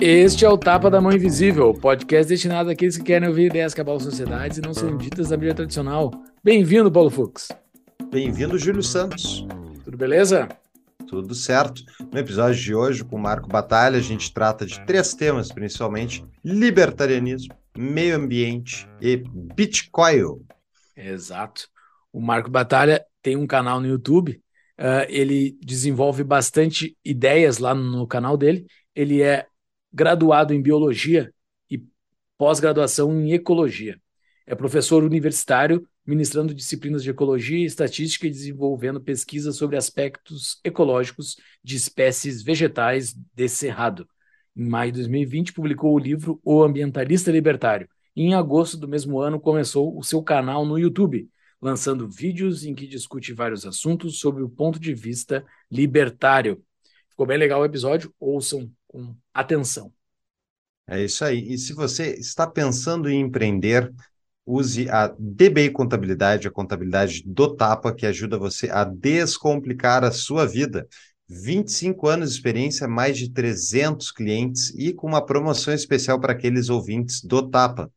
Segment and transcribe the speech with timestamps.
[0.00, 3.80] Este é o Tapa da Mão Invisível, podcast destinado àqueles que querem ouvir ideias que
[3.80, 6.10] abalam sociedades e não são ditas da mídia tradicional.
[6.42, 7.48] Bem-vindo, Paulo Fux.
[8.10, 9.46] Bem-vindo, Júlio Santos.
[9.98, 10.48] Beleza?
[11.08, 11.82] Tudo certo.
[12.12, 16.24] No episódio de hoje, com o Marco Batalha, a gente trata de três temas, principalmente
[16.44, 20.40] libertarianismo, meio ambiente e Bitcoin.
[20.96, 21.68] Exato.
[22.12, 24.40] O Marco Batalha tem um canal no YouTube,
[24.78, 28.68] uh, ele desenvolve bastante ideias lá no canal dele.
[28.94, 29.46] Ele é
[29.92, 31.34] graduado em biologia
[31.68, 31.82] e
[32.38, 33.98] pós-graduação em ecologia.
[34.46, 41.76] É professor universitário, ministrando disciplinas de ecologia estatística e desenvolvendo pesquisas sobre aspectos ecológicos de
[41.76, 44.08] espécies vegetais de cerrado.
[44.56, 47.86] Em maio de 2020, publicou o livro O Ambientalista Libertário.
[48.16, 51.28] E em agosto do mesmo ano, começou o seu canal no YouTube,
[51.60, 56.64] lançando vídeos em que discute vários assuntos sobre o ponto de vista libertário.
[57.10, 59.92] Ficou bem legal o episódio, ouçam com atenção.
[60.86, 61.52] É isso aí.
[61.52, 63.92] E se você está pensando em empreender,
[64.48, 70.46] use a DBI Contabilidade, a contabilidade do Tapa, que ajuda você a descomplicar a sua
[70.46, 70.88] vida.
[71.28, 76.70] 25 anos de experiência, mais de 300 clientes e com uma promoção especial para aqueles
[76.70, 77.90] ouvintes do Tapa.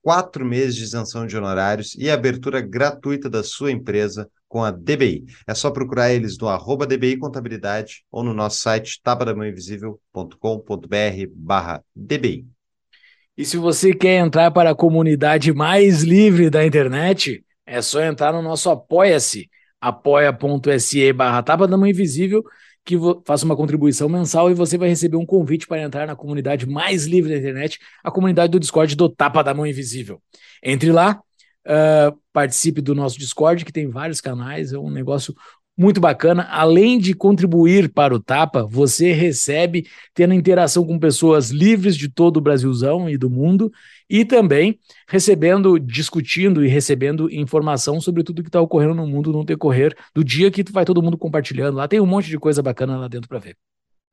[0.00, 5.26] Quatro meses de isenção de honorários e abertura gratuita da sua empresa com a DBI.
[5.46, 12.57] É só procurar eles no arroba DBI Contabilidade ou no nosso site tapadamãoinvisível.com.br barra DBI.
[13.38, 18.32] E se você quer entrar para a comunidade mais livre da internet, é só entrar
[18.32, 19.48] no nosso Apoia-se,
[19.80, 22.42] apoia.se barra Tapa da Mãe Invisível,
[22.84, 26.68] que faça uma contribuição mensal e você vai receber um convite para entrar na comunidade
[26.68, 30.20] mais livre da internet, a comunidade do Discord do Tapa da Mão Invisível.
[30.60, 31.20] Entre lá,
[31.68, 35.34] Uh, participe do nosso Discord, que tem vários canais, é um negócio
[35.78, 36.42] muito bacana.
[36.50, 42.38] Além de contribuir para o Tapa, você recebe tendo interação com pessoas livres de todo
[42.38, 43.70] o Brasilzão e do mundo,
[44.10, 49.44] e também recebendo, discutindo e recebendo informação sobre tudo que está ocorrendo no mundo no
[49.44, 51.76] decorrer do dia que vai todo mundo compartilhando.
[51.76, 53.56] Lá tem um monte de coisa bacana lá dentro para ver.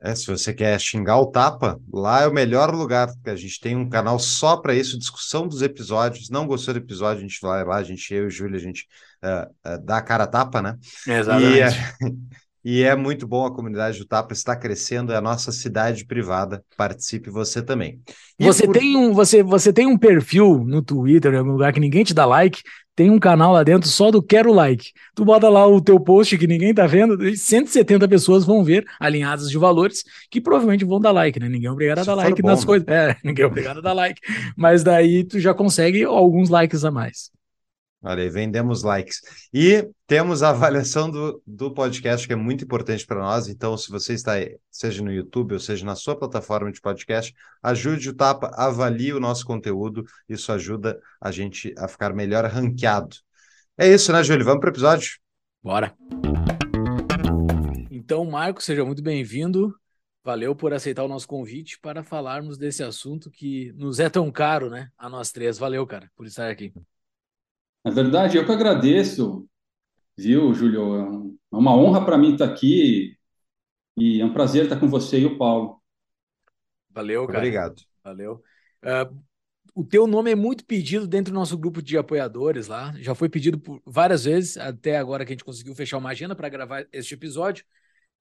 [0.01, 3.59] É, se você quer xingar o tapa, lá é o melhor lugar, porque a gente
[3.59, 6.29] tem um canal só para isso, discussão dos episódios.
[6.29, 8.59] Não gostou do episódio, a gente vai lá, a gente, eu e o Júlio, a
[8.59, 8.85] gente
[9.23, 10.77] uh, uh, dá a cara a tapa, né?
[11.07, 11.77] Exatamente.
[12.01, 16.03] E, e é muito bom a comunidade do Tapa está crescendo, é a nossa cidade
[16.03, 16.65] privada.
[16.75, 18.01] Participe você também.
[18.39, 18.73] E você, por...
[18.73, 22.11] tem um, você, você tem um perfil no Twitter, em algum lugar que ninguém te
[22.11, 22.63] dá like,
[22.95, 24.91] tem um canal lá dentro só do quero like.
[25.13, 28.83] Tu bota lá o teu post que ninguém tá vendo, e 170 pessoas vão ver
[28.99, 31.47] alinhadas de valores que provavelmente vão dar like, né?
[31.47, 32.65] Ninguém é obrigado a dar like bom, nas né?
[32.65, 32.87] coisas.
[32.87, 34.19] É, ninguém é obrigado a dar like.
[34.57, 37.34] Mas daí tu já consegue alguns likes a mais.
[38.07, 39.19] Olha aí, vendemos likes.
[39.51, 43.47] E temos a avaliação do, do podcast, que é muito importante para nós.
[43.47, 44.33] Então, se você está
[44.69, 47.33] seja no YouTube ou seja na sua plataforma de podcast,
[47.63, 50.05] ajude o Tapa, avalie o nosso conteúdo.
[50.29, 53.15] Isso ajuda a gente a ficar melhor ranqueado.
[53.75, 54.45] É isso, né, Júlio?
[54.45, 55.17] Vamos para o episódio?
[55.63, 55.91] Bora.
[57.89, 59.75] Então, Marco, seja muito bem-vindo.
[60.23, 64.69] Valeu por aceitar o nosso convite para falarmos desse assunto que nos é tão caro,
[64.69, 64.89] né?
[64.95, 65.57] A nós três.
[65.57, 66.71] Valeu, cara, por estar aqui.
[67.85, 69.47] Na verdade, eu que agradeço,
[70.17, 71.37] viu, Júlio?
[71.53, 73.15] É uma honra para mim estar aqui
[73.95, 75.79] e é um prazer estar com você e o Paulo.
[76.89, 77.37] Valeu, cara.
[77.37, 77.83] Obrigado.
[78.03, 78.41] Valeu.
[78.83, 79.15] Uh,
[79.75, 82.91] o teu nome é muito pedido dentro do nosso grupo de apoiadores lá.
[82.97, 86.35] Já foi pedido por várias vezes, até agora que a gente conseguiu fechar uma agenda
[86.35, 87.63] para gravar este episódio.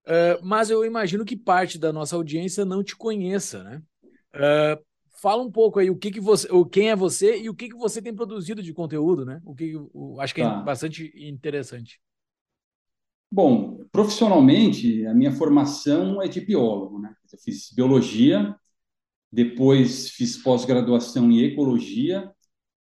[0.05, 3.83] Uh, mas eu imagino que parte da nossa audiência não te conheça, né?
[4.35, 4.85] Uh,
[5.25, 7.71] fala um pouco aí o que, que você, o quem é você e o que,
[7.71, 9.41] que você tem produzido de conteúdo, né?
[9.43, 10.61] O que o, acho que é tá.
[10.61, 11.99] é bastante interessante.
[13.33, 17.15] Bom, profissionalmente, a minha formação é de biólogo, né?
[17.33, 18.55] Eu fiz biologia,
[19.33, 22.31] depois fiz pós-graduação em ecologia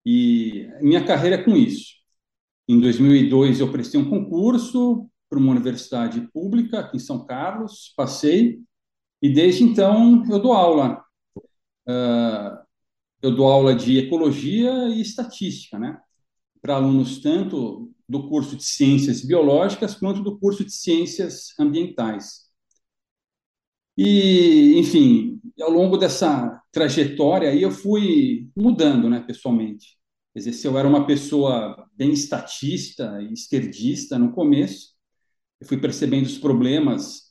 [0.05, 1.95] e minha carreira é com isso.
[2.67, 8.59] Em 2002 eu prestei um concurso para uma universidade pública aqui em São Carlos, passei
[9.23, 11.03] e desde então eu dou aula
[13.21, 15.99] eu dou aula de ecologia e estatística, né?
[16.61, 22.47] Para alunos tanto do curso de ciências biológicas quanto do curso de ciências ambientais.
[23.97, 29.97] E, enfim, ao longo dessa trajetória aí eu fui mudando, né, pessoalmente.
[30.33, 34.93] Quer dizer, se eu era uma pessoa bem estatista e esquerdista no começo,
[35.59, 37.26] eu fui percebendo os problemas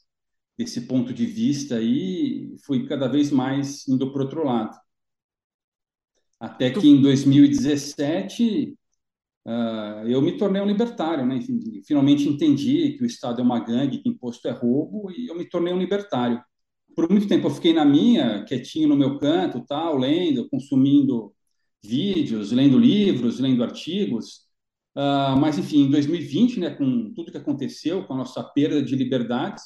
[0.59, 4.77] desse ponto de vista e fui cada vez mais indo para outro lado.
[6.41, 8.77] Até que em 2017
[9.47, 11.37] uh, ah, eu me tornei um libertário, né?
[11.37, 15.37] Enfim, finalmente entendi que o Estado é uma gangue, que imposto é roubo, e eu
[15.37, 16.43] me tornei um libertário.
[16.95, 21.35] Por muito tempo eu fiquei na minha, quietinho no meu canto, tal, lendo, consumindo
[21.85, 24.47] vídeos, lendo livros, lendo artigos.
[24.97, 28.97] Uh, mas, enfim, em 2020, né, com tudo que aconteceu, com a nossa perda de
[28.97, 29.63] liberdades,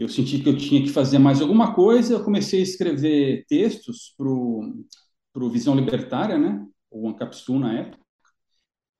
[0.00, 2.14] eu senti que eu tinha que fazer mais alguma coisa.
[2.14, 8.02] Eu comecei a escrever textos para o Visão Libertária, né, o Ancapsu na época.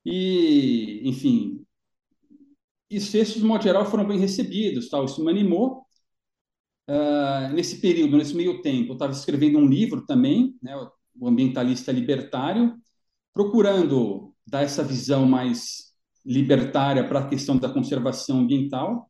[0.05, 1.64] E, enfim,
[2.93, 4.91] os textos, de modo geral, foram bem recebidos.
[4.91, 5.06] Tal.
[5.06, 5.87] Isso me animou.
[6.87, 10.76] Uh, nesse período, nesse meio tempo, eu estava escrevendo um livro também, né,
[11.19, 12.76] o ambientalista libertário,
[13.32, 15.94] procurando dar essa visão mais
[16.26, 19.09] libertária para a questão da conservação ambiental.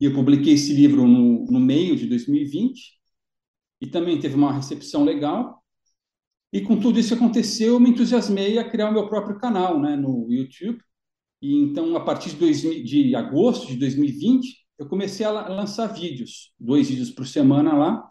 [0.00, 2.98] E eu publiquei esse livro no, no meio de 2020
[3.80, 5.62] e também teve uma recepção legal.
[6.52, 9.78] E com tudo isso que aconteceu, eu me entusiasmei a criar o meu próprio canal
[9.80, 10.80] né, no YouTube.
[11.42, 16.52] E então, a partir de, dois, de agosto de 2020, eu comecei a lançar vídeos,
[16.58, 18.06] dois vídeos por semana lá,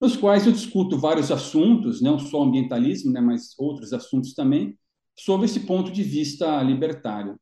[0.00, 4.78] nos quais eu discuto vários assuntos, não só ambientalismo, né, mas outros assuntos também,
[5.18, 7.38] sob esse ponto de vista libertário.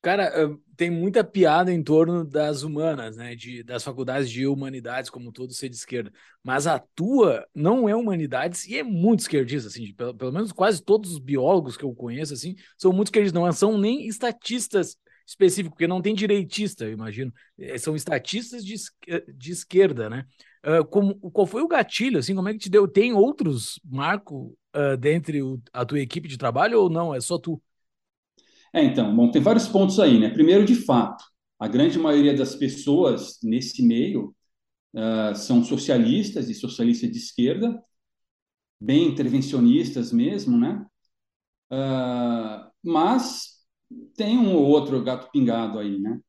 [0.00, 3.34] Cara, tem muita piada em torno das humanas, né?
[3.34, 6.12] De, das faculdades de humanidades, como todo ser de esquerda.
[6.42, 9.92] Mas a tua não é humanidades e é muito esquerdista, assim.
[9.94, 13.42] Pelo, pelo menos quase todos os biólogos que eu conheço, assim, são muito esquerdistas.
[13.42, 14.96] Não são nem estatistas
[15.26, 17.32] específicos, porque não tem direitista, eu imagino.
[17.58, 18.76] É, são estatistas de,
[19.34, 20.24] de esquerda, né?
[20.64, 22.34] Uh, como, qual foi o gatilho, assim?
[22.34, 22.86] Como é que te deu?
[22.86, 27.14] Tem outros, Marco, uh, dentre o, a tua equipe de trabalho ou não?
[27.14, 27.60] É só tu?
[28.74, 30.28] É, então, bom, tem vários pontos aí, né?
[30.30, 31.24] Primeiro, de fato,
[31.58, 34.34] a grande maioria das pessoas nesse meio
[34.94, 37.82] uh, são socialistas e socialistas de esquerda,
[38.80, 40.86] bem intervencionistas mesmo, né?
[41.72, 43.58] Uh, mas
[44.16, 46.20] tem um ou outro gato pingado aí, né?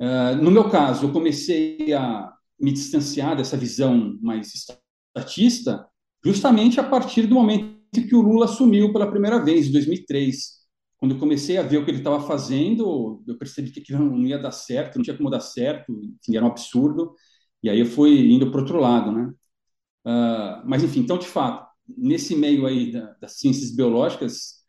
[0.00, 5.86] Uh, no meu caso, eu comecei a me distanciar dessa visão mais estatista
[6.24, 10.61] justamente a partir do momento que o Lula assumiu pela primeira vez, em 2003
[11.02, 14.24] quando eu comecei a ver o que ele estava fazendo, eu percebi que aquilo não
[14.24, 17.16] ia dar certo, não tinha como dar certo, enfim, era um absurdo,
[17.60, 19.32] e aí eu fui indo para outro lado, né?
[20.06, 24.62] Uh, mas, enfim, então, de fato, nesse meio aí da, das ciências biológicas,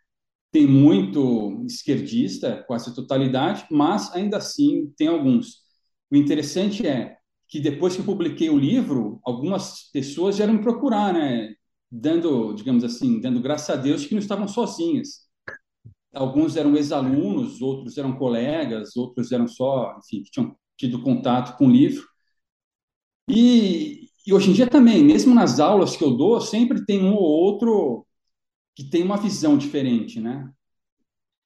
[0.51, 5.57] tem muito esquerdista, quase a totalidade, mas ainda assim tem alguns.
[6.11, 7.15] O interessante é
[7.47, 11.53] que depois que eu publiquei o livro, algumas pessoas vieram me procurar, né?
[11.91, 15.22] Dando, digamos assim, dando graças a Deus que não estavam sozinhas
[16.13, 21.67] alguns eram ex-alunos, outros eram colegas, outros eram só, enfim, que tinham tido contato com
[21.67, 22.07] o livro.
[23.27, 27.15] E, e, hoje em dia também, mesmo nas aulas que eu dou, sempre tem um
[27.15, 28.05] ou outro
[28.75, 30.49] que tem uma visão diferente, né?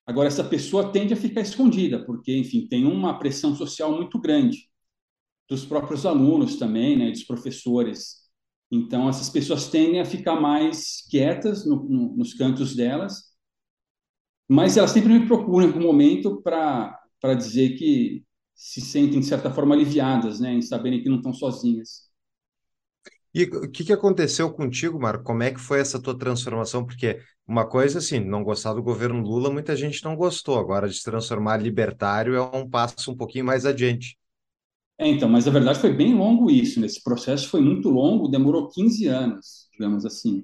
[0.06, 4.70] Agora, essa pessoa tende a ficar escondida, porque, enfim, tem uma pressão social muito grande
[5.50, 8.28] dos próprios alunos também, né, dos professores.
[8.72, 13.27] Então, essas pessoas tendem a ficar mais quietas no, no, nos cantos delas
[14.48, 17.00] mas elas sempre me procuram em algum momento para
[17.36, 18.24] dizer que
[18.56, 22.08] se sentem, de certa forma, aliviadas, né, em saberem que não estão sozinhas.
[23.34, 25.24] E o que, que aconteceu contigo, Marco?
[25.24, 26.86] Como é que foi essa tua transformação?
[26.86, 30.58] Porque uma coisa, assim, não gostar do governo Lula, muita gente não gostou.
[30.60, 34.18] Agora, de se transformar libertário é um passo um pouquinho mais adiante.
[35.00, 36.80] É, então, mas a verdade foi bem longo isso.
[36.80, 40.44] Nesse processo foi muito longo, demorou 15 anos, digamos assim.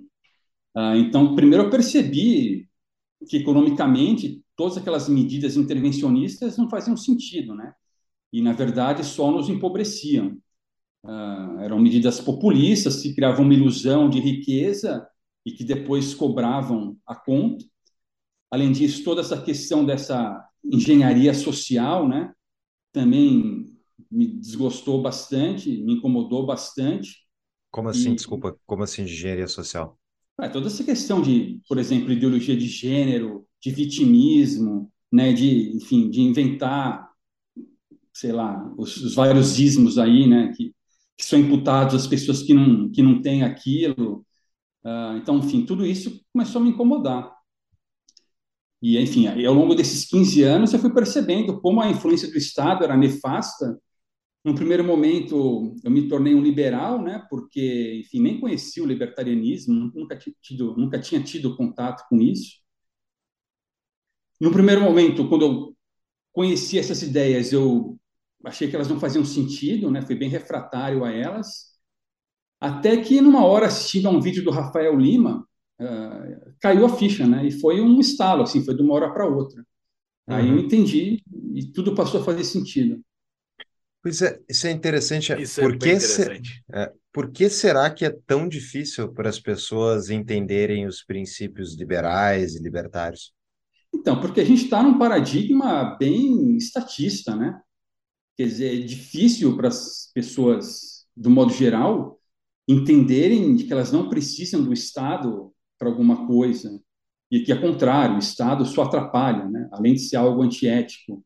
[0.76, 2.68] Ah, então, primeiro eu percebi
[3.28, 7.74] que economicamente todas aquelas medidas intervencionistas não faziam sentido, né?
[8.32, 10.38] E na verdade só nos empobreciam.
[11.04, 15.06] Uh, eram medidas populistas que criavam uma ilusão de riqueza
[15.46, 17.66] e que depois cobravam a conta.
[18.50, 22.32] Além disso, toda essa questão dessa engenharia social, né?
[22.92, 23.66] Também
[24.10, 27.24] me desgostou bastante, me incomodou bastante.
[27.72, 28.16] Como assim, e...
[28.16, 29.98] desculpa, como assim engenharia social?
[30.42, 36.10] É, toda essa questão de, por exemplo, ideologia de gênero, de vitimismo, né, de, enfim,
[36.10, 37.08] de inventar,
[38.12, 40.74] sei lá, os, os vários ismos aí, né, que,
[41.18, 44.26] que, são imputados às pessoas que não, que não têm aquilo.
[44.84, 47.32] Uh, então, enfim, tudo isso começou a me incomodar.
[48.82, 52.84] E, enfim, ao longo desses 15 anos, eu fui percebendo como a influência do Estado
[52.84, 53.80] era nefasta
[54.44, 57.26] no primeiro momento, eu me tornei um liberal, né?
[57.30, 62.62] Porque, enfim, nem conhecia o libertarianismo, nunca tinha tido, nunca tinha tido contato com isso.
[64.40, 65.78] No primeiro momento, quando eu
[66.34, 67.98] conheci essas ideias, eu
[68.44, 70.02] achei que elas não faziam sentido, né?
[70.02, 71.74] Fui bem refratário a elas.
[72.60, 75.48] Até que numa hora assistindo a um vídeo do Rafael Lima,
[75.80, 77.48] uh, caiu a ficha, né?
[77.48, 79.66] E foi um estalo, assim, foi de uma hora para outra.
[80.28, 80.36] Uhum.
[80.36, 81.24] Aí eu entendi
[81.54, 83.02] e tudo passou a fazer sentido.
[84.04, 85.32] Pois é, isso é interessante.
[85.32, 86.50] É isso é por, que interessante.
[86.50, 91.78] Se, é, por que será que é tão difícil para as pessoas entenderem os princípios
[91.78, 93.34] liberais e libertários?
[93.96, 97.62] Então, porque a gente está num paradigma bem estatista, né?
[98.36, 102.20] Quer dizer, é difícil para as pessoas, do modo geral,
[102.68, 106.82] entenderem que elas não precisam do Estado para alguma coisa
[107.32, 109.70] e que, ao contrário, o Estado só atrapalha, né?
[109.72, 111.24] além de ser algo antiético.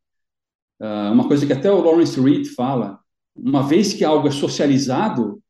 [0.79, 2.99] Uh, uma coisa que até o Lawrence Reed fala,
[3.35, 5.41] uma vez que algo é socializado,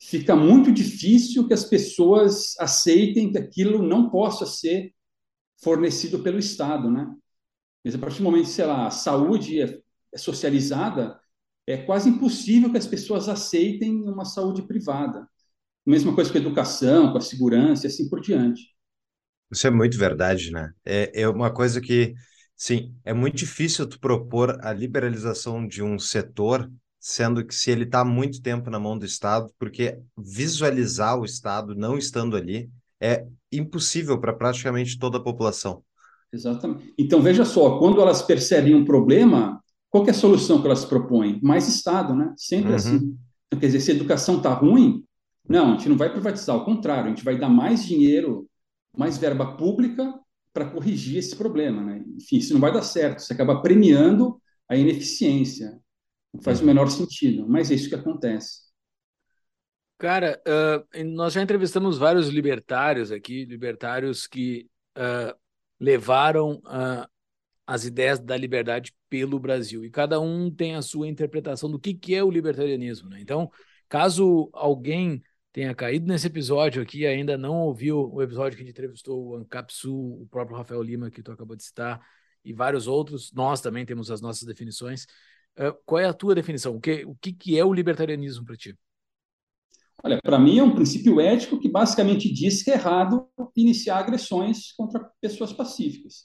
[0.00, 4.92] fica muito difícil que as pessoas aceitem que aquilo não possa ser
[5.62, 7.08] fornecido pelo Estado, né?
[7.84, 9.78] Mas a partir do momento, sei lá, a saúde é,
[10.12, 11.18] é socializada,
[11.66, 15.26] é quase impossível que as pessoas aceitem uma saúde privada.
[15.84, 18.62] Mesma coisa com a educação, com a segurança e assim por diante.
[19.52, 20.72] Isso é muito verdade, né?
[20.84, 22.14] É, é uma coisa que
[22.56, 27.84] Sim, é muito difícil tu propor a liberalização de um setor, sendo que se ele
[27.84, 33.26] está muito tempo na mão do Estado, porque visualizar o Estado não estando ali é
[33.52, 35.82] impossível para praticamente toda a população.
[36.32, 36.94] Exatamente.
[36.98, 41.38] Então, veja só, quando elas percebem um problema, qual é a solução que elas propõem?
[41.42, 42.32] Mais Estado, né?
[42.38, 42.76] Sempre uhum.
[42.76, 42.96] assim.
[43.46, 45.04] Então, quer dizer, se a educação está ruim,
[45.46, 48.48] não, a gente não vai privatizar, ao contrário, a gente vai dar mais dinheiro,
[48.96, 50.12] mais verba pública
[50.56, 51.82] para corrigir esse problema.
[51.82, 52.02] Né?
[52.16, 55.78] Enfim, isso não vai dar certo, você acaba premiando a ineficiência.
[56.32, 56.68] Não faz o uhum.
[56.68, 58.64] menor sentido, mas é isso que acontece.
[59.98, 65.36] Cara, uh, nós já entrevistamos vários libertários aqui, libertários que uh,
[65.78, 67.06] levaram uh,
[67.66, 69.84] as ideias da liberdade pelo Brasil.
[69.84, 73.10] E cada um tem a sua interpretação do que, que é o libertarianismo.
[73.10, 73.20] Né?
[73.20, 73.50] Então,
[73.90, 75.22] caso alguém
[75.56, 79.36] tenha caído nesse episódio aqui ainda não ouviu o episódio que a gente entrevistou o
[79.36, 81.98] Ancapsu, o próprio Rafael Lima, que tu acabou de citar,
[82.44, 85.06] e vários outros, nós também temos as nossas definições.
[85.58, 86.76] Uh, qual é a tua definição?
[86.76, 88.76] O que, o que, que é o libertarianismo para ti?
[90.04, 94.72] Olha, para mim é um princípio ético que basicamente diz que é errado iniciar agressões
[94.72, 96.24] contra pessoas pacíficas,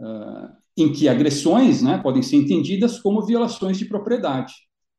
[0.00, 4.54] uh, em que agressões né, podem ser entendidas como violações de propriedade,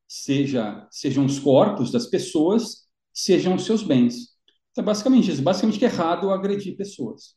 [0.10, 2.81] seja sejam os corpos das pessoas
[3.14, 4.32] sejam os seus bens.
[4.72, 5.42] Então, basicamente isso.
[5.42, 7.36] Basicamente que é errado agredir pessoas.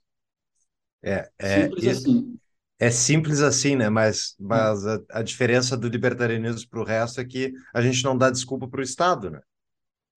[1.02, 2.38] É, é simples assim.
[2.78, 3.88] É simples assim, né?
[3.88, 8.16] Mas, mas a, a diferença do libertarianismo para o resto é que a gente não
[8.16, 9.40] dá desculpa para o Estado, né?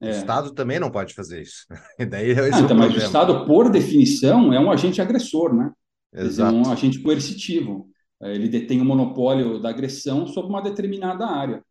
[0.02, 0.10] É.
[0.10, 1.66] O Estado também não pode fazer isso.
[2.00, 5.72] E daí é ah, então, mas o Estado, por definição, é um agente agressor, né?
[6.14, 6.56] Exato.
[6.56, 7.90] É um agente coercitivo.
[8.22, 11.64] É, ele detém o monopólio da agressão sobre uma determinada área.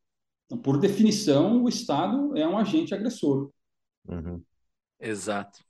[0.47, 3.51] Então, por definição, o Estado é um agente agressor.
[4.09, 4.43] Uhum.
[5.01, 5.65] Exato.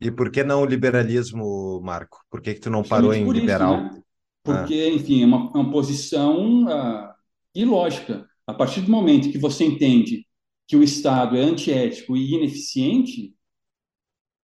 [0.00, 2.24] E por que não o liberalismo, Marco?
[2.30, 3.86] Por que, que tu não parou em liberal?
[3.86, 4.02] Isso, né?
[4.42, 4.94] Porque, ah.
[4.94, 7.12] enfim, é uma, é uma posição uh,
[7.54, 8.26] ilógica.
[8.46, 10.26] A partir do momento que você entende
[10.66, 13.34] que o Estado é antiético e ineficiente,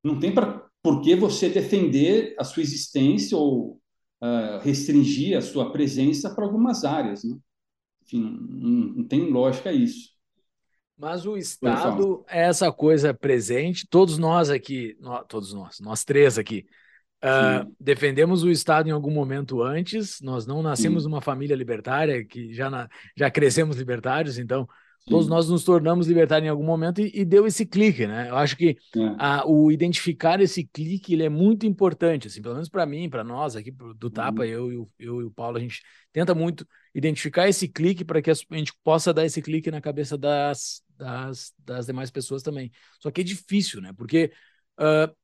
[0.05, 3.81] não tem pra, por que você defender a sua existência ou
[4.23, 7.25] uh, restringir a sua presença para algumas áreas.
[7.25, 7.37] Né?
[8.03, 10.16] Enfim, não, não tem lógica isso.
[10.99, 13.87] Mas o Estado é essa coisa presente.
[13.89, 16.65] Todos nós aqui, nós, todos nós, nós três aqui,
[17.23, 20.21] uh, defendemos o Estado em algum momento antes.
[20.23, 21.11] Nós não nascemos Sim.
[21.11, 24.67] numa família libertária, que já, na, já crescemos libertários, então
[25.01, 25.11] Sim.
[25.11, 28.31] todos nós nos tornamos libertários em algum momento e, e deu esse clique, né?
[28.31, 29.15] Eu acho que é.
[29.19, 33.23] a, o identificar esse clique ele é muito importante, assim, pelo menos para mim, para
[33.23, 34.49] nós aqui do Tapa, uhum.
[34.49, 38.31] eu, eu, eu e o Paulo, a gente tenta muito identificar esse clique para que
[38.31, 42.73] a gente possa dar esse clique na cabeça das, das, das demais pessoas também.
[42.99, 43.93] Só que é difícil, né?
[43.95, 44.33] Porque
[44.81, 45.15] uh,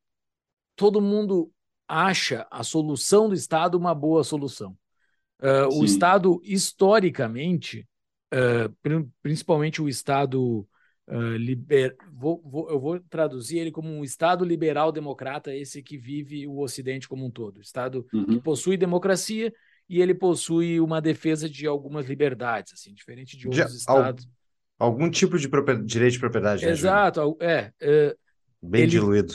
[0.77, 1.51] todo mundo
[1.89, 4.77] acha a solução do Estado uma boa solução.
[5.41, 7.89] Uh, o Estado, historicamente,
[8.35, 10.69] uh, principalmente o Estado
[11.09, 11.97] uh, liber...
[12.13, 16.61] Vou, vou, eu vou traduzir ele como um Estado liberal democrata, esse que vive o
[16.61, 17.63] Ocidente como um todo.
[17.63, 18.27] Estado uhum.
[18.27, 19.51] que possui democracia
[19.93, 24.27] e ele possui uma defesa de algumas liberdades, assim, diferente de outros estados.
[24.79, 25.47] Algum tipo de
[25.85, 26.65] direito de propriedade.
[26.65, 28.17] Né, Exato, é, é.
[28.63, 29.35] Bem ele, diluído.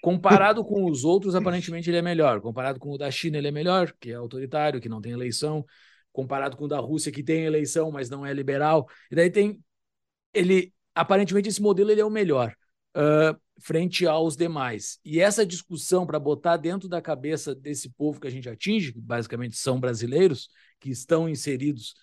[0.00, 2.40] Comparado com os outros, aparentemente ele é melhor.
[2.40, 5.66] Comparado com o da China, ele é melhor, que é autoritário, que não tem eleição.
[6.12, 8.86] Comparado com o da Rússia, que tem eleição, mas não é liberal.
[9.10, 9.60] E daí tem.
[10.32, 10.72] Ele.
[10.94, 12.54] Aparentemente, esse modelo ele é o melhor.
[12.96, 14.98] uh, frente aos demais.
[15.04, 19.00] E essa discussão para botar dentro da cabeça desse povo que a gente atinge, que
[19.00, 20.48] basicamente são brasileiros,
[20.80, 21.94] que estão inseridos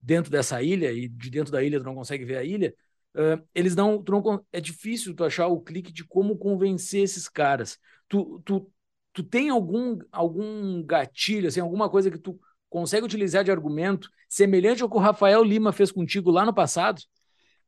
[0.00, 2.74] dentro dessa ilha, e de dentro da ilha tu não consegue ver a ilha,
[3.14, 4.46] uh, eles não, não.
[4.52, 7.78] É difícil tu achar o clique de como convencer esses caras.
[8.08, 8.70] Tu, tu,
[9.12, 14.82] tu tem algum, algum gatilho, assim, alguma coisa que tu consegue utilizar de argumento semelhante
[14.82, 17.00] ao que o Rafael Lima fez contigo lá no passado?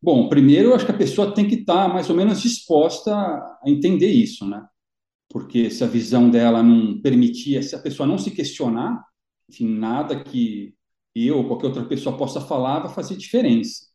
[0.03, 4.09] Bom, primeiro, acho que a pessoa tem que estar mais ou menos disposta a entender
[4.11, 4.65] isso, né?
[5.29, 9.03] Porque se a visão dela não permitia, se a pessoa não se questionar,
[9.49, 10.75] enfim, nada que
[11.15, 13.87] eu ou qualquer outra pessoa possa falar vai fazer diferença.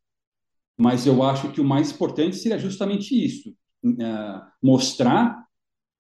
[0.78, 3.56] Mas eu acho que o mais importante seria justamente isso:
[3.86, 5.46] é, mostrar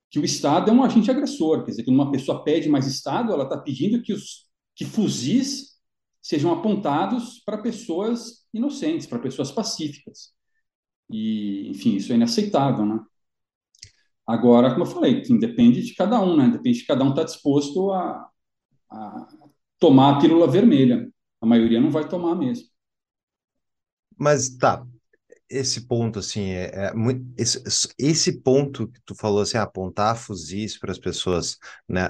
[0.10, 1.63] que o Estado é um agente agressor.
[1.63, 5.77] Quer dizer, que uma pessoa pede mais Estado, ela está pedindo que os que fuzis
[6.22, 10.34] sejam apontados para pessoas inocentes, para pessoas pacíficas.
[11.10, 13.00] E, enfim, isso é inaceitável, né?
[14.25, 16.50] Agora, como eu falei, depende de cada um, né?
[16.50, 18.29] Depende de cada um estar tá disposto a,
[18.89, 19.27] a
[19.79, 21.12] tomar a pílula vermelha.
[21.41, 22.67] A maioria não vai tomar mesmo.
[24.17, 24.86] Mas tá,
[25.50, 27.62] esse ponto, assim, é, é muito, esse,
[27.98, 31.58] esse ponto que tu falou, assim, apontar fuzis para as pessoas,
[31.89, 32.10] né?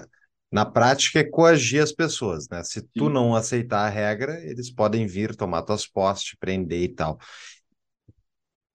[0.52, 2.64] Na prática é coagir as pessoas, né?
[2.64, 3.14] Se tu Sim.
[3.14, 7.18] não aceitar a regra, eles podem vir tomar tuas postes, prender e tal.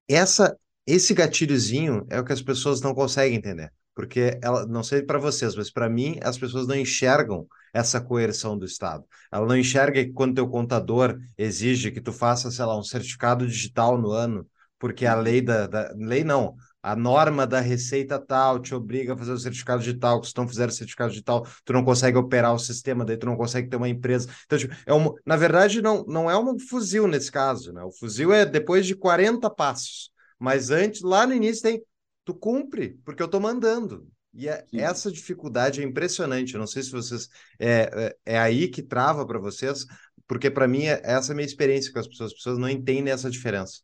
[0.09, 0.57] Essa,
[0.87, 5.19] esse gatilhozinho é o que as pessoas não conseguem entender, porque ela, não sei para
[5.19, 9.05] vocês, mas para mim as pessoas não enxergam essa coerção do Estado.
[9.31, 13.47] Ela não enxerga que quando teu contador exige que tu faça, sei lá, um certificado
[13.47, 14.47] digital no ano,
[14.79, 16.57] porque a lei da, da lei não,
[16.87, 20.41] a norma da receita tal te obriga a fazer o certificado digital, que se tu
[20.41, 23.69] não fizer o certificado digital, tu não consegue operar o sistema, daí tu não consegue
[23.69, 24.29] ter uma empresa.
[24.45, 27.83] Então, tipo, é uma, na verdade, não, não é um fuzil nesse caso, né?
[27.83, 30.13] O fuzil é depois de 40 passos.
[30.39, 31.83] Mas antes, lá no início, tem
[32.25, 34.07] tu cumpre, porque eu tô mandando.
[34.33, 36.55] E é, essa dificuldade é impressionante.
[36.55, 37.29] Eu não sei se vocês.
[37.59, 39.85] É, é, é aí que trava para vocês,
[40.29, 42.31] porque para mim é, essa é a minha experiência com as pessoas.
[42.31, 43.81] As pessoas não entendem essa diferença.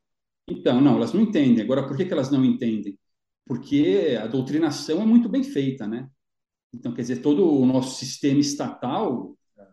[0.58, 1.64] Então, não, elas não entendem.
[1.64, 2.98] Agora, por que, que elas não entendem?
[3.46, 6.08] Porque a doutrinação é muito bem feita, né?
[6.72, 9.66] Então, quer dizer, todo o nosso sistema estatal eh,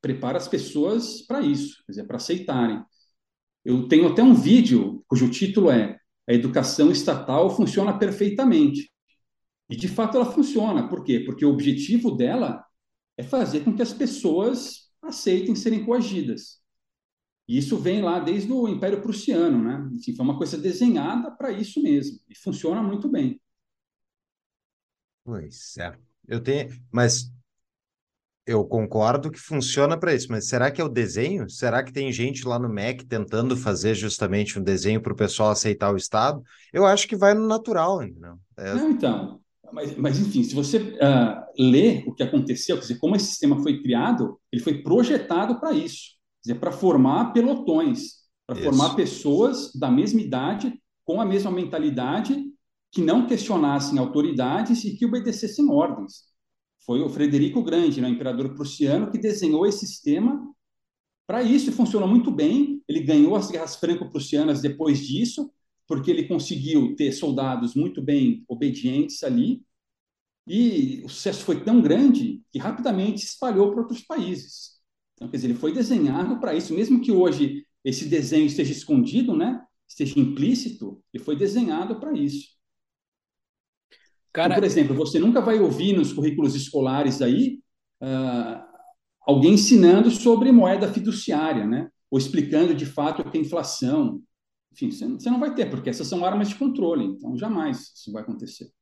[0.00, 2.82] prepara as pessoas para isso, quer dizer, para aceitarem.
[3.64, 8.90] Eu tenho até um vídeo cujo título é A Educação Estatal Funciona Perfeitamente.
[9.70, 10.88] E, de fato, ela funciona.
[10.88, 11.20] Por quê?
[11.20, 12.64] Porque o objetivo dela
[13.16, 16.61] é fazer com que as pessoas aceitem serem coagidas.
[17.48, 19.88] E isso vem lá desde o Império Prussiano, né?
[19.92, 23.40] Enfim, foi uma coisa desenhada para isso mesmo e funciona muito bem.
[25.24, 25.96] Pois é.
[26.26, 27.32] Eu tenho, mas
[28.46, 31.48] eu concordo que funciona para isso, mas será que é o desenho?
[31.48, 35.50] Será que tem gente lá no MEC tentando fazer justamente um desenho para o pessoal
[35.50, 36.42] aceitar o Estado?
[36.72, 38.38] Eu acho que vai no natural, entendeu?
[38.56, 38.74] É...
[38.74, 39.40] Não, então,
[39.72, 43.60] mas, mas enfim, se você uh, lê o que aconteceu, quer dizer, como esse sistema
[43.62, 49.90] foi criado, ele foi projetado para isso dizer, para formar pelotões, para formar pessoas da
[49.90, 52.44] mesma idade, com a mesma mentalidade,
[52.90, 56.24] que não questionassem autoridades e que obedecessem ordens.
[56.84, 60.46] Foi o Frederico Grande, né, o imperador prussiano, que desenhou esse sistema
[61.26, 62.82] para isso e funcionou muito bem.
[62.88, 65.50] Ele ganhou as guerras franco-prussianas depois disso,
[65.86, 69.62] porque ele conseguiu ter soldados muito bem obedientes ali.
[70.46, 74.71] E o sucesso foi tão grande que rapidamente se espalhou para outros países.
[75.22, 79.36] Então, quer dizer, ele foi desenhado para isso, mesmo que hoje esse desenho esteja escondido,
[79.36, 79.64] né?
[79.86, 82.48] Esteja implícito, ele foi desenhado para isso.
[84.32, 84.54] Cara...
[84.54, 87.60] Então, por exemplo, você nunca vai ouvir nos currículos escolares aí
[88.02, 88.64] uh,
[89.20, 91.88] alguém ensinando sobre moeda fiduciária, né?
[92.10, 94.20] Ou explicando de fato o que é inflação.
[94.72, 98.22] Enfim, você não vai ter, porque essas são armas de controle, então jamais isso vai
[98.22, 98.72] acontecer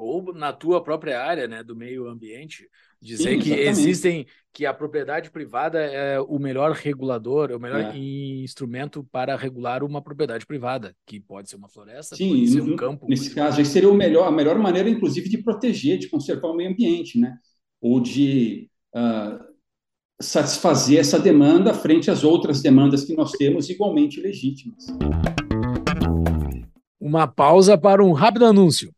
[0.00, 2.66] ou na tua própria área, né, do meio ambiente,
[3.00, 7.94] dizer Sim, que existem que a propriedade privada é o melhor regulador, é o melhor
[7.94, 7.98] é.
[7.98, 12.76] instrumento para regular uma propriedade privada, que pode ser uma floresta, Sim, pode ser um
[12.76, 13.06] campo.
[13.06, 16.56] Nesse caso, aí seria o melhor, a melhor maneira, inclusive, de proteger, de conservar o
[16.56, 17.36] meio ambiente, né,
[17.78, 19.44] ou de uh,
[20.18, 24.86] satisfazer essa demanda frente às outras demandas que nós temos igualmente legítimas.
[26.98, 28.90] Uma pausa para um rápido anúncio.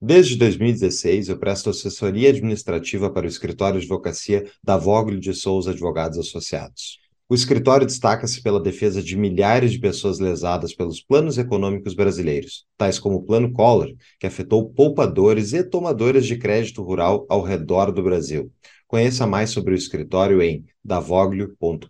[0.00, 5.70] Desde 2016, eu presto assessoria administrativa para o escritório de advocacia da Voglio de Souza
[5.70, 6.98] Advogados Associados.
[7.28, 12.98] O escritório destaca-se pela defesa de milhares de pessoas lesadas pelos planos econômicos brasileiros, tais
[12.98, 13.88] como o Plano Collor,
[14.20, 18.52] que afetou poupadores e tomadores de crédito rural ao redor do Brasil.
[18.86, 21.88] Conheça mais sobre o escritório em davoglio.com.br.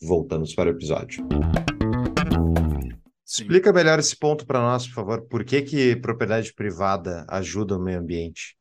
[0.00, 1.26] Voltamos para o episódio.
[3.32, 5.22] Explica melhor esse ponto para nós, por favor.
[5.26, 8.58] Por que, que propriedade privada ajuda o meio ambiente?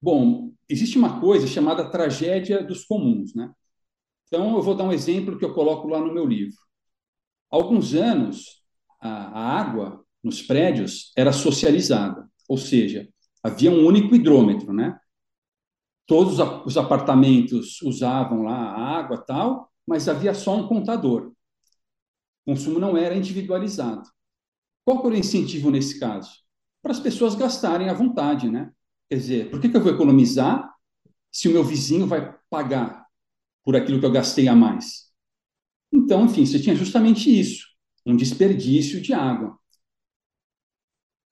[0.00, 3.50] Bom, existe uma coisa chamada tragédia dos comuns, né?
[4.26, 6.56] Então, eu vou dar um exemplo que eu coloco lá no meu livro.
[7.50, 8.62] Há alguns anos,
[9.00, 13.08] a, a água nos prédios era socializada, ou seja,
[13.42, 14.98] havia um único hidrômetro, né?
[16.06, 21.32] Todos os apartamentos usavam lá a água tal, mas havia só um contador.
[22.46, 24.08] O consumo não era individualizado.
[24.84, 26.30] Qual era o incentivo nesse caso?
[26.80, 28.72] Para as pessoas gastarem à vontade, né?
[29.10, 30.72] Quer dizer, por que, que eu vou economizar
[31.30, 33.04] se o meu vizinho vai pagar
[33.64, 35.06] por aquilo que eu gastei a mais?
[35.92, 37.66] Então, enfim, você tinha justamente isso,
[38.06, 39.58] um desperdício de água.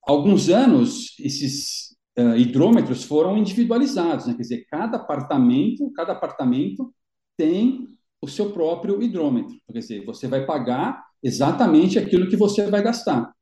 [0.04, 4.34] Há alguns anos, esses uh, hidrômetros foram individualizados, né?
[4.34, 6.92] quer dizer, cada apartamento, cada apartamento
[7.36, 7.93] tem
[8.24, 9.54] o seu próprio hidrômetro.
[9.66, 13.32] Quer dizer, você vai pagar exatamente aquilo que você vai gastar.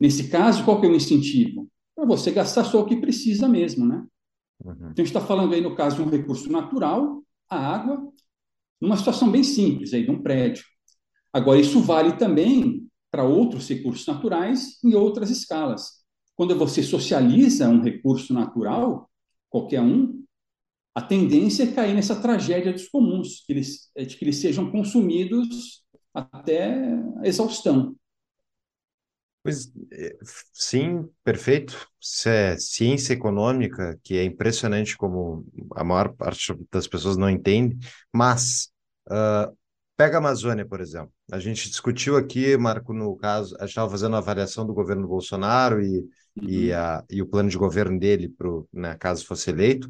[0.00, 1.68] Nesse caso, qual que é o incentivo?
[1.94, 4.04] Para você gastar só o que precisa mesmo, né?
[4.64, 4.72] Uhum.
[4.72, 8.10] Então, a gente está falando aí, no caso, de um recurso natural, a água,
[8.80, 10.64] numa situação bem simples aí, de um prédio.
[11.32, 15.98] Agora, isso vale também para outros recursos naturais em outras escalas.
[16.34, 19.10] Quando você socializa um recurso natural,
[19.50, 20.22] qualquer um,
[20.98, 24.68] a tendência é cair nessa tragédia dos comuns, que eles, é de que eles sejam
[24.68, 26.74] consumidos até
[27.18, 27.94] a exaustão.
[29.40, 30.18] Pois, é,
[30.52, 31.88] sim, perfeito.
[32.02, 37.78] Isso é ciência econômica, que é impressionante como a maior parte das pessoas não entende,
[38.12, 38.72] mas
[39.08, 39.56] uh,
[39.96, 41.12] pega a Amazônia, por exemplo.
[41.30, 45.06] A gente discutiu aqui, Marco, no caso, a gente estava fazendo a avaliação do governo
[45.06, 46.48] Bolsonaro e, uhum.
[46.48, 49.88] e, a, e o plano de governo dele, pro, né, caso fosse eleito.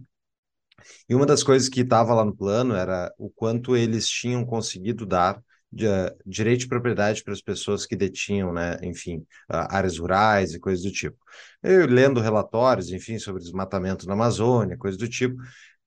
[1.08, 5.04] E uma das coisas que estava lá no plano era o quanto eles tinham conseguido
[5.06, 9.18] dar de, uh, direito de propriedade para as pessoas que detinham, né, enfim,
[9.50, 11.18] uh, áreas rurais e coisas do tipo.
[11.62, 15.36] Eu lendo relatórios, enfim, sobre desmatamento na Amazônia, coisas do tipo,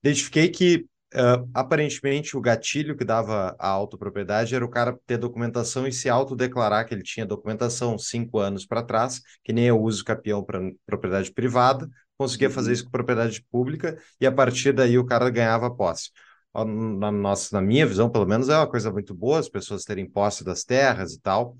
[0.02, 5.86] identifiquei que Uh, aparentemente, o gatilho que dava a autopropriedade era o cara ter documentação
[5.86, 10.02] e se autodeclarar que ele tinha documentação cinco anos para trás, que nem eu uso
[10.02, 11.86] capião para propriedade privada,
[12.22, 12.74] conseguia fazer uhum.
[12.74, 16.10] isso com propriedade pública e a partir daí o cara ganhava posse.
[16.54, 20.08] Na, nossa, na minha visão, pelo menos, é uma coisa muito boa as pessoas terem
[20.08, 21.56] posse das terras e tal,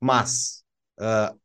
[0.00, 0.62] mas
[1.00, 1.36] uh,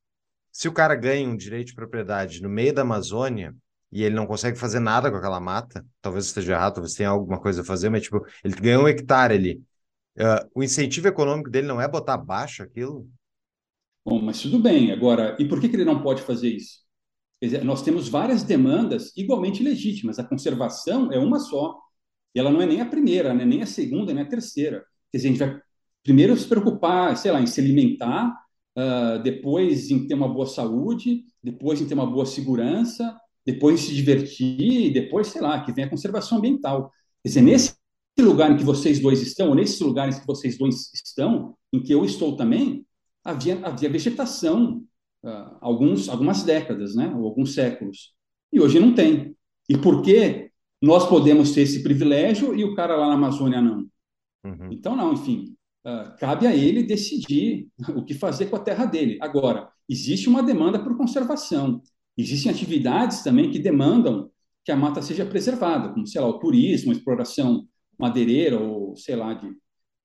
[0.52, 3.56] se o cara ganha um direito de propriedade no meio da Amazônia,
[3.92, 7.40] e ele não consegue fazer nada com aquela mata, talvez esteja errado, talvez tenha alguma
[7.40, 9.62] coisa a fazer, mas tipo, ele ganhou um hectare ali.
[10.18, 13.10] Uh, o incentivo econômico dele não é botar abaixo aquilo?
[14.06, 14.92] Bom, mas tudo bem.
[14.92, 16.80] Agora, e por que, que ele não pode fazer isso?
[17.64, 20.20] Nós temos várias demandas igualmente legítimas.
[20.20, 21.76] A conservação é uma só.
[22.36, 23.44] E ela não é nem a primeira, né?
[23.44, 24.84] nem a segunda, nem a terceira.
[25.12, 25.62] Quer dizer, a gente vai
[26.04, 28.32] primeiro se preocupar, sei lá, em se alimentar,
[28.78, 33.94] uh, depois em ter uma boa saúde, depois em ter uma boa segurança, depois se
[33.94, 36.92] divertir, depois, sei lá, que vem a conservação ambiental.
[37.24, 37.76] Quer dizer, nesse
[38.20, 41.94] lugar em que vocês dois estão, ou nesses lugares que vocês dois estão, em que
[41.94, 42.86] eu estou também,
[43.24, 44.84] havia, havia vegetação
[45.24, 48.14] uh, alguns, algumas décadas, né, ou alguns séculos.
[48.52, 49.36] E hoje não tem.
[49.70, 50.50] E por que
[50.82, 53.88] nós podemos ter esse privilégio e o cara lá na Amazônia não?
[54.44, 54.72] Uhum.
[54.72, 55.56] Então, não, enfim,
[55.86, 59.18] uh, cabe a ele decidir o que fazer com a terra dele.
[59.22, 61.82] Agora, existe uma demanda por conservação.
[62.18, 64.30] Existem atividades também que demandam
[64.64, 69.16] que a mata seja preservada, como, sei lá, o turismo, a exploração madeireira, ou, sei
[69.16, 69.52] lá, de,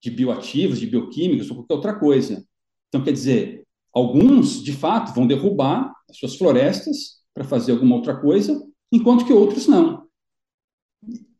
[0.02, 2.44] de bioativos, de bioquímicos, ou qualquer outra coisa.
[2.88, 3.65] Então, quer dizer,
[3.96, 9.32] alguns, de fato, vão derrubar as suas florestas para fazer alguma outra coisa, enquanto que
[9.32, 10.06] outros não.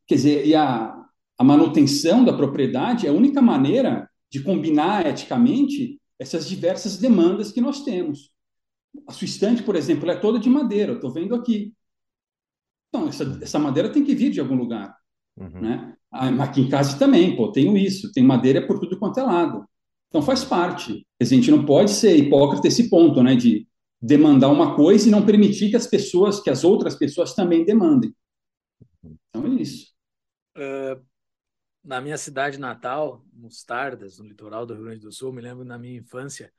[0.07, 1.05] Quer dizer, e a,
[1.37, 7.61] a manutenção da propriedade é a única maneira de combinar eticamente essas diversas demandas que
[7.61, 8.31] nós temos.
[9.07, 11.75] A sua estante, por exemplo, é toda de madeira, eu estou vendo aqui.
[12.89, 14.97] Então, essa, essa madeira tem que vir de algum lugar.
[15.37, 15.61] Uhum.
[15.61, 15.95] Né?
[16.11, 19.69] Ah, aqui em casa também, pô, tenho isso, tem madeira por tudo quanto é lado.
[20.09, 21.07] Então faz parte.
[21.21, 23.67] A gente não pode ser hipócrita esse ponto, né, de
[24.01, 28.15] demandar uma coisa e não permitir que as pessoas, que as outras pessoas também demandem.
[29.03, 29.93] Então é isso.
[30.57, 31.03] Uh,
[31.85, 35.79] na minha cidade natal, Mostardas, no litoral do Rio Grande do Sul, me lembro na
[35.79, 36.53] minha infância,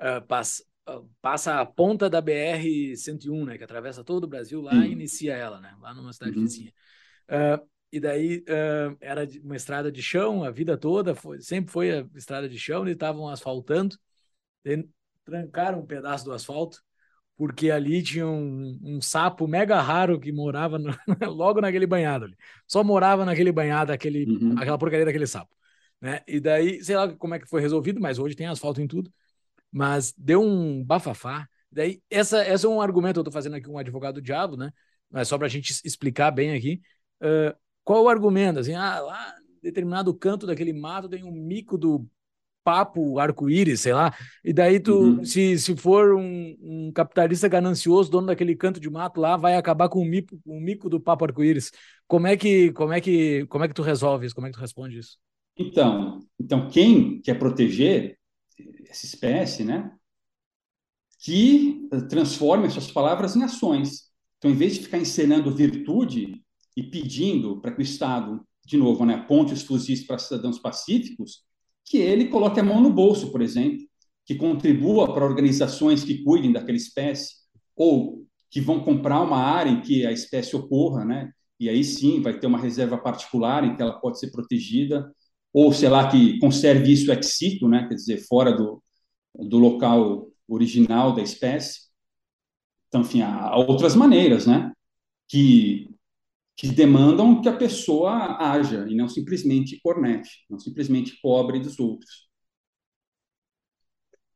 [0.00, 0.62] uh, pass
[1.22, 5.58] passa a ponta da BR-101, né, que atravessa todo o Brasil lá e inicia ela,
[5.58, 6.44] né, lá numa cidade uhum.
[6.44, 6.72] vizinha.
[7.26, 11.90] Uh, e daí uh, era uma estrada de chão a vida toda, foi, sempre foi
[11.90, 13.96] a estrada de chão, eles estavam asfaltando,
[15.24, 16.82] trancaram um pedaço do asfalto,
[17.36, 20.94] porque ali tinha um, um sapo mega raro que morava no,
[21.32, 22.36] logo naquele banhado ali.
[22.66, 24.54] Só morava naquele banhado, aquele, uhum.
[24.58, 25.54] aquela porcaria daquele sapo.
[26.00, 26.20] Né?
[26.28, 29.12] E daí, sei lá como é que foi resolvido, mas hoje tem asfalto em tudo
[29.74, 31.48] mas deu um bafafá.
[31.70, 34.72] Daí, essa, essa é um argumento, eu estou fazendo aqui um advogado do diabo, né?
[35.10, 36.80] Mas só para a gente explicar bem aqui.
[37.20, 37.52] Uh,
[37.84, 38.60] qual o argumento?
[38.60, 42.06] Assim, ah, lá determinado canto daquele mato tem um mico do
[42.64, 44.14] papo arco-íris, sei lá.
[44.42, 45.24] E daí tu, uhum.
[45.24, 49.88] se, se for um, um, capitalista ganancioso, dono daquele canto de mato lá, vai acabar
[49.88, 51.70] com o mico, o mico do papo arco-íris.
[52.08, 54.34] Como é que como é que como é que tu resolve isso?
[54.34, 55.18] Como é que tu responde isso?
[55.56, 58.18] Então, então quem quer proteger
[58.88, 59.92] essa espécie, né?
[61.18, 64.10] Que transforme suas palavras em ações.
[64.38, 66.43] Então, em vez de ficar encenando virtude
[66.76, 71.42] e pedindo para que o Estado, de novo, né, aponte os fuzis para cidadãos pacíficos,
[71.84, 73.84] que ele coloque a mão no bolso, por exemplo,
[74.24, 77.34] que contribua para organizações que cuidem daquela espécie,
[77.76, 81.30] ou que vão comprar uma área em que a espécie ocorra, né?
[81.58, 85.12] E aí sim vai ter uma reserva particular em que ela pode ser protegida,
[85.52, 87.86] ou sei lá, que conserve isso ex situ, né?
[87.86, 88.82] Quer dizer, fora do,
[89.34, 91.80] do local original da espécie.
[92.88, 94.72] Então, enfim, há outras maneiras, né?
[95.28, 95.93] Que
[96.56, 102.28] que demandam que a pessoa haja e não simplesmente cornete, não simplesmente cobre dos outros.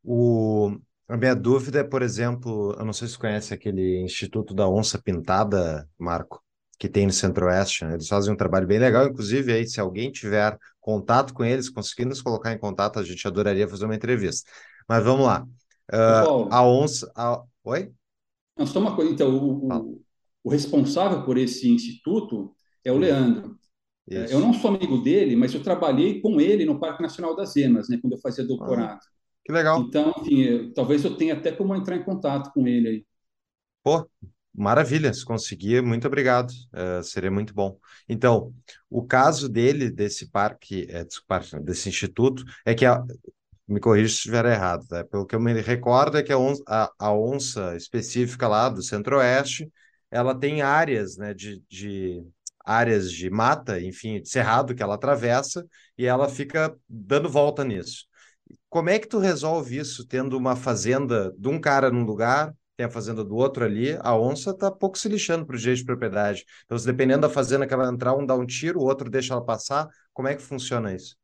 [0.02, 0.76] O,
[1.08, 4.68] a minha dúvida é, por exemplo, eu não sei se você conhece aquele Instituto da
[4.68, 6.42] Onça Pintada, Marco,
[6.78, 7.84] que tem no Centro-Oeste.
[7.84, 7.94] Né?
[7.94, 12.10] Eles fazem um trabalho bem legal, inclusive aí, se alguém tiver contato com eles, conseguindo
[12.10, 14.50] nos colocar em contato, a gente adoraria fazer uma entrevista.
[14.88, 15.46] Mas vamos lá.
[15.92, 17.10] Uh, a onça.
[17.14, 17.42] A...
[17.64, 17.92] Oi?
[18.56, 20.02] Não, só uma coisa, então, o, o,
[20.42, 22.98] o responsável por esse instituto é o.
[22.98, 23.58] Leandro.
[24.10, 24.32] É, Isso.
[24.32, 27.88] Eu não sou amigo dele, mas eu trabalhei com ele no Parque Nacional das Emas,
[27.88, 28.98] né, quando eu fazia doutorado.
[28.98, 29.00] Ah,
[29.44, 29.82] que legal.
[29.82, 33.06] Então, enfim, eu, talvez eu tenha até como entrar em contato com ele aí.
[33.82, 34.08] Pô,
[34.54, 37.78] maravilha, se conseguir, muito obrigado, uh, seria muito bom.
[38.08, 38.54] Então,
[38.88, 41.04] o caso dele, desse parque, é,
[41.62, 43.04] desse instituto, é que, a,
[43.66, 45.04] me corrija se estiver errado, tá?
[45.04, 48.82] pelo que eu me recordo, é que a onça, a, a onça específica lá do
[48.82, 49.70] Centro-Oeste
[50.10, 52.22] ela tem áreas, né, de, de
[52.64, 55.66] áreas de mata, enfim, de cerrado que ela atravessa
[55.96, 58.06] e ela fica dando volta nisso.
[58.68, 62.86] Como é que tu resolve isso tendo uma fazenda de um cara num lugar, tem
[62.86, 65.84] a fazenda do outro ali, a onça tá pouco se lixando para o direito de
[65.84, 66.44] propriedade.
[66.64, 69.44] Então, dependendo da fazenda que ela entrar, um dá um tiro, o outro deixa ela
[69.44, 69.88] passar.
[70.12, 71.16] Como é que funciona isso?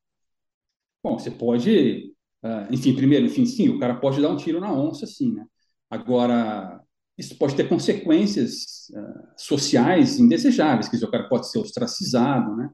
[1.03, 4.73] Bom, você pode, uh, enfim, primeiro, enfim, sim, o cara pode dar um tiro na
[4.73, 5.45] onça, sim, né?
[5.89, 6.81] Agora,
[7.17, 12.71] isso pode ter consequências uh, sociais indesejáveis, quer dizer, o cara pode ser ostracizado, né?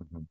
[0.00, 0.24] Uhum.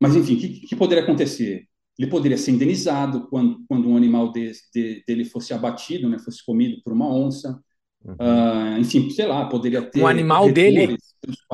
[0.00, 1.66] Mas, enfim, o que, que, poderia acontecer?
[1.98, 6.44] Ele poderia ser indenizado quando, quando um animal de, de, dele fosse abatido, né, fosse
[6.44, 7.60] comido por uma onça.
[8.04, 8.14] Uhum.
[8.14, 10.02] Uh, enfim, sei lá, poderia ter.
[10.02, 10.98] O animal dele.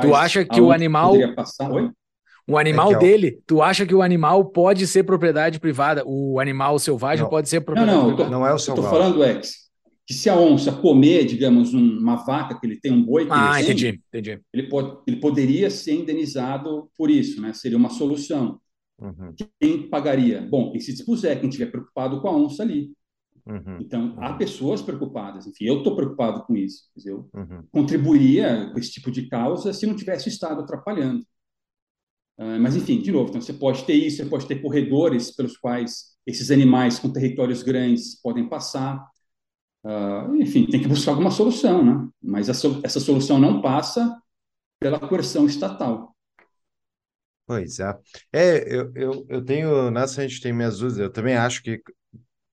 [0.01, 1.15] Tu acha que o animal.
[1.37, 1.71] Passar...
[1.71, 1.91] Oi?
[2.49, 6.03] O animal é, é dele, tu acha que o animal pode ser propriedade privada?
[6.05, 7.31] O animal selvagem não.
[7.31, 8.37] pode ser propriedade não, não, privada?
[8.37, 8.91] Não, é o selvagem.
[8.91, 9.70] Estou falando, Ex,
[10.11, 13.31] que se a onça comer, digamos, um, uma vaca que ele tem, um boi que
[13.33, 14.43] ah, ele entendi, tem, entendi.
[14.53, 17.53] Ele, pode, ele poderia ser indenizado por isso, né?
[17.53, 18.61] Seria uma solução.
[19.01, 19.33] Uhum.
[19.61, 20.41] Quem pagaria?
[20.51, 22.93] Bom, quem se dispuser, quem estiver preocupado com a onça ali.
[23.47, 23.79] Uhum.
[23.79, 24.25] Então, uhum.
[24.25, 25.47] há pessoas preocupadas.
[25.47, 26.91] Enfim, eu estou preocupado com isso.
[27.07, 27.63] Eu uhum.
[27.71, 31.25] contribuiria com esse tipo de causa se não tivesse o Estado atrapalhando.
[32.37, 35.57] Uh, mas, enfim, de novo, então, você pode ter isso, você pode ter corredores pelos
[35.57, 39.09] quais esses animais com territórios grandes podem passar.
[39.83, 42.09] Uh, enfim, tem que buscar alguma solução, né?
[42.23, 44.21] Mas essa, essa solução não passa
[44.79, 46.15] pela coerção estatal.
[47.47, 47.99] Pois é.
[48.33, 51.83] É, eu, eu, eu tenho, nessa a gente tem minhas dúvidas, eu também acho que,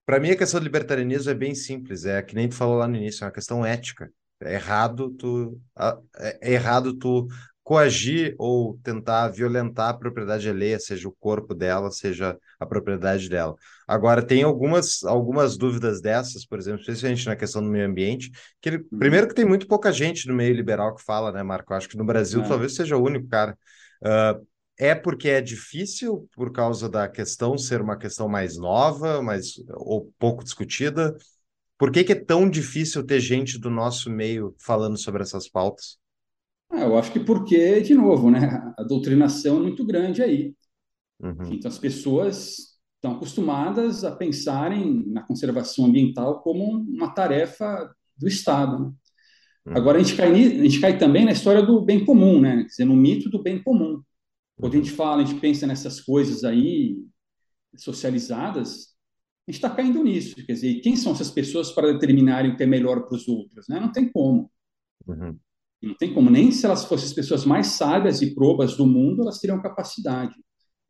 [0.05, 2.87] para mim, a questão do libertarianismo é bem simples, é que nem tu falou lá
[2.87, 4.11] no início, é uma questão ética.
[4.39, 5.59] É errado tu,
[6.17, 7.27] é, é errado tu
[7.67, 13.55] coagir ou tentar violentar a propriedade alheia, seja o corpo dela, seja a propriedade dela.
[13.85, 18.69] Agora, tem algumas, algumas dúvidas dessas, por exemplo, especialmente na questão do meio ambiente, que
[18.69, 18.97] ele, uhum.
[18.97, 21.73] primeiro que tem muito pouca gente no meio liberal que fala, né, Marco?
[21.73, 22.47] acho que no Brasil é.
[22.47, 23.57] talvez seja o único cara.
[24.01, 24.47] Uh,
[24.79, 30.09] é porque é difícil por causa da questão ser uma questão mais nova, mais ou
[30.17, 31.17] pouco discutida?
[31.77, 35.97] Por que, que é tão difícil ter gente do nosso meio falando sobre essas pautas?
[36.69, 40.53] Ah, eu acho que porque, de novo, né, a doutrinação é muito grande aí.
[41.19, 41.53] Uhum.
[41.53, 48.79] Então, as pessoas estão acostumadas a pensarem na conservação ambiental como uma tarefa do Estado.
[48.79, 48.91] Né?
[49.67, 49.77] Uhum.
[49.77, 52.57] Agora, a gente, cai, a gente cai também na história do bem comum, né?
[52.57, 54.01] Quer dizer, no mito do bem comum.
[54.59, 54.97] Quando a gente uhum.
[54.97, 56.97] fala, a gente pensa nessas coisas aí
[57.75, 58.95] socializadas,
[59.47, 60.35] a gente está caindo nisso.
[60.35, 63.67] Quer dizer, quem são essas pessoas para determinarem o que é melhor para os outros?
[63.67, 63.79] Né?
[63.79, 64.51] Não tem como.
[65.07, 65.37] Uhum.
[65.81, 69.21] Não tem como, nem se elas fossem as pessoas mais sábias e probas do mundo,
[69.21, 70.33] elas teriam capacidade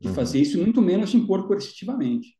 [0.00, 0.14] de uhum.
[0.14, 2.38] fazer isso, muito menos de impor coercitivamente.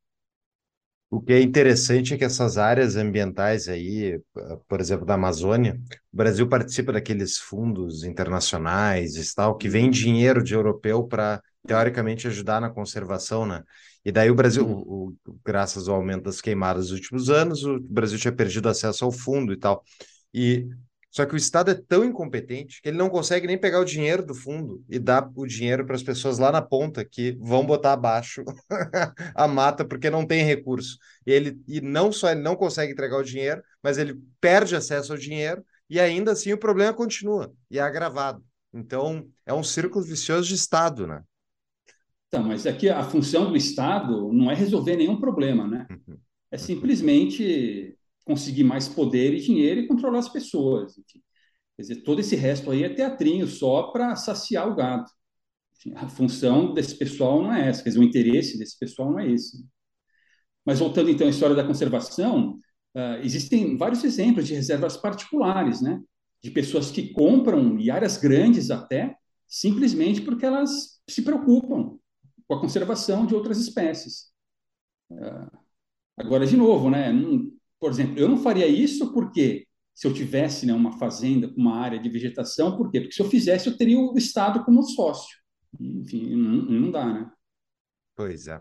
[1.10, 4.20] O que é interessante é que essas áreas ambientais aí,
[4.68, 5.80] por exemplo, da Amazônia,
[6.12, 12.26] o Brasil participa daqueles fundos internacionais e tal, que vem dinheiro de europeu para, teoricamente,
[12.26, 13.62] ajudar na conservação, né?
[14.04, 17.80] E daí o Brasil, o, o, graças ao aumento das queimadas nos últimos anos, o
[17.80, 19.82] Brasil tinha perdido acesso ao fundo e tal.
[20.32, 20.68] E
[21.18, 24.24] só que o Estado é tão incompetente que ele não consegue nem pegar o dinheiro
[24.24, 27.94] do fundo e dar o dinheiro para as pessoas lá na ponta que vão botar
[27.94, 28.44] abaixo
[29.34, 30.96] a mata porque não tem recurso.
[31.26, 35.10] E, ele, e não só ele não consegue entregar o dinheiro, mas ele perde acesso
[35.10, 38.40] ao dinheiro e ainda assim o problema continua e é agravado.
[38.72, 41.24] Então é um círculo vicioso de Estado, né?
[42.28, 45.84] Então, mas aqui a função do Estado não é resolver nenhum problema, né?
[45.90, 46.16] Uhum.
[46.48, 47.97] É simplesmente
[48.28, 50.98] conseguir mais poder e dinheiro e controlar as pessoas.
[50.98, 51.22] Enfim.
[51.74, 55.10] Quer dizer, todo esse resto aí é teatrinho só para saciar o gado.
[55.74, 59.18] Enfim, a função desse pessoal não é essa, quer dizer, o interesse desse pessoal não
[59.18, 59.64] é esse.
[60.64, 62.58] Mas voltando então à história da conservação,
[62.94, 66.02] uh, existem vários exemplos de reservas particulares, né?
[66.42, 71.96] De pessoas que compram, e áreas grandes até, simplesmente porque elas se preocupam
[72.46, 74.32] com a conservação de outras espécies.
[75.10, 75.58] Uh,
[76.16, 77.12] agora, de novo, né?
[77.12, 81.60] Não, por exemplo, eu não faria isso porque se eu tivesse né, uma fazenda com
[81.60, 83.00] uma área de vegetação, por quê?
[83.00, 85.36] Porque se eu fizesse, eu teria o Estado como sócio.
[85.80, 87.30] Enfim, não, não dá, né?
[88.14, 88.60] Pois é.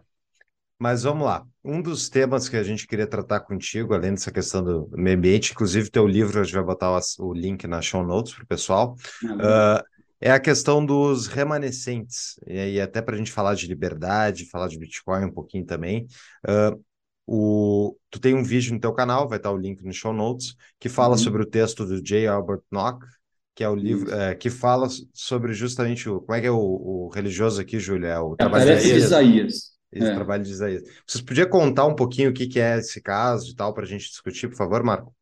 [0.80, 1.46] Mas vamos lá.
[1.64, 5.52] Um dos temas que a gente queria tratar contigo, além dessa questão do meio ambiente,
[5.52, 8.96] inclusive teu livro, a gente vai botar o, link na show notes para o pessoal,
[9.24, 9.84] uh,
[10.20, 12.40] é a questão dos remanescentes.
[12.46, 16.08] E aí, até para a gente falar de liberdade, falar de Bitcoin um pouquinho também.
[16.48, 16.84] Uh,
[17.28, 20.56] o, tu tem um vídeo no teu canal, vai estar o link no show notes,
[20.80, 21.18] que fala uhum.
[21.18, 22.26] sobre o texto do J.
[22.26, 23.06] Albert Nock,
[23.54, 26.22] que é o livro é, que fala sobre justamente o.
[26.22, 28.08] Como é que é o, o religioso aqui, Júlia?
[28.08, 29.04] É o é trabalho de Isaías.
[29.04, 29.56] Isaías.
[29.92, 30.16] Esse é.
[30.16, 30.84] trabalho de Isaías.
[31.06, 33.88] Vocês podiam contar um pouquinho o que, que é esse caso e tal, para a
[33.88, 35.14] gente discutir, por favor, Marco?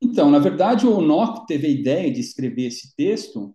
[0.00, 3.54] Então, na verdade, o Nock teve a ideia de escrever esse texto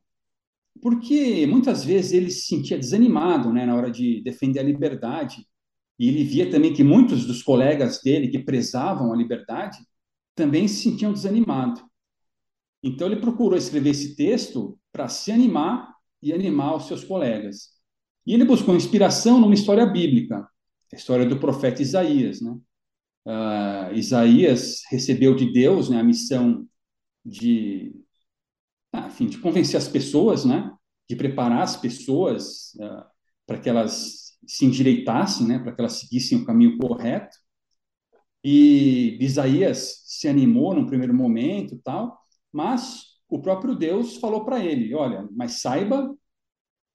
[0.82, 5.46] porque muitas vezes ele se sentia desanimado né, na hora de defender a liberdade
[6.00, 9.78] e ele via também que muitos dos colegas dele que prezavam a liberdade
[10.36, 11.82] também se sentiam desanimados.
[12.84, 17.70] Então ele procurou escrever esse texto para se animar e animar os seus colegas.
[18.26, 20.48] E ele buscou inspiração numa história bíblica,
[20.92, 22.42] a história do profeta Isaías.
[22.42, 22.52] Né?
[23.26, 26.68] Uh, Isaías recebeu de Deus né, a missão
[27.26, 27.94] de,
[28.94, 30.72] ah, enfim, de convencer as pessoas, né,
[31.10, 33.04] de preparar as pessoas uh,
[33.46, 37.38] para que elas se endireitassem, né, para que elas seguissem o caminho correto.
[38.44, 42.18] E Isaías se animou num primeiro momento, tal,
[42.52, 46.16] mas o próprio Deus falou para ele: Olha, mas saiba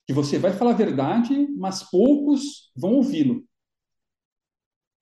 [0.07, 3.43] que você vai falar a verdade, mas poucos vão ouvi-lo.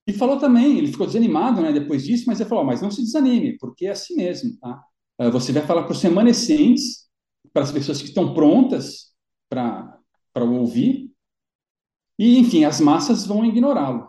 [0.08, 3.02] E falou também, ele ficou desanimado né, depois disso, mas ele falou: Mas não se
[3.02, 4.58] desanime, porque é assim mesmo.
[4.58, 4.84] Tá?
[5.20, 7.08] Eh, você vai falar para os remanescentes,
[7.54, 9.14] para as pessoas que estão prontas
[9.50, 10.00] para
[10.44, 11.11] ouvir,
[12.22, 14.08] e, enfim, as massas vão ignorá-lo.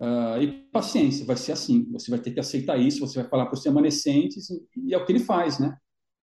[0.00, 1.86] Uh, e paciência, vai ser assim.
[1.92, 5.04] Você vai ter que aceitar isso, você vai falar para os remanescentes, e, é o
[5.04, 5.76] que ele faz, né?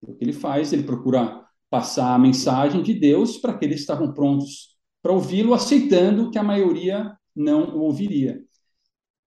[0.02, 3.80] É o que ele faz, ele procura passar a mensagem de Deus para aqueles que
[3.82, 8.42] estavam prontos para ouvi-lo, aceitando que a maioria não o ouviria.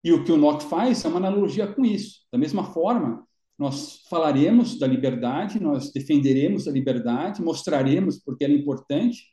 [0.03, 2.21] E o que o Nock faz é uma analogia com isso.
[2.31, 3.23] Da mesma forma,
[3.59, 9.23] nós falaremos da liberdade, nós defenderemos a liberdade, mostraremos porque ela é importante,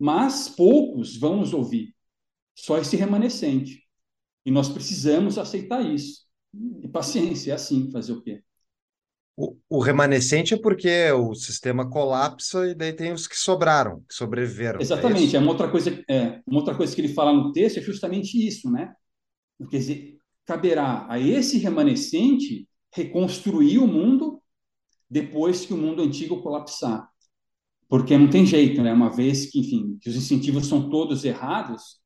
[0.00, 1.94] mas poucos vão nos ouvir,
[2.54, 3.82] só esse remanescente.
[4.46, 6.22] E nós precisamos aceitar isso.
[6.82, 8.42] E paciência, é assim, fazer o quê?
[9.36, 14.14] O, o remanescente é porque o sistema colapsa e daí tem os que sobraram, que
[14.14, 14.80] sobreviveram.
[14.80, 15.36] É Exatamente.
[15.36, 17.82] É, é uma outra coisa, é, uma outra coisa que ele fala no texto é
[17.82, 18.94] justamente isso, né?
[19.70, 24.42] Quer dizer, caberá a esse remanescente reconstruir o mundo
[25.10, 27.06] depois que o mundo antigo colapsar
[27.90, 28.92] porque não tem jeito, né?
[28.92, 32.00] Uma vez que, enfim, que os incentivos são todos errados,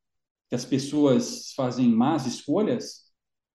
[0.49, 3.03] que as pessoas fazem más escolhas,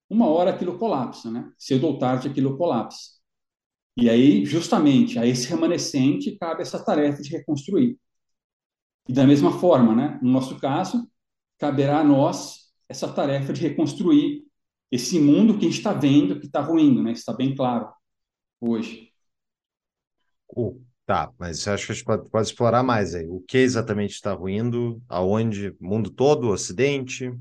[0.08, 1.52] uma hora aquilo colapsa, né?
[1.58, 3.18] Cedo ou tarde aquilo colapsa.
[3.96, 7.98] E aí, justamente, a esse remanescente cabe essa tarefa de reconstruir.
[9.08, 10.20] E da mesma forma, né?
[10.22, 11.10] No nosso caso,
[11.58, 14.44] caberá a nós essa tarefa de reconstruir
[14.90, 17.10] esse mundo que a gente está vendo que está ruindo, né?
[17.12, 17.92] Está bem claro
[18.60, 19.12] hoje.
[21.10, 23.26] Tá, mas acho que a gente pode, pode explorar mais aí.
[23.26, 25.02] O que exatamente está ruindo?
[25.08, 25.74] Aonde?
[25.80, 26.50] Mundo todo?
[26.50, 27.32] Ocidente?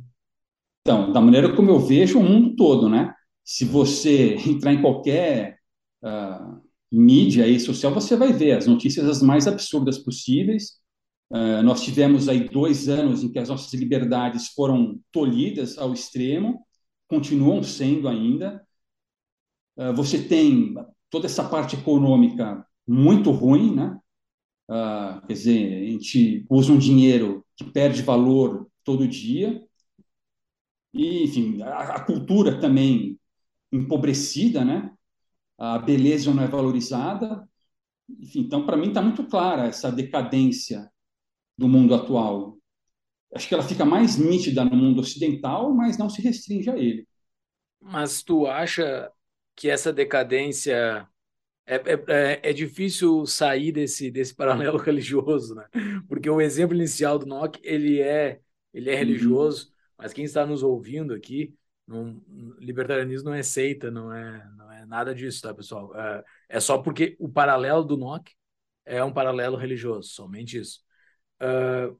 [0.81, 3.13] Então, da maneira como eu vejo o mundo todo, né?
[3.45, 5.59] Se você entrar em qualquer
[6.01, 6.59] uh,
[6.91, 10.79] mídia aí social, você vai ver as notícias as mais absurdas possíveis.
[11.29, 16.65] Uh, nós tivemos aí dois anos em que as nossas liberdades foram tolhidas ao extremo
[17.07, 18.65] continuam sendo ainda.
[19.77, 20.73] Uh, você tem
[21.11, 23.99] toda essa parte econômica muito ruim, né?
[24.67, 29.63] Uh, quer dizer, a gente usa um dinheiro que perde valor todo dia.
[30.91, 33.19] E, enfim, a, a cultura também
[33.71, 34.91] empobrecida, né?
[35.55, 37.47] A beleza não é valorizada.
[38.09, 40.91] Enfim, então, para mim, está muito clara essa decadência
[41.55, 42.57] do mundo atual.
[43.35, 47.07] Acho que ela fica mais nítida no mundo ocidental, mas não se restringe a ele.
[47.79, 49.11] Mas tu acha
[49.55, 51.07] que essa decadência
[51.69, 55.67] é, é, é, é difícil sair desse, desse paralelo religioso, né?
[56.07, 58.39] Porque o exemplo inicial do Nock, ele é,
[58.73, 58.99] ele é uhum.
[58.99, 61.53] religioso, mas quem está nos ouvindo aqui,
[61.85, 62.23] não,
[62.57, 65.95] libertarianismo não é seita, não é, não é nada disso, tá, pessoal?
[65.95, 68.31] É, é só porque o paralelo do Nock
[68.83, 70.81] é um paralelo religioso, somente isso.
[71.39, 71.95] Uh,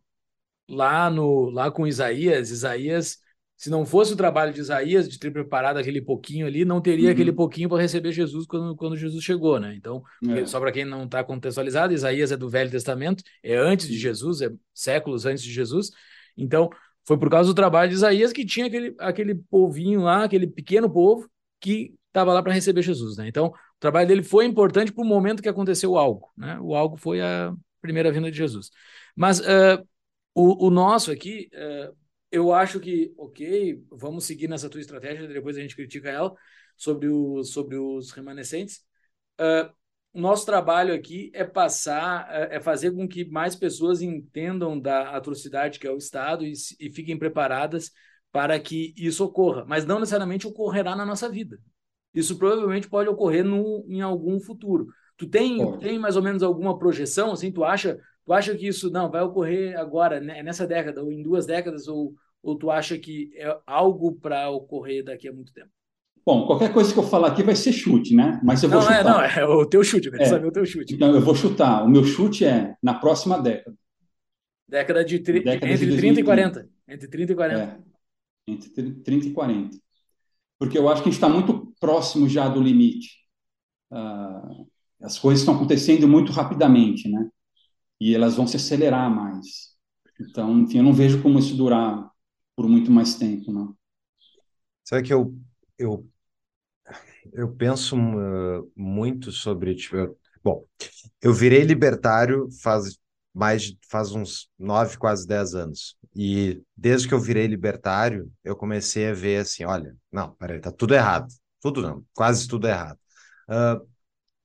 [0.68, 3.20] lá no lá com Isaías, Isaías,
[3.60, 7.07] se não fosse o trabalho de Isaías de ter preparado aquele pouquinho ali, não teria
[7.07, 7.12] uhum.
[7.12, 9.76] aquele pouquinho para receber Jesus quando, quando Jesus chegou, né?
[9.76, 10.45] Então, é.
[10.45, 14.39] só para quem não está contextualizado, Isaías é do Velho Testamento, é antes de Jesus,
[14.41, 15.91] é séculos antes de Jesus.
[16.38, 16.70] Então,
[17.05, 20.89] foi por causa do trabalho de Isaías que tinha aquele, aquele povinho lá, aquele pequeno
[20.89, 21.30] povo
[21.60, 23.28] que estava lá para receber Jesus, né?
[23.28, 26.57] Então, o trabalho dele foi importante para o momento que aconteceu algo, né?
[26.62, 28.72] O algo foi a primeira vinda de Jesus.
[29.18, 29.86] Mas uh,
[30.34, 31.93] o, o, nosso aqui, uh,
[32.32, 36.34] eu acho que, ok, vamos seguir nessa tua estratégia, depois a gente critica ela,
[36.76, 38.82] sobre, o, sobre os remanescentes.
[39.40, 39.72] Uh,
[40.14, 45.88] nosso trabalho aqui é passar, é fazer com que mais pessoas entendam da atrocidade que
[45.88, 47.92] é o Estado e, e fiquem preparadas
[48.32, 51.60] para que isso ocorra, mas não necessariamente ocorrerá na nossa vida.
[52.14, 54.88] Isso provavelmente pode ocorrer no, em algum futuro.
[55.18, 57.32] Tu tem, tem mais ou menos alguma projeção?
[57.32, 58.00] Assim, tu acha,
[58.30, 61.88] tu acha que isso não vai ocorrer agora, né, nessa década, ou em duas décadas,
[61.88, 62.14] ou,
[62.44, 65.72] ou tu acha que é algo para ocorrer daqui a muito tempo?
[66.24, 68.40] Bom, qualquer coisa que eu falar aqui vai ser chute, né?
[68.44, 69.00] Mas eu vou não, chutar.
[69.00, 70.28] É, não, é o teu chute, eu quero é.
[70.28, 70.94] saber o teu chute.
[70.94, 71.84] Então, eu vou chutar.
[71.84, 73.76] O meu chute é na próxima década.
[74.68, 75.44] Década de, tri...
[75.44, 76.70] década entre de 30 e 40.
[76.88, 77.60] Entre 30 e 40.
[77.60, 77.78] É.
[78.46, 79.78] Entre 30 e 40.
[80.60, 83.10] Porque eu acho que a gente está muito próximo já do limite.
[83.92, 84.68] Uh,
[85.02, 87.28] as coisas estão acontecendo muito rapidamente, né?
[88.00, 89.70] E elas vão se acelerar mais.
[90.20, 92.10] Então, enfim, eu não vejo como isso durar
[92.56, 93.76] por muito mais tempo, não.
[94.84, 95.34] Sabe que eu,
[95.78, 96.10] eu
[97.34, 100.66] eu penso uh, muito sobre, tipo, eu, bom,
[101.22, 102.97] eu virei libertário faz
[103.34, 105.95] mais faz uns nove, quase dez anos.
[106.16, 110.72] E desde que eu virei libertário, eu comecei a ver assim, olha, não, peraí, tá
[110.72, 111.28] tudo errado.
[111.62, 112.97] Tudo não, quase tudo errado.
[113.50, 113.88] Uh,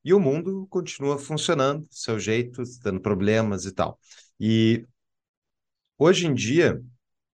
[0.04, 3.98] e o mundo continua funcionando, seu jeito, dando problemas e tal.
[4.38, 4.84] E
[5.98, 6.82] hoje em dia,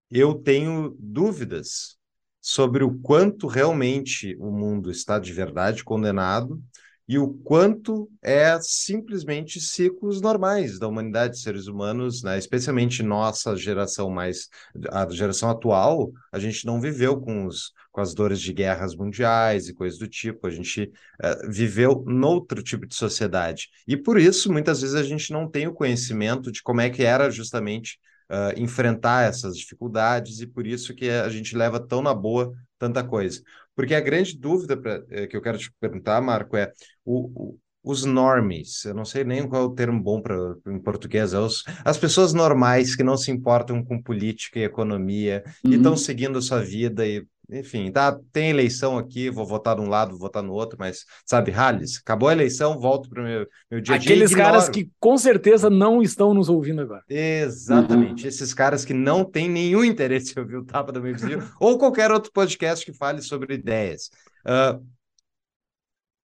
[0.09, 1.97] eu tenho dúvidas
[2.39, 6.61] sobre o quanto realmente o mundo está de verdade condenado
[7.07, 12.37] e o quanto é simplesmente ciclos normais da humanidade, seres humanos, né?
[12.37, 14.47] especialmente nossa geração mais,
[14.89, 19.67] a geração atual, a gente não viveu com, os, com as dores de guerras mundiais
[19.67, 23.67] e coisas do tipo, a gente uh, viveu noutro tipo de sociedade.
[23.87, 27.03] E por isso, muitas vezes, a gente não tem o conhecimento de como é que
[27.03, 27.99] era justamente
[28.31, 33.03] uh, enfrentar essas dificuldades e por isso que a gente leva tão na boa tanta
[33.03, 33.41] coisa.
[33.75, 36.71] Porque a grande dúvida pra, eh, que eu quero te perguntar, Marco, é
[37.05, 40.35] o, o, os normes, eu não sei nem qual é o termo bom para
[40.67, 45.43] em português, é os, as pessoas normais que não se importam com política e economia
[45.63, 45.71] uhum.
[45.71, 49.81] e estão seguindo a sua vida e enfim, tá, tem eleição aqui, vou votar de
[49.81, 53.25] um lado, vou votar no outro, mas, sabe, Halles, acabou a eleição, volto para o
[53.25, 54.13] meu, meu dia a dia.
[54.13, 57.03] Aqueles caras que com certeza não estão nos ouvindo agora.
[57.09, 58.29] Exatamente, uhum.
[58.29, 61.77] esses caras que não têm nenhum interesse em ouvir o Tapa do Meio Vizinho ou
[61.77, 64.09] qualquer outro podcast que fale sobre ideias.
[64.45, 64.85] O uh,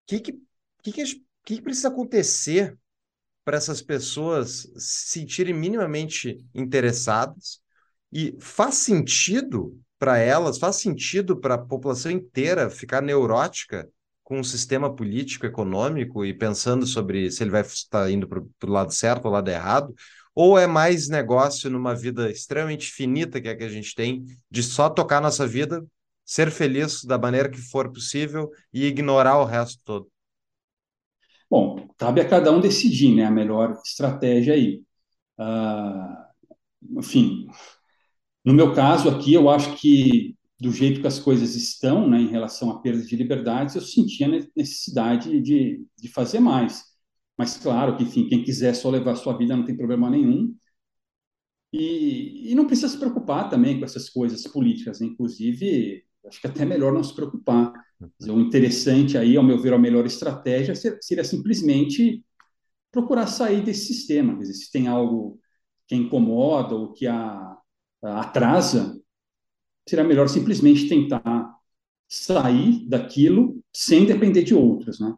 [0.08, 0.34] que, que,
[0.82, 1.04] que, que,
[1.44, 2.78] que precisa acontecer
[3.44, 7.60] para essas pessoas se sentirem minimamente interessadas?
[8.12, 13.90] E faz sentido para elas, faz sentido para a população inteira ficar neurótica
[14.24, 18.72] com o sistema político, econômico e pensando sobre se ele vai estar indo para o
[18.72, 19.96] lado certo ou lado errado,
[20.36, 24.62] ou é mais negócio numa vida extremamente finita que é que a gente tem, de
[24.62, 25.84] só tocar nossa vida,
[26.26, 30.12] ser feliz da maneira que for possível e ignorar o resto todo?
[31.50, 34.84] Bom, cabe a cada um decidir né, a melhor estratégia aí.
[35.40, 37.48] Uh, enfim,
[38.48, 42.30] no meu caso aqui, eu acho que do jeito que as coisas estão, né, em
[42.30, 44.26] relação à perda de liberdades, eu sentia
[44.56, 46.82] necessidade de, de fazer mais.
[47.38, 50.56] Mas claro que, enfim, quem quiser só levar a sua vida não tem problema nenhum.
[51.74, 55.02] E, e não precisa se preocupar também com essas coisas políticas.
[55.02, 55.08] Né?
[55.08, 57.74] Inclusive, acho que até melhor não se preocupar.
[58.22, 62.24] O interessante aí, ao meu ver, a melhor estratégia seria simplesmente
[62.94, 64.38] procurar sair desse sistema.
[64.38, 65.38] Dizer, se tem algo
[65.86, 67.58] que incomoda ou que a
[68.02, 69.00] atrasa,
[69.88, 71.56] seria melhor simplesmente tentar
[72.08, 75.14] sair daquilo sem depender de outros, né?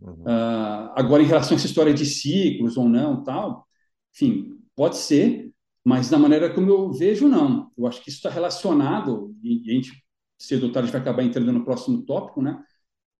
[0.00, 0.22] Uhum.
[0.22, 3.66] Uh, agora, em relação a essa história de ciclos ou não, tal,
[4.14, 5.50] enfim, pode ser,
[5.84, 7.72] mas da maneira como eu vejo, não.
[7.76, 10.04] Eu acho que isso está relacionado, e a gente,
[10.38, 12.62] cedo ou tarde, vai acabar entrando no próximo tópico, né?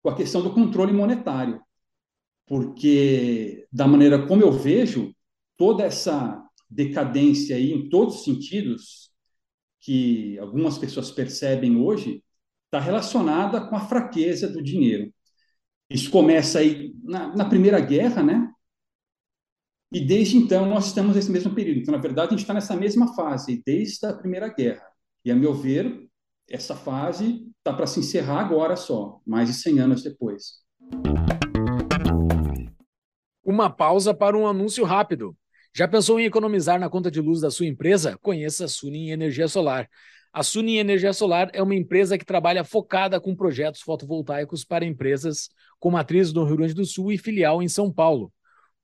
[0.03, 1.61] Com a questão do controle monetário.
[2.47, 5.13] Porque, da maneira como eu vejo,
[5.57, 9.11] toda essa decadência aí, em todos os sentidos,
[9.81, 12.23] que algumas pessoas percebem hoje,
[12.67, 15.13] está relacionada com a fraqueza do dinheiro.
[15.91, 18.53] Isso começa aí na, na, Primeira Guerra, né?
[19.91, 21.81] E desde então nós estamos nesse mesmo período.
[21.81, 24.87] Então, na verdade, a gente está nessa mesma fase, desde a Primeira Guerra.
[25.25, 26.07] E, a meu ver,
[26.47, 30.63] essa fase está para se encerrar agora só, mais de 100 anos depois.
[33.43, 35.35] Uma pausa para um anúncio rápido.
[35.75, 38.19] Já pensou em economizar na conta de luz da sua empresa?
[38.19, 39.89] Conheça a Sunin Energia Solar.
[40.33, 45.49] A Sunin Energia Solar é uma empresa que trabalha focada com projetos fotovoltaicos para empresas
[45.79, 48.33] com matriz no Rio Grande do Sul e filial em São Paulo.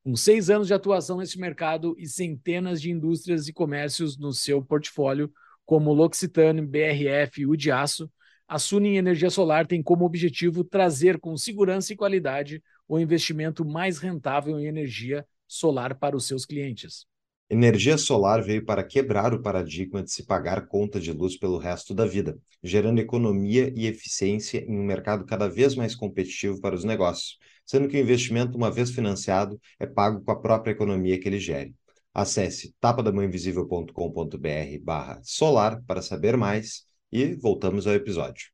[0.05, 4.63] Com seis anos de atuação nesse mercado e centenas de indústrias e comércios no seu
[4.63, 5.33] portfólio,
[5.65, 8.11] como L'Occitane, BRF e Udiaço,
[8.47, 13.99] a Sunin Energia Solar tem como objetivo trazer com segurança e qualidade o investimento mais
[13.99, 17.07] rentável em energia solar para os seus clientes.
[17.49, 21.95] Energia solar veio para quebrar o paradigma de se pagar conta de luz pelo resto
[21.95, 26.85] da vida, gerando economia e eficiência em um mercado cada vez mais competitivo para os
[26.85, 31.29] negócios, sendo que o investimento, uma vez financiado, é pago com a própria economia que
[31.29, 31.75] ele gere.
[32.15, 38.47] Acesse tapadamãoinvisível.com.br barra solar para saber mais e voltamos ao episódio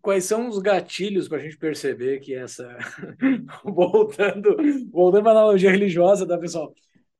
[0.00, 2.76] quais são os gatilhos para a gente perceber que essa.
[3.64, 4.56] voltando
[4.90, 6.72] voltando para a analogia religiosa, tá, pessoal?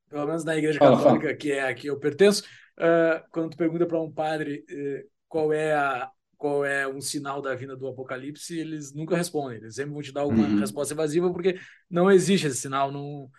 [0.09, 2.43] Pelo menos na Igreja Católica, que é a que eu pertenço,
[2.77, 6.09] uh, quando tu pergunta para um padre uh, qual é a.
[6.37, 8.59] Qual é um sinal da vinda do Apocalipse?
[8.59, 9.57] Eles nunca respondem.
[9.57, 10.59] Eles sempre vão te dar alguma uhum.
[10.59, 11.57] resposta evasiva, porque
[11.89, 12.91] não existe esse sinal.
[12.91, 13.29] Não,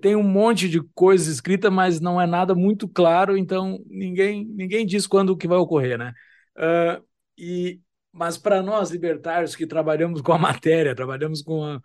[0.00, 4.86] tem um monte de coisas escritas, mas não é nada muito claro, então ninguém, ninguém
[4.86, 6.12] diz quando que vai ocorrer, né?
[6.56, 7.02] Uh,
[7.36, 7.80] e
[8.12, 11.80] mas para nós libertários que trabalhamos com a matéria, trabalhamos com, a,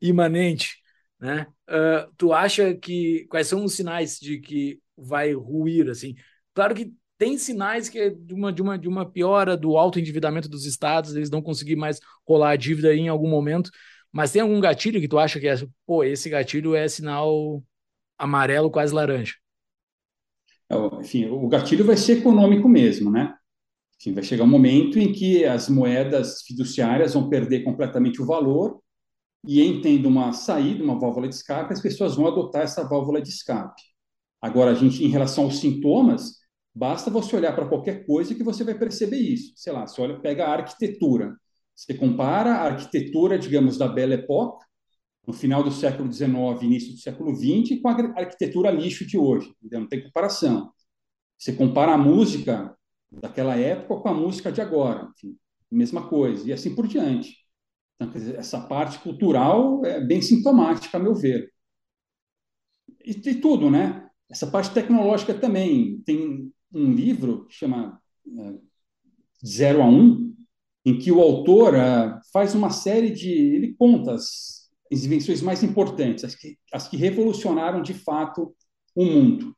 [0.00, 0.76] imanente,
[1.18, 1.46] né?
[1.68, 6.14] Uh, tu acha que quais são os sinais de que vai ruir assim?
[6.54, 9.98] Claro que tem sinais que é de uma, de uma, de uma piora do alto
[9.98, 13.70] endividamento dos estados, eles não conseguir mais rolar a dívida em algum momento,
[14.12, 15.54] mas tem algum gatilho que tu acha que é,
[15.86, 17.62] pô, esse gatilho é sinal
[18.18, 19.34] amarelo quase laranja?
[21.00, 23.34] Enfim, o gatilho vai ser econômico mesmo, né?
[24.00, 28.80] Enfim, vai chegar um momento em que as moedas fiduciárias vão perder completamente o valor
[29.46, 33.22] e, em tendo uma saída, uma válvula de escape, as pessoas vão adotar essa válvula
[33.22, 33.80] de escape.
[34.40, 36.34] Agora, a gente, em relação aos sintomas,
[36.74, 39.52] basta você olhar para qualquer coisa que você vai perceber isso.
[39.56, 41.34] Sei lá, você olha, pega a arquitetura.
[41.74, 44.64] Você compara a arquitetura, digamos, da Belle Époque,
[45.26, 46.32] no final do século XIX,
[46.62, 49.52] início do século XX, com a arquitetura lixo de hoje.
[49.58, 49.80] Entendeu?
[49.80, 50.70] Não tem comparação.
[51.38, 52.75] Você compara a música
[53.10, 55.36] daquela época com a música de agora, enfim,
[55.70, 57.36] mesma coisa, e assim por diante.
[57.96, 61.50] Então, dizer, essa parte cultural é bem sintomática, a meu ver.
[63.04, 64.08] E, e tudo, né?
[64.28, 66.02] Essa parte tecnológica também.
[66.04, 68.54] Tem um livro que chama é,
[69.44, 70.34] Zero a Um,
[70.84, 73.30] em que o autor uh, faz uma série de.
[73.30, 78.54] Ele conta as, as invenções mais importantes, as que, as que revolucionaram de fato
[78.94, 79.56] o mundo.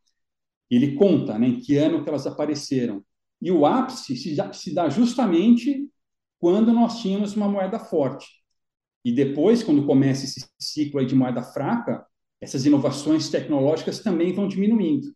[0.70, 3.04] Ele conta né, em que ano que elas apareceram.
[3.40, 5.88] E o ápice se, dá justamente
[6.38, 8.26] quando nós tínhamos uma moeda forte.
[9.04, 12.04] E depois, quando começa esse ciclo de moeda fraca,
[12.40, 15.08] essas inovações tecnológicas também vão diminuindo.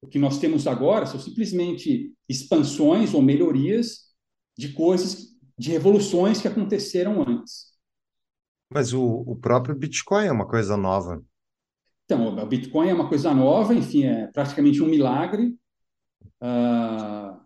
[0.00, 4.12] O que nós temos agora são simplesmente expansões ou melhorias
[4.56, 7.72] de coisas, de revoluções que aconteceram antes.
[8.70, 11.22] Mas o, o próprio Bitcoin é uma coisa nova.
[12.04, 15.56] Então, o Bitcoin é uma coisa nova, enfim, é praticamente um milagre.
[16.42, 17.40] Uh,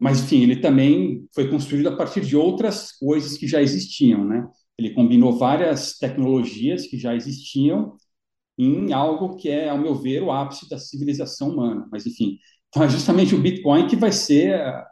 [0.00, 4.46] mas, enfim, ele também foi construído a partir de outras coisas que já existiam, né?
[4.78, 7.96] Ele combinou várias tecnologias que já existiam
[8.56, 11.88] em algo que é, ao meu ver, o ápice da civilização humana.
[11.90, 12.38] Mas, enfim,
[12.68, 14.86] então é justamente o Bitcoin que vai ser a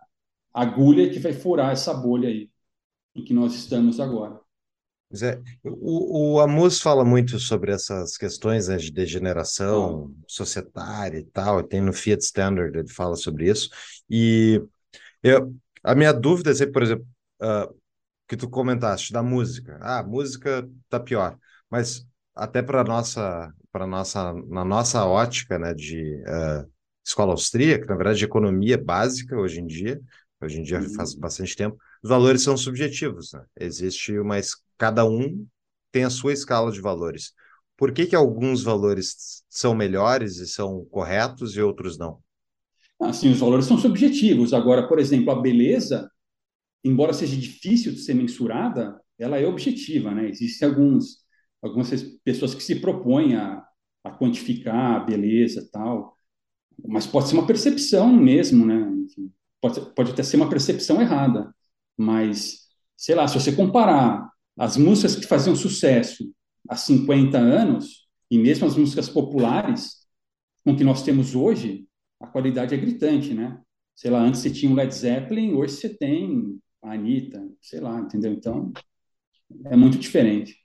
[0.54, 2.50] agulha que vai furar essa bolha aí
[3.14, 4.40] em que nós estamos agora.
[5.14, 11.62] Zé, o, o Amus fala muito sobre essas questões né, de degeneração societária e tal,
[11.62, 13.70] tem no Fiat Standard, ele fala sobre isso,
[14.10, 14.60] e
[15.26, 15.52] Eu,
[15.82, 17.04] a minha dúvida é, por exemplo,
[17.42, 17.74] uh,
[18.28, 19.76] que tu comentaste da música.
[19.80, 21.36] Ah, a música tá pior,
[21.68, 26.70] mas até para nossa para nossa na nossa ótica, né, de uh,
[27.04, 30.00] escola austríaca, na verdade, de economia básica hoje em dia,
[30.40, 30.94] hoje em dia uhum.
[30.94, 33.44] faz bastante tempo, os valores são subjetivos, né?
[33.58, 34.36] Existe uma
[34.78, 35.44] cada um
[35.90, 37.32] tem a sua escala de valores.
[37.76, 42.22] Por que que alguns valores são melhores e são corretos e outros não?
[43.00, 44.54] Assim, os valores são subjetivos.
[44.54, 46.10] Agora, por exemplo, a beleza
[46.86, 50.28] embora seja difícil de ser mensurada, ela é objetiva, né?
[50.28, 51.18] Existem alguns,
[51.60, 51.90] algumas
[52.24, 53.64] pessoas que se propõem a,
[54.04, 56.16] a quantificar a beleza tal,
[56.86, 58.88] mas pode ser uma percepção mesmo, né?
[59.60, 61.52] Pode, pode até ser uma percepção errada,
[61.96, 66.32] mas, sei lá, se você comparar as músicas que faziam sucesso
[66.68, 70.06] há 50 anos, e mesmo as músicas populares
[70.64, 71.86] com que nós temos hoje,
[72.20, 73.60] a qualidade é gritante, né?
[73.94, 77.98] Sei lá, antes você tinha um Led Zeppelin, hoje você tem a Anitta, sei lá,
[77.98, 78.32] entendeu?
[78.32, 78.72] Então,
[79.66, 80.56] é muito diferente.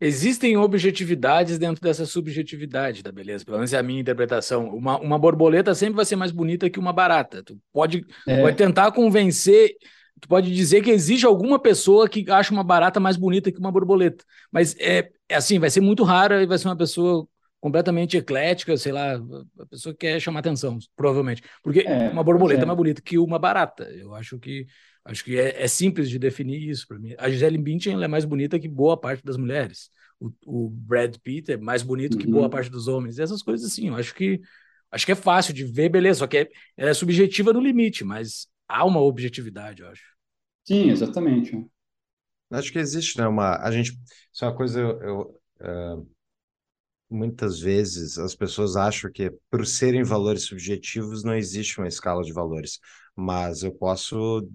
[0.00, 4.68] Existem objetividades dentro dessa subjetividade da beleza, pelo menos é a minha interpretação.
[4.68, 7.42] Uma, uma borboleta sempre vai ser mais bonita que uma barata.
[7.42, 8.40] Tu pode, é.
[8.40, 9.74] pode tentar convencer,
[10.20, 13.72] tu pode dizer que existe alguma pessoa que acha uma barata mais bonita que uma
[13.72, 17.26] borboleta, mas é, é assim, vai ser muito rara e vai ser uma pessoa
[17.60, 19.14] completamente eclética, sei lá,
[19.58, 21.42] a pessoa quer chamar atenção, provavelmente.
[21.62, 22.64] Porque é, uma borboleta é.
[22.64, 23.84] é mais bonita que uma barata.
[23.84, 24.66] Eu acho que
[25.08, 27.14] Acho que é, é simples de definir isso para mim.
[27.16, 29.90] A Gisele Bündchen é mais bonita que boa parte das mulheres.
[30.20, 32.20] O, o Brad Pitt é mais bonito uhum.
[32.20, 32.50] que boa uhum.
[32.50, 33.16] parte dos homens.
[33.16, 34.38] E essas coisas assim, eu acho que
[34.90, 38.04] acho que é fácil de ver, beleza, só que é, ela é subjetiva no limite,
[38.04, 40.02] mas há uma objetividade, eu acho.
[40.64, 41.58] Sim, exatamente.
[42.50, 43.26] Acho que existe, né?
[43.26, 43.92] Uma, a gente,
[44.30, 45.20] isso é uma coisa eu, eu
[45.60, 46.10] uh,
[47.10, 52.32] muitas vezes as pessoas acham que por serem valores subjetivos não existe uma escala de
[52.32, 52.78] valores,
[53.16, 54.46] mas eu posso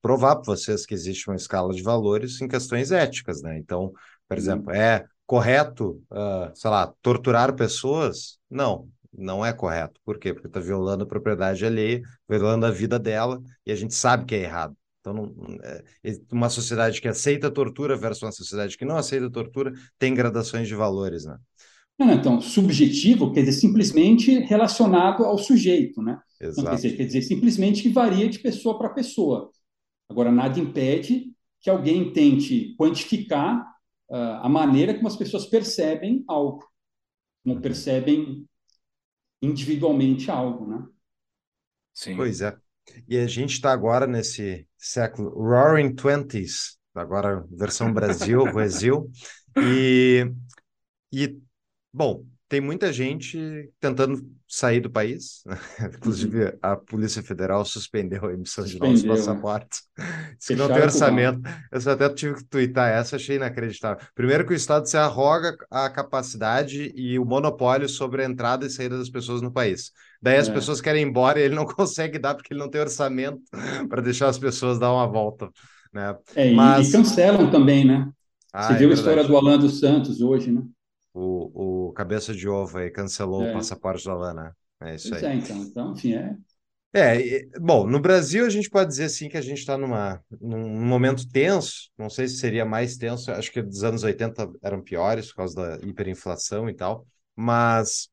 [0.00, 3.56] provar para vocês que existe uma escala de valores em questões éticas, né?
[3.58, 3.92] Então,
[4.28, 4.42] por uhum.
[4.42, 8.38] exemplo, é correto, uh, sei lá, torturar pessoas?
[8.50, 10.00] Não, não é correto.
[10.04, 10.34] Por quê?
[10.34, 14.34] Porque está violando a propriedade alheia, violando a vida dela, e a gente sabe que
[14.34, 14.76] é errado.
[15.00, 15.82] Então, não, é,
[16.30, 20.14] uma sociedade que aceita a tortura versus uma sociedade que não aceita a tortura tem
[20.14, 21.36] gradações de valores, né?
[22.00, 26.20] Então, subjetivo quer dizer simplesmente relacionado ao sujeito, né?
[26.40, 26.60] Exato.
[26.60, 29.50] Então, quer, dizer, quer dizer simplesmente que varia de pessoa para pessoa.
[30.08, 33.62] Agora, nada impede que alguém tente quantificar
[34.10, 36.66] uh, a maneira como as pessoas percebem algo,
[37.44, 38.44] como percebem
[39.40, 40.84] individualmente algo, né?
[41.92, 42.16] Sim.
[42.16, 42.56] Pois é.
[43.08, 49.10] E a gente está agora nesse século Roaring Twenties, agora versão Brasil, Brasil,
[49.56, 50.26] e,
[51.12, 51.40] e
[51.92, 55.42] bom, tem muita gente tentando sair do país.
[55.96, 56.50] Inclusive, uhum.
[56.60, 59.84] a Polícia Federal suspendeu a emissão suspendeu, de novos passaportes.
[60.38, 61.40] Se não tem orçamento.
[61.70, 64.06] Eu até tive que twittar essa, achei inacreditável.
[64.14, 68.70] Primeiro que o Estado se arroga a capacidade e o monopólio sobre a entrada e
[68.70, 69.90] saída das pessoas no país.
[70.20, 70.52] Daí as é.
[70.52, 73.40] pessoas querem ir embora e ele não consegue dar porque ele não tem orçamento
[73.88, 75.48] para deixar as pessoas dar uma volta.
[75.90, 76.14] Né?
[76.34, 76.90] É, Mas...
[76.90, 78.10] e, cancelam também, né?
[78.52, 78.92] Ah, Você é viu verdade.
[78.92, 80.62] a história do Alan dos Santos hoje, né?
[81.14, 83.50] O, o Cabeça de Ovo aí cancelou é.
[83.50, 84.56] o passaporte da Lana.
[84.80, 85.32] É isso pois aí.
[85.32, 86.36] É, então, então, enfim, é.
[86.94, 89.88] É, bom, no Brasil a gente pode dizer sim que a gente está num
[90.86, 95.28] momento tenso, não sei se seria mais tenso, acho que dos anos 80 eram piores
[95.28, 98.10] por causa da hiperinflação e tal, mas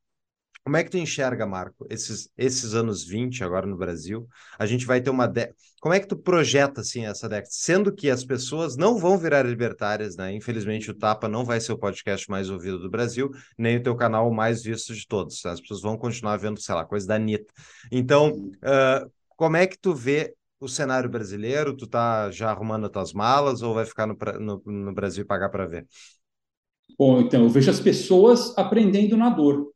[0.62, 4.28] como é que tu enxerga, Marco, esses, esses anos 20 agora no Brasil?
[4.58, 5.56] A gente vai ter uma década.
[5.80, 7.48] Como é que tu projeta assim essa década?
[7.50, 10.34] Sendo que as pessoas não vão virar libertárias, né?
[10.34, 13.96] Infelizmente, o Tapa não vai ser o podcast mais ouvido do Brasil, nem o teu
[13.96, 15.44] canal mais visto de todos.
[15.46, 17.52] As pessoas vão continuar vendo, sei lá, coisa da Anitta.
[17.90, 21.74] Então, uh, como é que tu vê o cenário brasileiro?
[21.74, 25.26] Tu tá já arrumando as tuas malas ou vai ficar no, no, no Brasil e
[25.26, 25.86] pagar para ver?
[26.98, 29.72] Bom, então, eu vejo as pessoas aprendendo na dor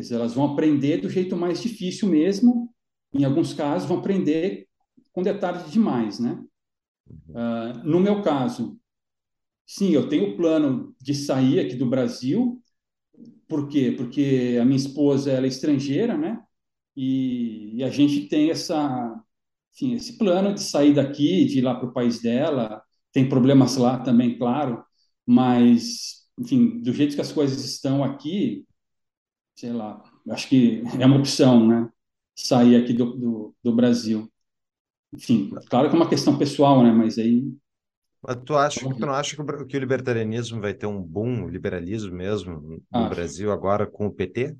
[0.00, 2.72] dizer, elas vão aprender do jeito mais difícil mesmo,
[3.12, 4.66] em alguns casos vão aprender
[5.12, 6.42] com detalhes demais, né?
[7.28, 8.78] Uh, no meu caso,
[9.66, 12.62] sim, eu tenho o plano de sair aqui do Brasil,
[13.46, 13.92] por quê?
[13.94, 16.42] Porque a minha esposa ela é estrangeira, né?
[16.96, 19.14] E, e a gente tem essa,
[19.74, 22.82] enfim, esse plano de sair daqui, de ir lá para o país dela.
[23.12, 24.82] Tem problemas lá também, claro,
[25.26, 28.64] mas, enfim, do jeito que as coisas estão aqui,
[29.62, 31.88] sei lá, acho que é uma opção, né?
[32.34, 34.28] Sair aqui do, do, do Brasil.
[35.14, 36.90] Enfim, claro que é uma questão pessoal, né?
[36.90, 37.44] Mas aí.
[38.20, 41.44] Mas tu, acha, tu não acha que o, que o libertarianismo vai ter um boom,
[41.44, 43.10] o liberalismo mesmo, no acho.
[43.14, 44.56] Brasil agora com o PT?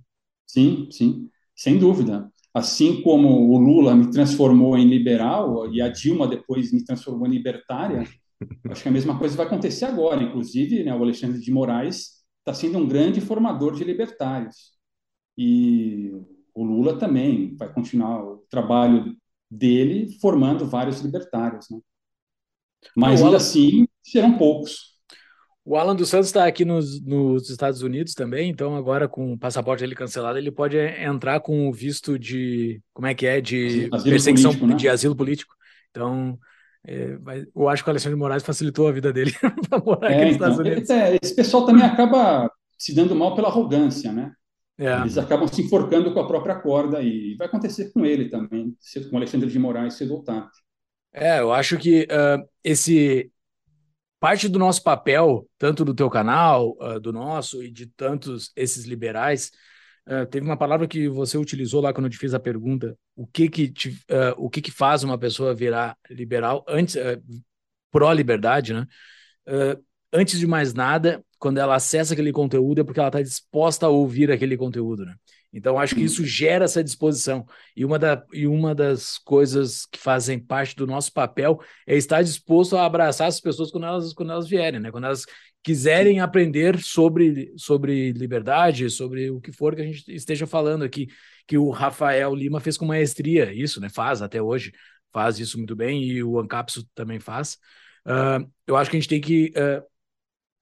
[0.46, 2.30] Sim, sim, sem dúvida.
[2.55, 7.32] Assim como o Lula me transformou em liberal e a Dilma depois me transformou em
[7.32, 8.05] libertária,
[8.70, 10.22] acho que a mesma coisa vai acontecer agora.
[10.22, 14.72] Inclusive, né, o Alexandre de Moraes está sendo um grande formador de libertários.
[15.45, 16.12] E
[16.55, 19.16] o Lula também vai continuar o trabalho
[19.51, 21.66] dele formando vários libertários.
[21.68, 21.80] Né?
[22.97, 24.93] Mas ainda assim serão poucos.
[25.64, 29.38] O Alan dos Santos está aqui nos, nos, Estados Unidos também, então agora com o
[29.38, 32.80] passaporte dele cancelado, ele pode entrar com o visto de.
[32.93, 33.40] Como é que é?
[33.40, 34.76] De asilo perseguição político, né?
[34.76, 35.55] de asilo político.
[35.90, 36.38] Então,
[36.86, 37.16] é,
[37.55, 39.32] eu acho que o Alexandre de Moraes facilitou a vida dele
[39.68, 40.90] para morar é, aqui nos Estados então, Unidos.
[40.90, 44.32] É, esse pessoal também acaba se dando mal pela arrogância, né?
[44.83, 45.01] É.
[45.01, 48.76] Eles acabam se enforcando com a própria corda e vai acontecer com ele também,
[49.09, 50.51] com Alexandre de Moraes cedo ou tarde.
[51.12, 53.30] É, eu acho que uh, esse
[54.18, 58.85] parte do nosso papel, tanto do teu canal, uh, do nosso e de tantos esses
[58.85, 59.53] liberais,
[60.09, 63.24] uh, teve uma palavra que você utilizou lá quando eu te fiz a pergunta, o
[63.24, 63.97] que que, te,
[64.37, 66.97] o que, que faz uma pessoa virar liberal, antes,
[67.93, 68.87] pró-liberdade, né?
[70.11, 73.88] antes de mais nada, quando ela acessa aquele conteúdo é porque ela está disposta a
[73.88, 75.16] ouvir aquele conteúdo, né?
[75.53, 77.45] Então, acho que isso gera essa disposição.
[77.76, 82.22] E uma, da, e uma das coisas que fazem parte do nosso papel é estar
[82.22, 84.93] disposto a abraçar as pessoas quando elas, quando elas vierem, né?
[84.93, 85.26] Quando elas
[85.64, 91.09] quiserem aprender sobre, sobre liberdade, sobre o que for que a gente esteja falando aqui,
[91.45, 93.88] que o Rafael Lima fez com maestria, isso, né?
[93.88, 94.70] Faz até hoje,
[95.12, 97.59] faz isso muito bem, e o Ancapso também faz.
[98.07, 99.91] Uh, eu acho que a gente tem que uh,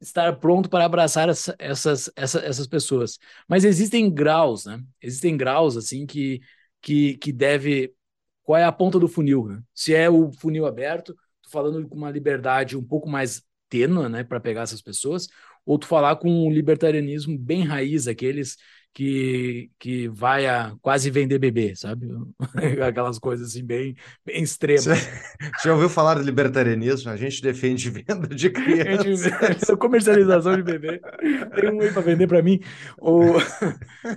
[0.01, 3.19] estar pronto para abraçar essa, essas, essa, essas pessoas.
[3.49, 4.83] Mas existem graus, né?
[5.03, 6.41] Existem graus, assim, que,
[6.81, 7.95] que, que deve...
[8.43, 9.63] Qual é a ponta do funil, né?
[9.75, 14.25] Se é o funil aberto, tô falando com uma liberdade um pouco mais tênua, né,
[14.25, 15.29] para pegar essas pessoas,
[15.65, 18.57] ou tu falar com um libertarianismo bem raiz, aqueles
[18.93, 22.09] que, que vai a quase vender bebê, sabe?
[22.87, 24.85] Aquelas coisas assim bem, bem extremas.
[24.85, 25.11] Você
[25.65, 27.11] já ouviu falar de libertarianismo?
[27.11, 29.77] A gente defende venda de crianças.
[29.79, 31.01] comercialização de bebê.
[31.55, 32.61] Tem um aí para vender para mim.
[32.99, 33.37] Ou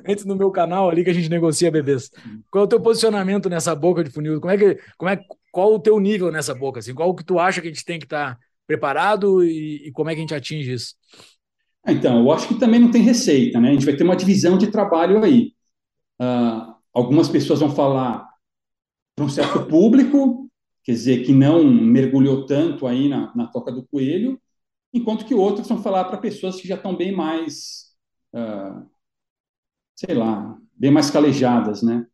[0.07, 2.09] antes no meu canal ali que a gente negocia bebês.
[2.49, 4.41] Qual é o teu posicionamento nessa boca de funil?
[4.41, 5.19] Como é que, como é,
[5.51, 6.80] qual o teu nível nessa boca?
[6.80, 6.95] Assim?
[6.95, 10.09] Qual que tu acha que a gente tem que estar tá preparado e, e como
[10.09, 10.95] é que a gente atinge isso?
[11.86, 13.70] Então, eu acho que também não tem receita, né?
[13.70, 15.54] A gente vai ter uma divisão de trabalho aí.
[16.22, 18.30] Uh, algumas pessoas vão falar
[19.16, 20.50] para um certo público,
[20.84, 24.40] quer dizer, que não mergulhou tanto aí na, na toca do coelho,
[24.94, 27.94] enquanto que outros vão falar para pessoas que já estão bem mais,
[28.34, 28.88] uh,
[29.96, 32.06] sei lá, bem mais calejadas, né?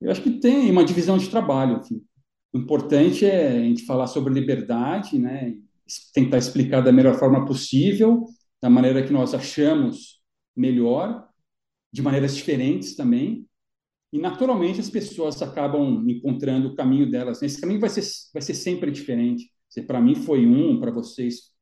[0.00, 1.76] Eu acho que tem uma divisão de trabalho.
[1.76, 2.00] Aqui.
[2.52, 5.54] O importante é a gente falar sobre liberdade, né?
[6.12, 8.26] Tentar explicar da melhor forma possível
[8.64, 10.22] da maneira que nós achamos
[10.56, 11.28] melhor,
[11.92, 13.46] de maneiras diferentes também.
[14.10, 17.42] E, naturalmente, as pessoas acabam encontrando o caminho delas.
[17.42, 18.02] Esse caminho vai ser,
[18.32, 19.52] vai ser sempre diferente.
[19.86, 21.52] Para mim foi um, para vocês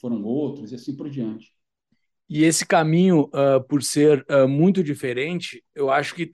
[0.00, 1.52] foram outros, e assim por diante.
[2.30, 6.32] E esse caminho, uh, por ser uh, muito diferente, eu acho que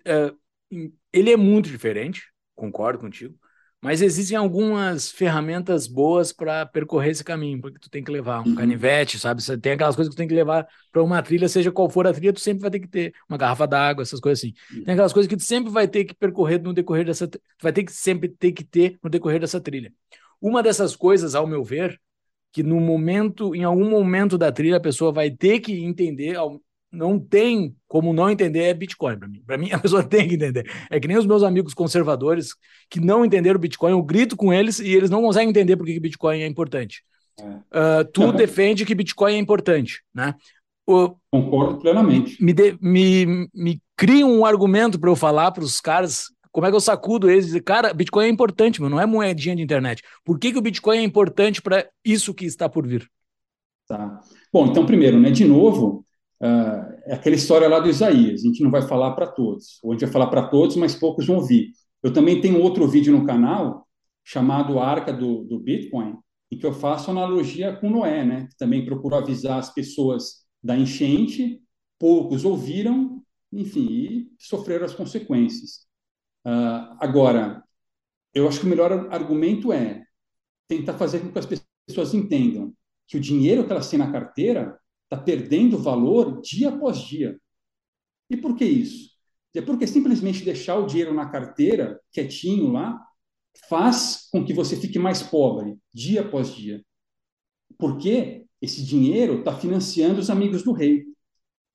[0.70, 2.20] uh, ele é muito diferente,
[2.54, 3.34] concordo contigo,
[3.82, 8.50] mas existem algumas ferramentas boas para percorrer esse caminho, porque tu tem que levar um
[8.50, 8.54] uhum.
[8.54, 9.42] canivete, sabe?
[9.42, 12.06] Você tem aquelas coisas que tu tem que levar para uma trilha, seja qual for
[12.06, 14.54] a trilha, tu sempre vai ter que ter uma garrafa d'água, essas coisas assim.
[14.72, 14.84] Uhum.
[14.84, 17.72] Tem aquelas coisas que tu sempre vai ter que percorrer no decorrer dessa, tu vai
[17.72, 19.92] ter que sempre ter que ter no decorrer dessa trilha.
[20.40, 22.00] Uma dessas coisas, ao meu ver,
[22.52, 26.36] que no momento, em algum momento da trilha, a pessoa vai ter que entender,
[26.92, 29.42] não tem como não entender é Bitcoin para mim.
[29.46, 30.70] Para mim, a pessoa tem que entender.
[30.90, 32.54] É que nem os meus amigos conservadores
[32.90, 35.98] que não entenderam Bitcoin, eu grito com eles e eles não conseguem entender por que
[35.98, 37.02] Bitcoin é importante.
[37.40, 37.44] É.
[37.44, 40.34] Uh, tu não, defende que Bitcoin é importante, né?
[40.86, 42.42] O, Concordo plenamente.
[42.42, 46.70] Me, de, me, me cria um argumento para eu falar para os caras como é
[46.70, 49.62] que eu sacudo eles e dizer, cara, Bitcoin é importante, mas não é moedinha de
[49.62, 50.02] internet.
[50.22, 53.08] Por que, que o Bitcoin é importante para isso que está por vir?
[53.88, 54.20] Tá.
[54.52, 56.04] Bom, então, primeiro, né, de novo,
[57.06, 59.94] é aquela história lá do Isaías, a gente não vai falar para todos, ou a
[59.94, 61.70] gente vai falar para todos, mas poucos vão ouvir.
[62.02, 63.86] Eu também tenho outro vídeo no canal
[64.24, 66.16] chamado Arca do, do Bitcoin,
[66.50, 68.48] em que eu faço analogia com Noé, né?
[68.58, 71.60] Também procuro avisar as pessoas da enchente,
[71.98, 73.22] poucos ouviram,
[73.52, 75.86] enfim, e sofreram as consequências.
[76.44, 77.62] Uh, agora,
[78.34, 80.02] eu acho que o melhor argumento é
[80.68, 81.46] tentar fazer com que as
[81.86, 82.72] pessoas entendam
[83.06, 84.78] que o dinheiro que elas têm na carteira
[85.12, 87.38] está perdendo valor dia após dia.
[88.30, 89.10] E por que isso?
[89.54, 92.98] É porque simplesmente deixar o dinheiro na carteira, quietinho lá,
[93.68, 96.82] faz com que você fique mais pobre dia após dia.
[97.78, 101.04] Porque esse dinheiro está financiando os amigos do rei.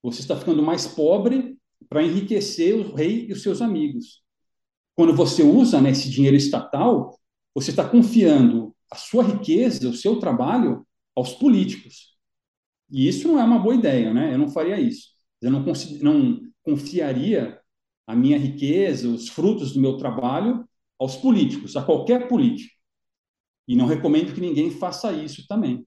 [0.01, 1.55] Você está ficando mais pobre
[1.87, 4.23] para enriquecer o rei e os seus amigos.
[4.95, 7.19] quando você usa né, esse dinheiro estatal,
[7.53, 12.16] você está confiando a sua riqueza, o seu trabalho aos políticos.
[12.89, 14.33] E isso não é uma boa ideia, né?
[14.33, 15.09] Eu não faria isso.
[15.41, 15.63] Eu não,
[16.01, 17.59] não confiaria
[18.05, 20.65] a minha riqueza, os frutos do meu trabalho
[20.99, 22.73] aos políticos, a qualquer político.
[23.67, 25.85] E não recomendo que ninguém faça isso também.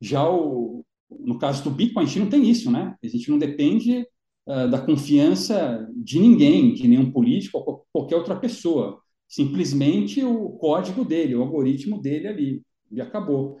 [0.00, 2.96] Já o, no caso do Bitcoin, a gente não tem isso, né?
[3.02, 4.06] A gente não depende
[4.46, 9.00] uh, da confiança de ninguém, de nenhum político ou qualquer outra pessoa.
[9.28, 12.62] Simplesmente o código dele, o algoritmo dele ali.
[12.90, 13.56] E acabou.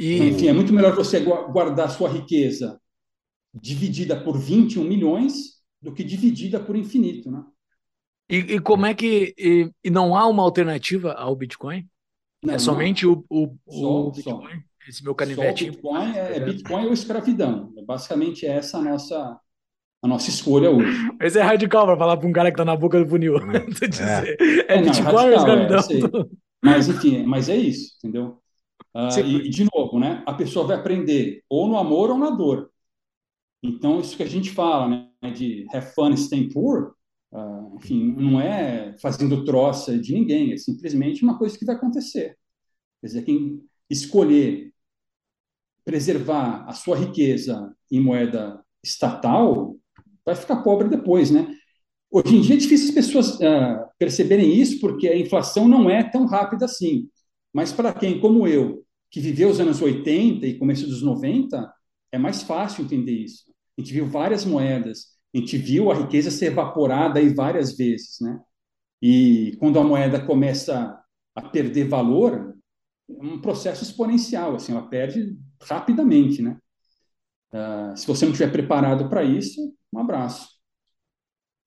[0.00, 0.16] E...
[0.30, 2.80] Enfim, é muito melhor você guardar sua riqueza
[3.52, 7.44] dividida por 21 milhões do que dividida por infinito, né?
[8.30, 9.34] E, e como é que.
[9.36, 11.86] E, e, não há uma alternativa ao Bitcoin?
[12.42, 13.22] Não, é somente não.
[13.28, 14.54] o, o, só, o Bitcoin?
[14.54, 14.88] Só.
[14.88, 15.70] Esse meu canivete?
[15.70, 17.70] Bitcoin é, é Bitcoin ou escravidão.
[17.76, 19.38] É basicamente essa a nossa,
[20.02, 21.10] a nossa escolha hoje.
[21.20, 23.36] Esse é radical para falar para um cara que está na boca do funil.
[23.36, 26.30] é, é, é Bitcoin ou escravidão?
[26.64, 28.40] mas, enfim, mas é isso, entendeu?
[28.94, 32.70] Uh, e, de novo, né, a pessoa vai aprender ou no amor ou na dor.
[33.62, 36.94] Então, isso que a gente fala né, de have fun, stay poor,
[37.32, 42.36] uh, enfim, não é fazendo troça de ninguém, é simplesmente uma coisa que vai acontecer.
[43.00, 44.72] Quer dizer, quem escolher
[45.84, 49.76] preservar a sua riqueza em moeda estatal
[50.24, 51.54] vai ficar pobre depois, né?
[52.10, 56.02] Hoje em dia é difícil as pessoas uh, perceberem isso porque a inflação não é
[56.02, 57.08] tão rápida assim.
[57.52, 61.72] Mas para quem, como eu, que viveu os anos 80 e começo dos 90,
[62.12, 63.44] é mais fácil entender isso.
[63.76, 68.18] A gente viu várias moedas, a gente viu a riqueza ser evaporada aí várias vezes,
[68.20, 68.40] né?
[69.02, 70.98] E quando a moeda começa
[71.34, 72.54] a perder valor,
[73.08, 76.58] é um processo exponencial, assim, ela perde rapidamente, né?
[77.52, 80.48] Uh, se você não estiver preparado para isso, um abraço.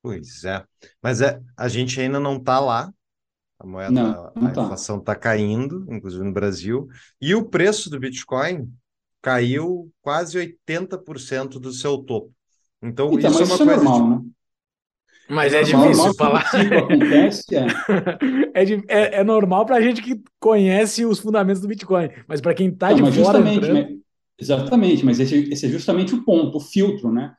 [0.01, 0.63] Pois é,
[1.01, 2.93] mas é, a gente ainda não está lá,
[3.63, 4.63] a moeda, não, não a tá.
[4.63, 6.87] inflação está caindo, inclusive no Brasil,
[7.19, 8.69] e o preço do Bitcoin
[9.21, 12.31] caiu quase 80% do seu topo.
[12.81, 13.71] Então, então isso é uma isso coisa.
[13.71, 14.09] É normal, de...
[14.09, 14.31] né?
[15.29, 16.41] Mas é, é difícil falar.
[16.41, 17.67] Acontece, é.
[18.55, 22.53] É, é, é, normal para a gente que conhece os fundamentos do Bitcoin, mas para
[22.53, 23.11] quem está de fora.
[23.11, 24.03] Justamente, entrando...
[24.39, 27.33] Exatamente, mas esse, esse, é justamente o ponto, o filtro, né?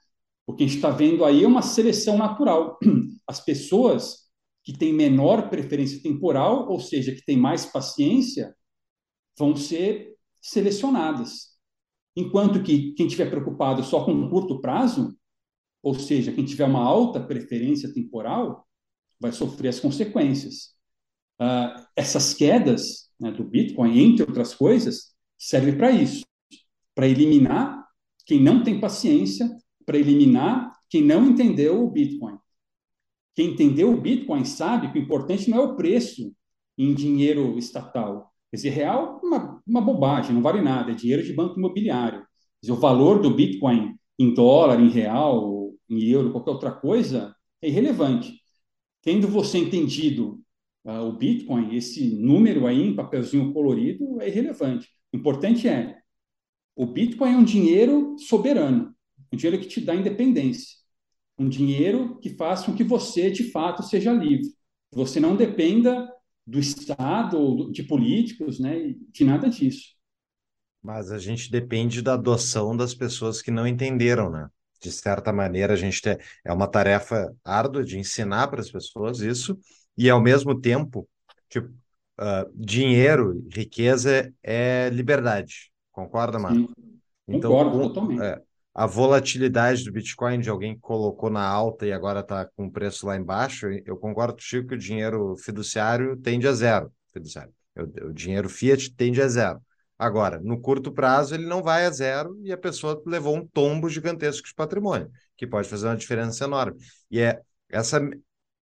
[0.45, 2.79] O que a gente está vendo aí é uma seleção natural.
[3.29, 4.24] As pessoas
[4.65, 8.55] que tem menor preferência temporal, ou seja, que tem mais paciência,
[9.39, 11.55] vão ser selecionadas.
[12.17, 15.17] Enquanto que quem estiver preocupado só com curto prazo,
[15.83, 18.67] ou seja, quem tiver uma alta preferência temporal,
[19.21, 20.75] vai sofrer as consequências.
[21.41, 26.25] Uh, essas quedas né, do Bitcoin, entre outras coisas, servem para isso,
[26.95, 27.85] para eliminar
[28.25, 29.49] quem não tem paciência,
[29.85, 32.39] para eliminar quem não entendeu o Bitcoin.
[33.35, 36.33] Quem entendeu o Bitcoin sabe que o importante não é o preço
[36.79, 38.33] em dinheiro estatal.
[38.53, 42.25] Dizer, real, uma, uma bobagem, não vale nada, é dinheiro de banco imobiliário.
[42.69, 48.41] O valor do Bitcoin em dólar, em real, em euro, qualquer outra coisa, é irrelevante.
[49.03, 50.41] Tendo você entendido
[50.85, 54.89] uh, o Bitcoin, esse número aí em papelzinho colorido é irrelevante.
[55.13, 55.99] O importante é,
[56.77, 58.95] o Bitcoin é um dinheiro soberano,
[59.33, 60.84] um dinheiro que te dá independência
[61.39, 64.49] um dinheiro que faça com que você, de fato, seja livre.
[64.91, 66.09] Que você não dependa
[66.47, 69.95] do Estado, de políticos, né, de nada disso.
[70.83, 74.49] Mas a gente depende da adoção das pessoas que não entenderam, né?
[74.83, 79.21] De certa maneira, a gente tem, é uma tarefa árdua de ensinar para as pessoas
[79.21, 79.59] isso,
[79.97, 81.09] e ao mesmo tempo,
[81.49, 85.73] tipo, uh, dinheiro, riqueza é liberdade.
[85.91, 86.71] Concorda, Marco?
[87.27, 88.23] Então, Concordo, totalmente.
[88.23, 88.43] É,
[88.75, 92.73] a volatilidade do Bitcoin de alguém que colocou na alta e agora está com o
[92.73, 96.93] preço lá embaixo, eu concordo Chico, que o dinheiro fiduciário tende a zero.
[97.13, 97.53] Fiduciário.
[97.77, 99.61] O dinheiro fiat tende a zero.
[99.97, 103.89] Agora, no curto prazo, ele não vai a zero e a pessoa levou um tombo
[103.89, 106.77] gigantesco de patrimônio, que pode fazer uma diferença enorme.
[107.09, 108.01] E é essa.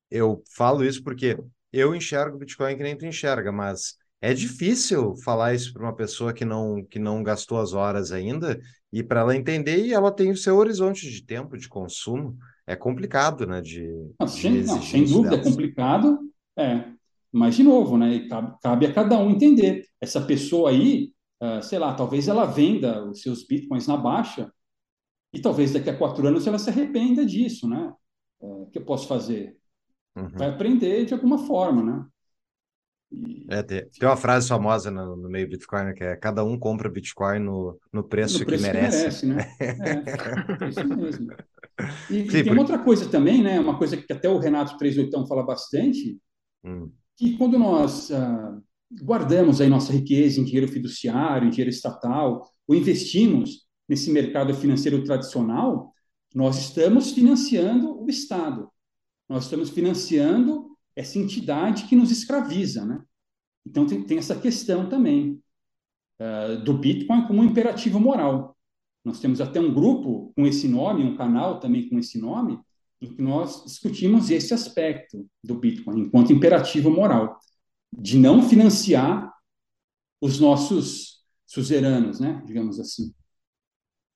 [0.09, 1.37] Eu falo isso porque
[1.71, 5.95] eu enxergo o Bitcoin que nem tu enxerga, mas é difícil falar isso para uma
[5.95, 8.59] pessoa que não, que não gastou as horas ainda
[8.91, 12.37] e para ela entender e ela tem o seu horizonte de tempo de consumo.
[12.67, 13.61] É complicado, né?
[13.61, 13.87] De,
[14.19, 16.19] não, sem, não, sem dúvida é complicado,
[16.57, 16.85] é.
[17.31, 18.27] Mas, de novo, né?
[18.27, 19.85] Cabe, cabe a cada um entender.
[20.01, 21.11] Essa pessoa aí,
[21.41, 24.51] uh, sei lá, talvez ela venda os seus bitcoins na baixa
[25.33, 27.93] e talvez daqui a quatro anos ela se arrependa disso, né?
[28.39, 29.57] Uh, o que eu posso fazer?
[30.15, 30.29] Uhum.
[30.29, 32.05] Vai aprender de alguma forma, né?
[33.49, 36.87] É, tem, tem, uma frase famosa no, no, meio Bitcoin que é cada um compra
[36.87, 39.19] Bitcoin no, no preço, no preço que, merece.
[39.19, 39.25] que merece.
[39.25, 39.55] né?
[39.59, 41.27] É, é isso mesmo.
[42.09, 42.59] E, Sim, tem porque...
[42.59, 43.59] outra coisa também, né?
[43.59, 46.19] Uma coisa que até o Renato 38 fala bastante,
[46.63, 46.91] hum.
[47.17, 48.61] que quando nós uh,
[49.03, 55.03] guardamos aí nossa riqueza em dinheiro fiduciário, em dinheiro estatal, ou investimos nesse mercado financeiro
[55.03, 55.91] tradicional,
[56.33, 58.69] nós estamos financiando o Estado.
[59.27, 60.68] Nós estamos financiando
[60.99, 63.01] essa entidade que nos escraviza, né?
[63.65, 65.41] Então tem, tem essa questão também
[66.19, 68.57] uh, do Bitcoin como um imperativo moral.
[69.05, 72.59] Nós temos até um grupo com esse nome, um canal também com esse nome,
[73.01, 77.39] em que nós discutimos esse aspecto do Bitcoin enquanto imperativo moral,
[77.97, 79.33] de não financiar
[80.19, 82.43] os nossos suzeranos, né?
[82.45, 83.13] Digamos assim.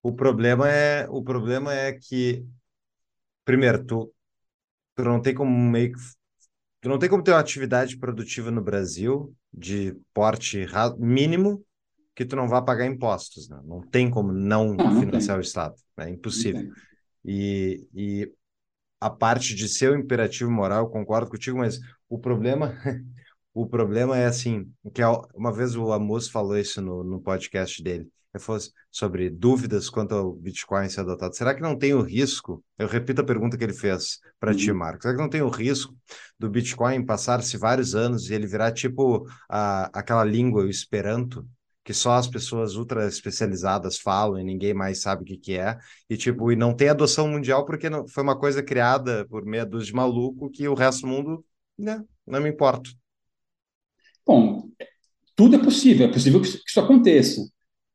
[0.01, 2.45] O problema é o problema é que
[3.45, 4.13] primeiro tu,
[4.95, 5.99] tu não tem como meio que
[6.84, 10.67] Tu não tem como ter uma atividade produtiva no Brasil de porte
[10.99, 11.65] mínimo
[12.13, 13.57] que tu não vá pagar impostos, né?
[13.63, 16.69] Não tem como não, não financiar o Estado, é impossível.
[17.23, 18.31] E, e
[18.99, 21.79] a parte de ser o imperativo moral, eu concordo contigo, mas
[22.09, 22.75] o problema
[23.53, 25.01] o problema é assim, que
[25.34, 28.09] uma vez o Amos falou isso no, no podcast dele
[28.39, 31.36] fosse sobre dúvidas quanto ao Bitcoin ser adotado.
[31.36, 32.63] Será que não tem o risco?
[32.77, 34.57] Eu repito a pergunta que ele fez para uhum.
[34.57, 35.03] ti, Marco.
[35.03, 35.95] Será que não tem o risco
[36.38, 41.47] do Bitcoin passar-se vários anos e ele virar tipo a, aquela língua, o Esperanto,
[41.84, 45.77] que só as pessoas ultra especializadas falam e ninguém mais sabe o que, que é,
[46.09, 49.65] e tipo, e não tem adoção mundial porque não, foi uma coisa criada por meia
[49.65, 51.45] dúzia de maluco que o resto do mundo,
[51.77, 52.89] né, não me importa.
[54.25, 54.69] Bom,
[55.36, 57.41] tudo é possível, é possível que isso aconteça.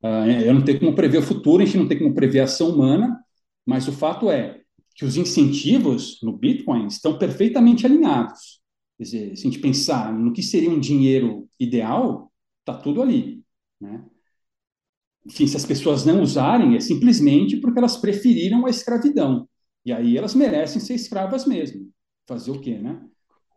[0.03, 2.45] Uh, eu não tenho como prever o futuro, a gente não tem como prever a
[2.45, 3.19] ação humana,
[3.67, 4.61] mas o fato é
[4.95, 8.61] que os incentivos no Bitcoin estão perfeitamente alinhados.
[8.97, 13.43] Quer dizer, se a gente pensar no que seria um dinheiro ideal, está tudo ali.
[13.81, 14.05] Né?
[15.25, 19.49] Enfim, se as pessoas não usarem, é simplesmente porque elas preferiram a escravidão.
[19.85, 21.89] E aí elas merecem ser escravas mesmo.
[22.27, 23.01] Fazer o quê, né?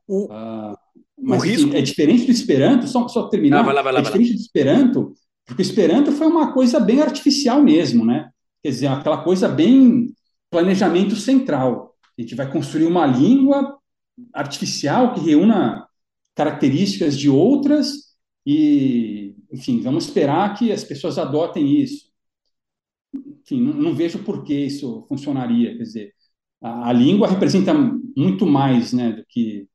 [0.08, 0.78] O, uh,
[1.18, 1.76] mas o risco...
[1.76, 4.40] é diferente do Esperanto, só, só terminar, ah, vai lá, vai lá, é diferente do
[4.40, 5.14] Esperanto,
[5.52, 8.32] porque o Esperanto foi uma coisa bem artificial mesmo, né?
[8.64, 10.16] Quer dizer, aquela coisa bem
[10.50, 11.94] planejamento central.
[12.18, 13.78] A gente vai construir uma língua
[14.34, 15.86] artificial que reúna
[16.36, 22.10] características de outras e, enfim, vamos esperar que as pessoas adotem isso.
[23.14, 25.76] Enfim, não, não vejo por que isso funcionaria.
[25.76, 26.14] Quer dizer,
[26.62, 27.74] a, a língua representa
[28.16, 29.68] muito mais, né, do que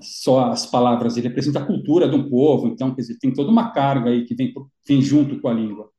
[0.00, 3.50] só as palavras, ele representa a cultura de um povo, então, quer dizer, tem toda
[3.50, 4.52] uma carga aí que vem,
[4.86, 5.90] vem junto com a língua.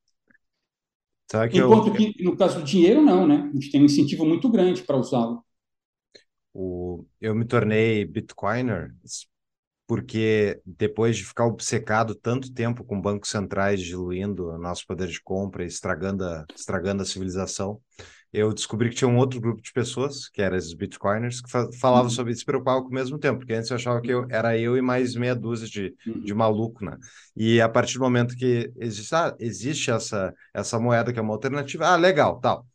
[1.49, 1.93] Que Enquanto eu...
[1.93, 3.49] que, no caso do dinheiro, não, né?
[3.49, 5.43] A gente tem um incentivo muito grande para usá-lo.
[6.53, 7.05] O...
[7.21, 8.93] Eu me tornei Bitcoiner
[9.91, 15.21] porque depois de ficar obcecado tanto tempo com bancos centrais diluindo o nosso poder de
[15.21, 17.77] compra, estragando a, estragando a civilização,
[18.33, 22.05] eu descobri que tinha um outro grupo de pessoas, que eram os bitcoiners, que falavam
[22.05, 22.09] uhum.
[22.09, 24.57] sobre isso, se preocupavam com o mesmo tempo, porque antes eu achava que eu, era
[24.57, 26.21] eu e mais meia dúzia de, uhum.
[26.21, 26.97] de maluco, né?
[27.35, 31.33] E a partir do momento que existe, ah, existe essa, essa moeda que é uma
[31.33, 32.65] alternativa, ah, legal, tal.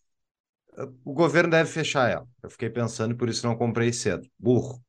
[1.04, 2.26] O governo deve fechar ela.
[2.42, 4.28] Eu fiquei pensando e por isso não comprei cedo.
[4.38, 4.82] Burro.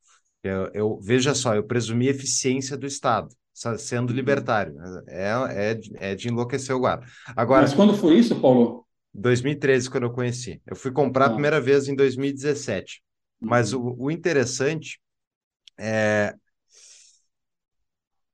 [0.44, 3.30] Eu, eu veja só, eu presumi eficiência do Estado
[3.78, 4.16] sendo uhum.
[4.16, 4.76] libertário.
[5.08, 5.32] É,
[5.72, 7.06] é, é de enlouquecer o guarda.
[7.36, 8.87] Agora, Mas quando foi isso, Paulo?
[9.18, 10.62] 2013, quando eu conheci.
[10.66, 11.32] Eu fui comprar a ah.
[11.32, 13.02] primeira vez em 2017.
[13.40, 13.82] Mas uhum.
[13.82, 15.00] o, o interessante
[15.78, 16.36] é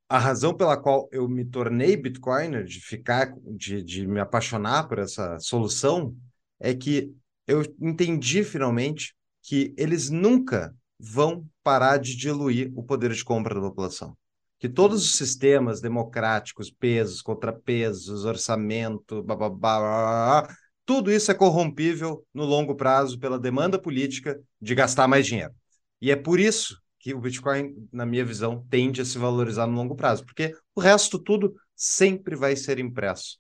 [0.09, 4.99] a razão pela qual eu me tornei Bitcoiner, de ficar, de, de me apaixonar por
[4.99, 6.15] essa solução,
[6.59, 7.11] é que
[7.47, 13.61] eu entendi finalmente que eles nunca vão parar de diluir o poder de compra da
[13.61, 14.15] população.
[14.59, 20.55] Que todos os sistemas democráticos, pesos, contrapesos, orçamento, blá, blá, blá, blá
[20.86, 25.53] tudo isso é corrompível no longo prazo pela demanda política de gastar mais dinheiro.
[26.01, 29.75] E é por isso que o Bitcoin, na minha visão, tende a se valorizar no
[29.75, 33.39] longo prazo, porque o resto tudo sempre vai ser impresso.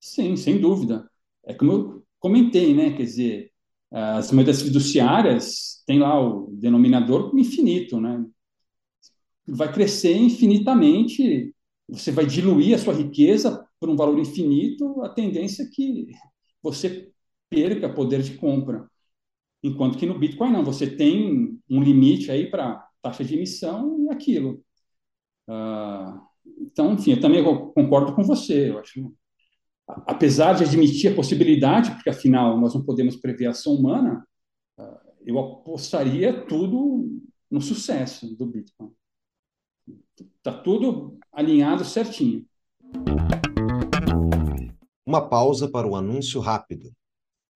[0.00, 1.08] Sim, sem dúvida.
[1.44, 2.96] É como eu comentei, né?
[2.96, 3.52] Quer dizer,
[3.90, 8.24] as moedas fiduciárias têm lá o denominador infinito, né?
[9.46, 11.54] Vai crescer infinitamente,
[11.88, 16.08] você vai diluir a sua riqueza por um valor infinito, a tendência é que
[16.66, 17.12] você
[17.48, 18.90] perca poder de compra.
[19.62, 24.10] Enquanto que no Bitcoin não, você tem um limite aí para taxa de emissão e
[24.10, 24.62] aquilo.
[25.48, 26.20] Uh,
[26.60, 28.70] então, enfim, eu também concordo com você.
[28.70, 29.14] Eu acho,
[29.86, 34.26] apesar de admitir a possibilidade, porque afinal nós não podemos prever a ação humana,
[34.78, 38.90] uh, eu apostaria tudo no sucesso do Bitcoin.
[40.38, 42.44] Está tudo alinhado certinho.
[45.06, 46.92] Uma pausa para o anúncio rápido.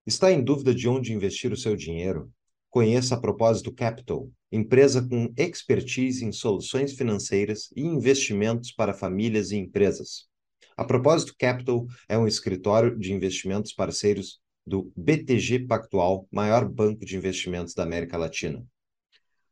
[0.06, 2.30] Está em dúvida de onde investir o seu dinheiro?
[2.70, 9.56] Conheça a Propósito Capital, empresa com expertise em soluções financeiras e investimentos para famílias e
[9.56, 10.28] empresas.
[10.76, 17.16] A Propósito Capital é um escritório de investimentos parceiros do BTG Pactual, maior banco de
[17.16, 18.64] investimentos da América Latina.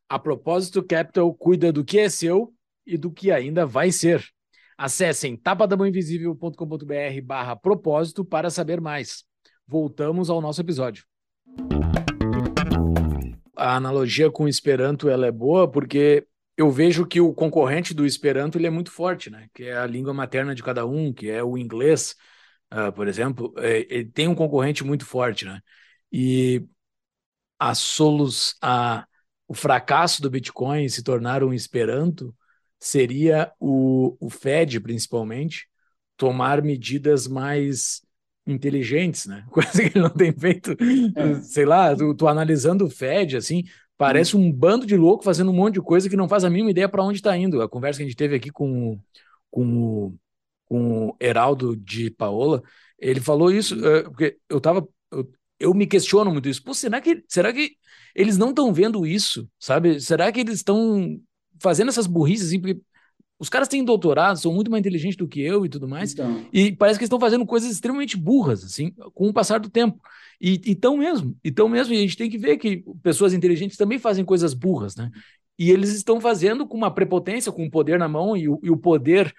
[0.09, 2.55] A Propósito Capital cuida do que é seu
[2.87, 4.25] e do que ainda vai ser.
[4.79, 9.24] Acessem tapadamãoinvisível.com.br barra propósito para saber mais.
[9.66, 11.05] Voltamos ao nosso episódio.
[13.57, 16.24] A analogia com o Esperanto ela é boa porque
[16.57, 19.49] eu vejo que o concorrente do Esperanto ele é muito forte, né?
[19.53, 22.14] Que é a língua materna de cada um, que é o inglês,
[22.72, 23.53] uh, por exemplo.
[23.59, 25.61] É, ele tem um concorrente muito forte, né?
[26.12, 26.64] E
[27.59, 29.05] a solos, a,
[29.49, 32.33] o fracasso do Bitcoin se tornar um Esperanto
[32.79, 35.66] seria o, o Fed, principalmente,
[36.16, 38.03] tomar medidas mais
[38.47, 39.45] inteligentes, né?
[39.51, 40.76] Coisa que ele não tem feito,
[41.16, 41.35] é.
[41.43, 43.64] sei lá, tu, tu, analisando o Fed, assim,
[43.97, 46.70] parece um bando de louco fazendo um monte de coisa que não faz a mínima
[46.70, 47.61] ideia para onde está indo.
[47.61, 48.99] A conversa que a gente teve aqui com,
[49.51, 50.14] com, o,
[50.66, 52.62] com o Heraldo de Paola,
[52.99, 54.87] ele falou isso, uh, porque eu tava.
[55.11, 56.62] Eu, eu me questiono muito isso.
[56.62, 57.72] Pô, será que, será que
[58.14, 60.01] eles não estão vendo isso, sabe?
[60.01, 61.20] Será que eles estão
[61.61, 62.81] fazendo essas burrices assim, porque
[63.39, 66.45] os caras têm doutorado, são muito mais inteligentes do que eu e tudo mais, então.
[66.53, 70.01] e parece que estão fazendo coisas extremamente burras, assim, com o passar do tempo.
[70.41, 73.99] E estão mesmo, então mesmo, e a gente tem que ver que pessoas inteligentes também
[73.99, 75.11] fazem coisas burras, né?
[75.57, 78.71] E eles estão fazendo com uma prepotência, com o poder na mão, e o, e
[78.71, 79.33] o poder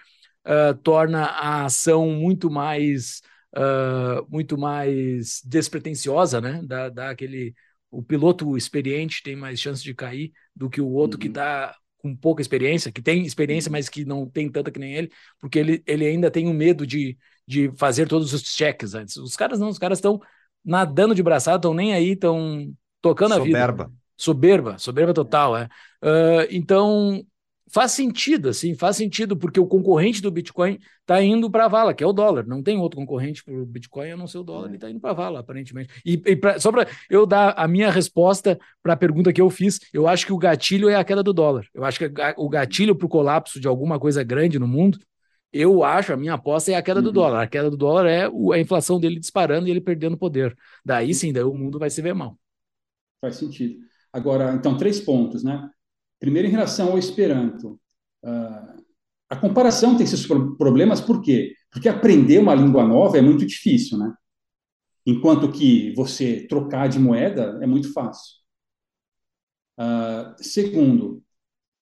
[0.45, 3.21] uh, torna a ação muito mais
[3.55, 6.61] uh, muito mais despretensiosa, né?
[6.63, 7.53] Dá, dá aquele
[7.91, 11.21] o piloto experiente tem mais chance de cair do que o outro uhum.
[11.21, 14.93] que está com pouca experiência, que tem experiência, mas que não tem tanta que nem
[14.93, 19.17] ele, porque ele, ele ainda tem o medo de, de fazer todos os cheques antes.
[19.17, 20.19] Os caras não, os caras estão
[20.63, 23.83] nadando de braçada, estão nem aí, estão tocando Soberba.
[23.83, 23.99] a vida.
[24.17, 24.77] Soberba.
[24.77, 25.65] Soberba total, é.
[26.03, 27.23] Uh, então,
[27.71, 31.93] faz sentido, assim, faz sentido, porque o concorrente do Bitcoin está indo para a vala,
[31.93, 32.45] que é o dólar.
[32.45, 34.99] Não tem outro concorrente para o Bitcoin a não ser o dólar, ele está indo
[34.99, 35.89] para a vala, aparentemente.
[36.05, 39.49] E, e pra, só para eu dar a minha resposta para a pergunta que eu
[39.49, 41.65] fiz, eu acho que o gatilho é a queda do dólar.
[41.73, 44.99] Eu acho que o gatilho para o colapso de alguma coisa grande no mundo,
[45.51, 47.05] eu acho, a minha aposta é a queda uhum.
[47.05, 47.43] do dólar.
[47.43, 50.55] A queda do dólar é a inflação dele disparando e ele perdendo poder.
[50.85, 52.37] Daí sim, daí o mundo vai se ver mal.
[53.21, 53.79] Faz sentido.
[54.13, 55.69] Agora, então, três pontos, né?
[56.19, 57.79] Primeiro, em relação ao Esperanto.
[58.23, 58.83] Uh,
[59.29, 61.53] a comparação tem seus problemas, por quê?
[61.71, 64.11] Porque aprender uma língua nova é muito difícil, né?
[65.05, 68.39] Enquanto que você trocar de moeda é muito fácil.
[69.79, 71.23] Uh, segundo,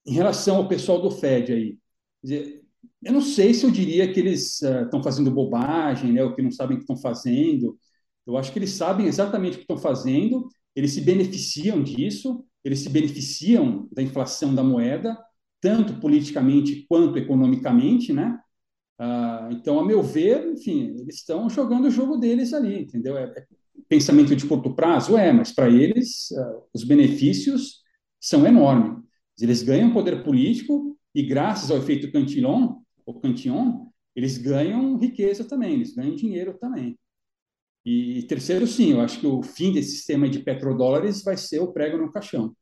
[0.05, 1.77] em relação ao pessoal do Fed aí,
[3.03, 6.41] eu não sei se eu diria que eles estão uh, fazendo bobagem, né, ou que
[6.41, 7.77] não sabem o que estão fazendo.
[8.25, 12.79] Eu acho que eles sabem exatamente o que estão fazendo, eles se beneficiam disso, eles
[12.79, 15.17] se beneficiam da inflação da moeda,
[15.61, 18.39] tanto politicamente quanto economicamente, né?
[18.99, 23.17] Ah, então, a meu ver, enfim, eles estão jogando o jogo deles ali, entendeu?
[23.17, 23.45] É, é
[23.87, 27.83] pensamento de curto prazo, é, mas para eles ah, os benefícios
[28.19, 29.01] são enormes.
[29.39, 35.75] Eles ganham poder político e, graças ao efeito Cantillon, ou Cantillon, eles ganham riqueza também,
[35.75, 36.97] eles ganham dinheiro também.
[37.89, 41.71] E terceiro, sim, eu acho que o fim desse sistema de petrodólares vai ser o
[41.71, 42.53] prego no caixão.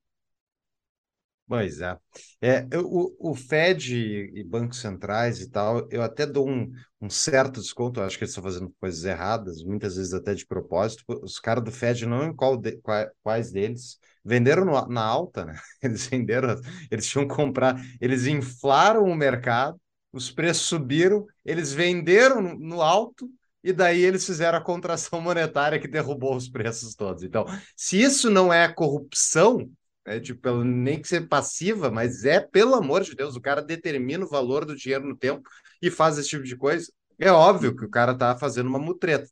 [1.48, 1.98] Pois é.
[2.42, 6.72] é o, o Fed e bancos centrais e tal, eu até dou um,
[7.02, 11.04] um certo desconto, acho que eles estão fazendo coisas erradas, muitas vezes até de propósito.
[11.24, 12.80] Os caras do Fed, não em qual de,
[13.24, 15.60] quais deles, venderam no, na alta, né?
[15.82, 16.56] Eles venderam,
[16.92, 19.82] eles tinham que comprar, eles inflaram o mercado,
[20.14, 23.28] os preços subiram, eles venderam no, no alto
[23.66, 27.24] e daí eles fizeram a contração monetária que derrubou os preços todos.
[27.24, 29.68] Então, se isso não é corrupção,
[30.06, 34.24] é tipo, nem que ser passiva, mas é, pelo amor de Deus, o cara determina
[34.24, 35.50] o valor do dinheiro no tempo
[35.82, 36.94] e faz esse tipo de coisa.
[37.18, 39.28] É óbvio que o cara está fazendo uma mutreta.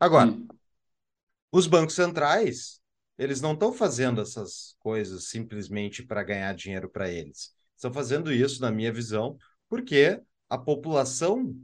[0.00, 0.48] Agora, hum.
[1.52, 2.80] os bancos centrais,
[3.18, 7.52] eles não estão fazendo essas coisas simplesmente para ganhar dinheiro para eles.
[7.76, 9.36] Estão fazendo isso, na minha visão,
[9.68, 11.54] porque a população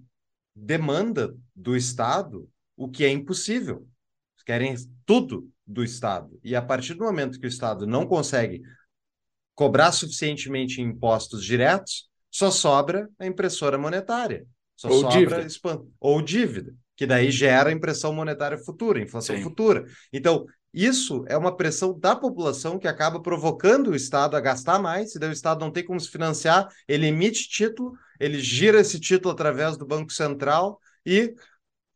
[0.55, 3.86] demanda do Estado o que é impossível.
[4.44, 4.74] Querem
[5.06, 6.39] tudo do Estado.
[6.44, 8.60] E a partir do momento que o Estado não consegue
[9.55, 14.47] cobrar suficientemente impostos diretos, só sobra a impressora monetária.
[14.76, 15.82] Só ou sobra dívida.
[16.01, 19.43] ou dívida, que daí gera impressão monetária futura, inflação Sim.
[19.43, 19.86] futura.
[20.12, 20.44] Então,
[20.74, 25.20] isso é uma pressão da população que acaba provocando o Estado a gastar mais, e
[25.20, 29.32] daí o Estado não tem como se financiar, ele emite título, ele gira esse título
[29.32, 31.32] através do Banco Central e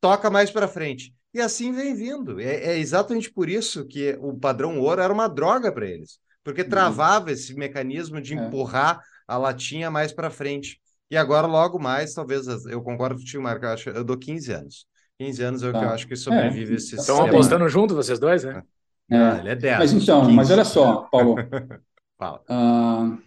[0.00, 1.12] toca mais para frente.
[1.34, 2.40] E assim vem vindo.
[2.40, 6.62] É, é exatamente por isso que o padrão ouro era uma droga para eles, porque
[6.62, 6.68] uhum.
[6.68, 8.36] travava esse mecanismo de é.
[8.36, 10.80] empurrar a latinha mais para frente.
[11.10, 14.86] E agora, logo mais, talvez, eu concordo contigo, Marco, eu, acho, eu dou 15 anos.
[15.18, 15.78] 15 anos é o tá.
[15.80, 16.76] que eu acho que sobrevive é.
[16.76, 17.28] esse Estão sistema.
[17.28, 18.62] apostando junto vocês dois, né?
[19.10, 19.16] É.
[19.16, 19.78] Ah, ele é 10.
[19.78, 20.32] Mas então, 15.
[20.32, 21.36] mas olha só, Paulo.
[22.16, 22.42] Fala.
[22.48, 23.18] Uh,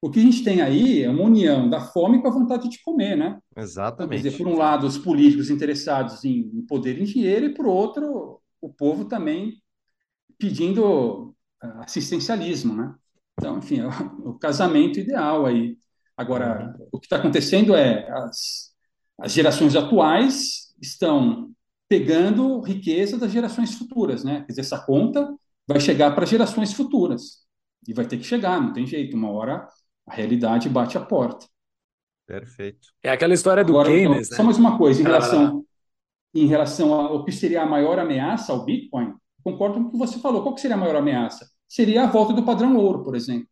[0.00, 2.80] o que a gente tem aí é uma união da fome com a vontade de
[2.82, 3.38] comer, né?
[3.56, 4.22] Exatamente.
[4.22, 8.40] Quer dizer, por um lado, os políticos interessados em poder em dinheiro, e por outro,
[8.60, 9.60] o povo também
[10.38, 12.94] pedindo ah, assistencialismo, né?
[13.38, 13.88] Então, enfim, é
[14.24, 15.76] o casamento ideal aí.
[16.16, 16.88] Agora, uhum.
[16.92, 18.72] o que está acontecendo é as,
[19.20, 21.50] as gerações atuais estão
[21.88, 24.40] pegando riqueza das gerações futuras, né?
[24.40, 25.34] Quer dizer, essa conta
[25.66, 27.46] vai chegar para gerações futuras
[27.86, 29.16] e vai ter que chegar, não tem jeito.
[29.16, 29.68] Uma hora
[30.06, 31.46] a realidade bate a porta.
[32.26, 32.88] Perfeito.
[33.02, 34.06] É aquela história do Agora, Keynes.
[34.06, 34.36] Então, né?
[34.36, 35.64] Só mais uma coisa, em relação,
[36.34, 40.18] em relação ao que seria a maior ameaça ao Bitcoin, concordo com o que você
[40.18, 40.42] falou.
[40.42, 41.48] Qual que seria a maior ameaça?
[41.66, 43.48] Seria a volta do padrão ouro, por exemplo.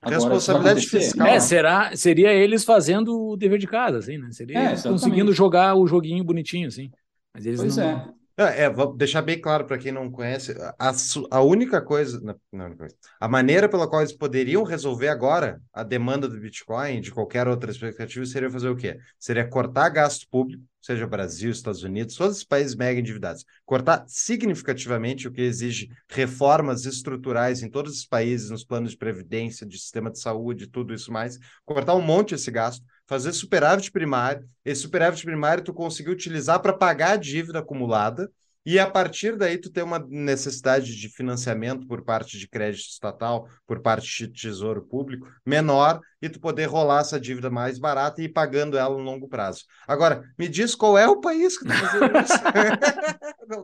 [0.00, 1.26] Agora, Responsabilidade fiscal.
[1.26, 4.30] É, será, seria eles fazendo o dever de casa, assim, né?
[4.30, 6.90] Seria é, conseguindo jogar o joguinho bonitinho, assim.
[7.34, 7.84] Mas eles pois não...
[7.84, 8.18] é.
[8.38, 10.92] É, é, vou deixar bem claro para quem não conhece, a,
[11.28, 12.20] a única coisa,
[12.52, 12.76] não,
[13.18, 17.72] a maneira pela qual eles poderiam resolver agora a demanda do Bitcoin, de qualquer outra
[17.72, 18.96] expectativa, seria fazer o quê?
[19.18, 25.28] Seria cortar gasto público, seja Brasil, Estados Unidos, todos os países mega endividados, cortar significativamente,
[25.28, 30.10] o que exige reformas estruturais em todos os países, nos planos de previdência, de sistema
[30.10, 34.48] de saúde, tudo isso mais, cortar um monte esse gasto, fazer superávit primário.
[34.64, 38.32] Esse superávit primário tu conseguir utilizar para pagar a dívida acumulada
[38.64, 43.48] e a partir daí tu ter uma necessidade de financiamento por parte de crédito estatal,
[43.66, 48.24] por parte de tesouro público menor e tu poder rolar essa dívida mais barata e
[48.24, 49.64] ir pagando ela no longo prazo.
[49.86, 52.34] Agora, me diz qual é o país que está fazendo isso?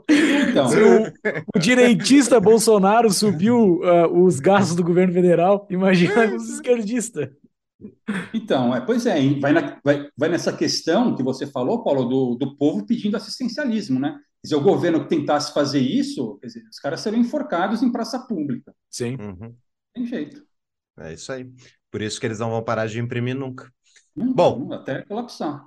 [0.49, 7.29] então, o, o, direitista Bolsonaro subiu uh, os gastos do governo federal, imagina os esquerdistas.
[8.33, 12.35] Então, é, pois é, vai, na, vai, vai, nessa questão que você falou, Paulo, do,
[12.35, 14.13] do povo pedindo assistencialismo, né?
[14.43, 17.93] Quer dizer, o governo que tentasse fazer isso, quer dizer, os caras seriam enforcados em
[17.93, 18.75] praça pública.
[18.91, 19.17] Sim.
[19.21, 19.57] Uhum.
[19.95, 20.45] Tem jeito.
[20.99, 21.51] É isso aí.
[21.91, 23.73] Por isso que eles não vão parar de imprimir nunca.
[24.17, 24.73] Hum, Bom.
[24.73, 25.65] Até colapsar.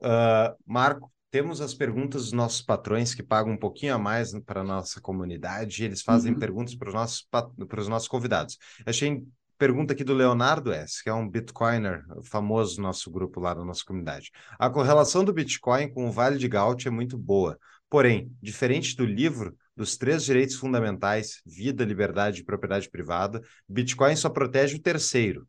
[0.00, 4.60] Uh, Marco, temos as perguntas dos nossos patrões que pagam um pouquinho a mais para
[4.60, 6.38] a nossa comunidade e eles fazem uhum.
[6.38, 8.58] perguntas para os nossos, para os nossos convidados.
[8.84, 9.24] Achei
[9.62, 13.64] pergunta aqui do Leonardo S., que é um Bitcoiner famoso no nosso grupo lá da
[13.64, 14.32] nossa comunidade.
[14.58, 17.56] A correlação do Bitcoin com o Vale de Gaut é muito boa.
[17.88, 24.28] Porém, diferente do livro dos três direitos fundamentais, vida, liberdade e propriedade privada, Bitcoin só
[24.28, 25.46] protege o terceiro.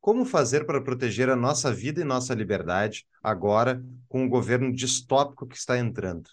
[0.00, 5.46] Como fazer para proteger a nossa vida e nossa liberdade agora com o governo distópico
[5.46, 6.30] que está entrando?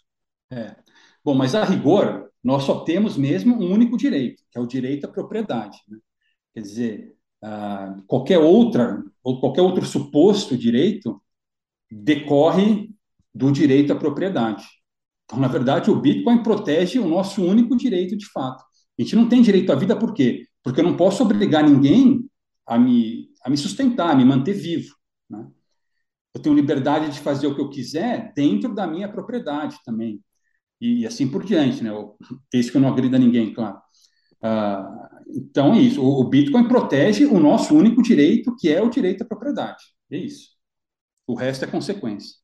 [0.50, 0.78] É.
[1.26, 5.08] Bom, mas a rigor, nós só temos mesmo um único direito, que é o direito
[5.08, 5.78] à propriedade.
[5.90, 5.98] Né?
[6.54, 11.22] Quer dizer, ah, qualquer outra ou qualquer outro suposto direito
[11.90, 12.90] decorre
[13.34, 14.66] do direito à propriedade.
[15.26, 18.64] Então, na verdade, o Bitcoin protege o nosso único direito de fato.
[18.98, 20.48] A gente não tem direito à vida por quê?
[20.64, 22.28] Porque eu não posso obrigar ninguém
[22.66, 24.96] a me, a me sustentar, a me manter vivo.
[25.30, 25.46] Né?
[26.34, 30.22] Eu tenho liberdade de fazer o que eu quiser dentro da minha propriedade também.
[30.80, 31.92] E, assim por diante, né?
[32.52, 33.82] Desde que eu não agrida ninguém, claro.
[34.42, 36.02] Ah, então é isso.
[36.02, 39.84] O, o, Bitcoin protege o nosso único direito, que é o direito à propriedade.
[40.12, 40.50] É isso.
[41.26, 42.36] O resto é consequência.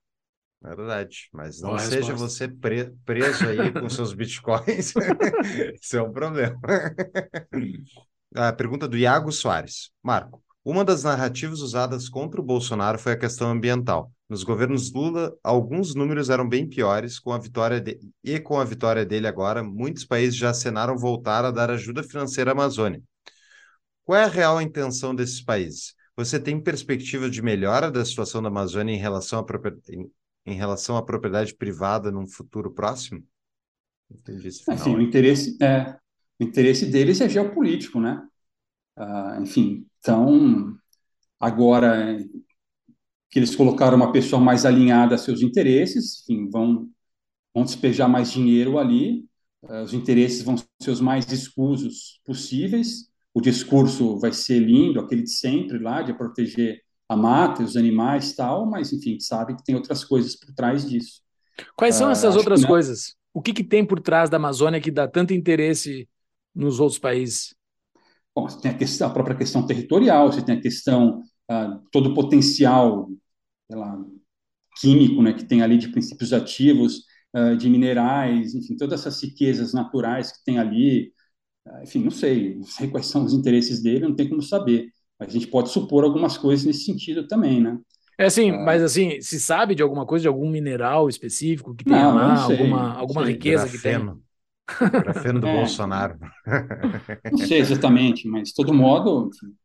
[0.62, 2.28] Verdade, mas não Boa seja resposta.
[2.28, 4.94] você pre preso aí com seus bitcoins.
[5.82, 6.58] Isso é um problema.
[8.36, 9.92] A pergunta do Iago Soares.
[10.02, 14.12] Marco, uma das narrativas usadas contra o Bolsonaro foi a questão ambiental.
[14.34, 18.00] Nos governos Lula, alguns números eram bem piores, com a vitória de...
[18.24, 22.50] e com a vitória dele agora, muitos países já acenaram voltar a dar ajuda financeira
[22.50, 23.00] à Amazônia.
[24.04, 25.94] Qual é a real intenção desses países?
[26.18, 30.10] Você tem perspectiva de melhora da situação da Amazônia em relação à, propriedade,
[30.48, 33.24] em relação à propriedade privada num futuro próximo?
[34.10, 34.80] Entendi esse final.
[34.80, 35.96] Enfim, o interesse, é,
[36.40, 38.20] o interesse deles é geopolítico, né?
[38.98, 40.76] Uh, enfim, então,
[41.40, 42.18] agora
[43.34, 46.88] que eles colocaram uma pessoa mais alinhada a seus interesses, enfim, vão,
[47.52, 49.26] vão despejar mais dinheiro ali,
[49.64, 55.24] uh, os interesses vão ser os mais escusos possíveis, o discurso vai ser lindo, aquele
[55.24, 56.80] de sempre lá, de proteger
[57.10, 61.20] a mata, os animais tal, mas, enfim, sabe que tem outras coisas por trás disso.
[61.76, 63.16] Quais são uh, essas outras que, coisas?
[63.34, 66.08] O que, que tem por trás da Amazônia que dá tanto interesse
[66.54, 67.56] nos outros países?
[68.36, 72.12] Bom, você tem a, questão, a própria questão territorial, você tem a questão, uh, todo
[72.12, 73.10] o potencial
[73.76, 74.04] lá,
[74.80, 77.04] químico né, que tem ali de princípios ativos,
[77.36, 81.12] uh, de minerais, enfim, todas essas riquezas naturais que tem ali.
[81.68, 84.90] Uh, enfim, não sei, não sei quais são os interesses dele, não tem como saber.
[85.20, 87.78] Mas a gente pode supor algumas coisas nesse sentido também, né?
[88.18, 91.84] É assim, uh, mas assim, se sabe de alguma coisa, de algum mineral específico que
[91.84, 94.22] tem lá, alguma, alguma riqueza grafeno.
[94.68, 95.02] que tem?
[95.02, 96.20] Grafeno do é, Bolsonaro.
[97.32, 99.56] Não sei exatamente, mas de todo modo, enfim,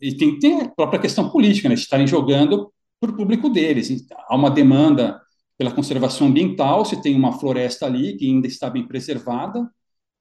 [0.00, 1.74] e tem, tem a própria questão política, né?
[1.74, 4.06] estarem jogando para o público deles.
[4.28, 5.20] Há uma demanda
[5.56, 9.68] pela conservação ambiental, se tem uma floresta ali que ainda está bem preservada,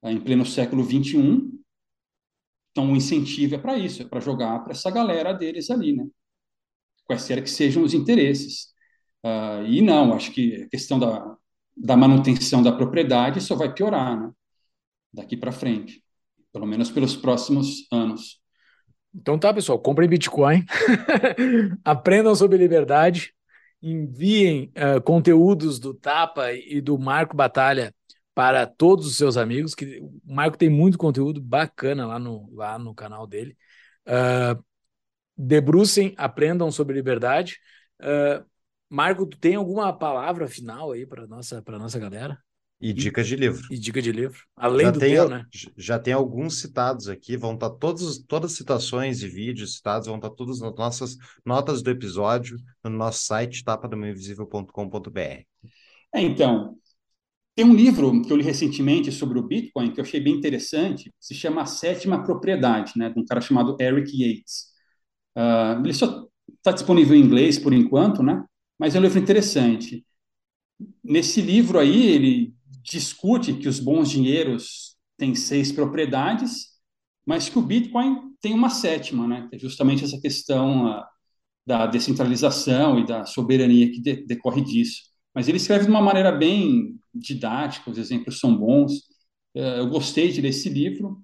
[0.04, 1.58] eh, em pleno século XXI,
[2.78, 6.06] então o incentivo é para isso, é para jogar para essa galera deles ali, né?
[7.06, 8.68] Quaisquer que sejam os interesses.
[9.26, 11.36] Uh, e não, acho que a questão da,
[11.76, 14.32] da manutenção da propriedade só vai piorar, né?
[15.12, 16.04] Daqui para frente,
[16.54, 18.40] pelo menos pelos próximos anos.
[19.18, 20.64] Então tá, pessoal, comprem Bitcoin,
[21.84, 23.34] aprendam sobre liberdade,
[23.81, 27.94] enviem uh, conteúdos do Tapa e do Marco Batalha
[28.35, 32.77] para todos os seus amigos, que o Marco tem muito conteúdo bacana lá no, lá
[32.77, 33.57] no canal dele.
[34.07, 34.64] Uh,
[35.35, 37.57] debrucem, aprendam sobre liberdade.
[37.99, 38.45] Uh,
[38.88, 42.38] Marco, tu tem alguma palavra final aí para nossa para nossa galera?
[42.80, 43.68] E dicas de livro.
[43.72, 44.40] E dica de livro.
[44.56, 45.45] Além já do tem, teu, né?
[45.76, 50.08] Já tem alguns citados aqui, vão estar tá todos, todas as citações e vídeos citados,
[50.08, 55.20] vão estar tá todas nas nossas notas do episódio no nosso site tapadomainvisível.com.br.
[56.14, 56.78] É, então,
[57.56, 61.12] tem um livro que eu li recentemente sobre o Bitcoin que eu achei bem interessante,
[61.20, 64.68] se chama A Sétima Propriedade, né, de um cara chamado Eric Yates.
[65.36, 66.28] Uh, ele só
[66.58, 68.45] está disponível em inglês por enquanto, né,
[68.78, 70.06] mas é um livro interessante.
[71.04, 76.68] Nesse livro aí, ele discute que os bons dinheiros têm seis propriedades,
[77.26, 79.49] mas que o Bitcoin tem uma sétima, né?
[79.52, 81.03] É justamente essa questão uh,
[81.65, 85.02] da descentralização e da soberania que de decorre disso.
[85.34, 88.94] Mas ele escreve de uma maneira bem didática, os exemplos são bons.
[89.56, 91.22] Uh, eu gostei de ler esse livro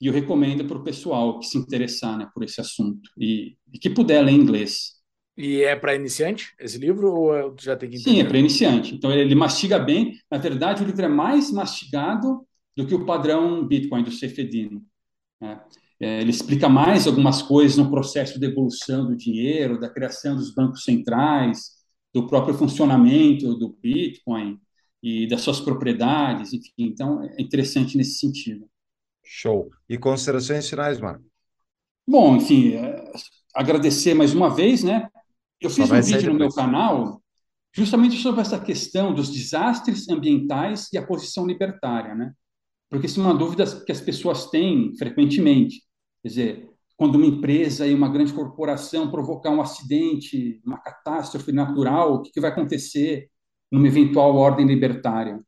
[0.00, 3.78] e eu recomendo para o pessoal que se interessar né, por esse assunto e, e
[3.78, 4.97] que puder ler inglês.
[5.38, 8.16] E é para iniciante esse livro ou já tem que entender?
[8.16, 8.92] Sim, é para iniciante.
[8.92, 10.18] Então ele, ele, mastiga bem.
[10.28, 12.44] Na verdade, o livro é mais mastigado
[12.76, 14.84] do que o padrão Bitcoin do Cefedino.
[15.40, 15.60] Né?
[16.00, 20.52] É, ele explica mais algumas coisas no processo de evolução do dinheiro, da criação dos
[20.52, 21.70] bancos centrais,
[22.12, 24.58] do próprio funcionamento do Bitcoin
[25.00, 26.72] e das suas propriedades, enfim.
[26.78, 28.68] Então é interessante nesse sentido.
[29.22, 29.70] Show.
[29.88, 31.24] E considerações finais, Marco?
[32.04, 33.12] Bom, enfim, é,
[33.54, 35.08] agradecer mais uma vez, né,
[35.60, 37.22] eu fiz um vídeo no meu canal
[37.72, 42.32] justamente sobre essa questão dos desastres ambientais e a posição libertária, né?
[42.90, 45.82] Porque isso é uma dúvida que as pessoas têm frequentemente.
[46.22, 52.14] Quer dizer, quando uma empresa e uma grande corporação provocar um acidente, uma catástrofe natural,
[52.14, 53.30] o que, vai acontecer
[53.70, 55.40] numa eventual ordem libertária?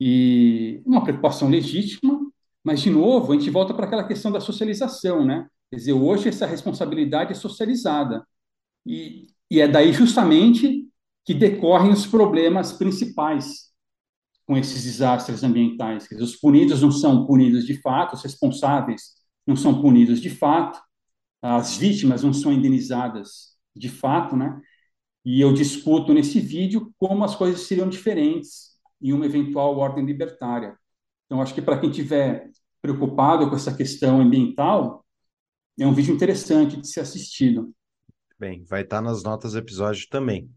[0.00, 2.18] E uma preocupação legítima,
[2.64, 5.46] mas, de novo, a gente volta para aquela questão da socialização, né?
[5.70, 8.26] Quer dizer, hoje essa responsabilidade é socializada.
[8.84, 10.86] E e é daí justamente
[11.24, 13.70] que decorrem os problemas principais
[14.46, 16.08] com esses desastres ambientais.
[16.08, 19.14] Dizer, os punidos não são punidos de fato, os responsáveis
[19.46, 20.80] não são punidos de fato,
[21.42, 24.60] as vítimas não são indenizadas de fato, né?
[25.24, 28.70] E eu discuto nesse vídeo como as coisas seriam diferentes
[29.00, 30.76] em uma eventual ordem libertária.
[31.26, 32.50] Então, acho que para quem estiver
[32.82, 35.04] preocupado com essa questão ambiental,
[35.78, 37.74] é um vídeo interessante de ser assistido.
[38.40, 40.50] Bem, vai estar nas notas do episódio também.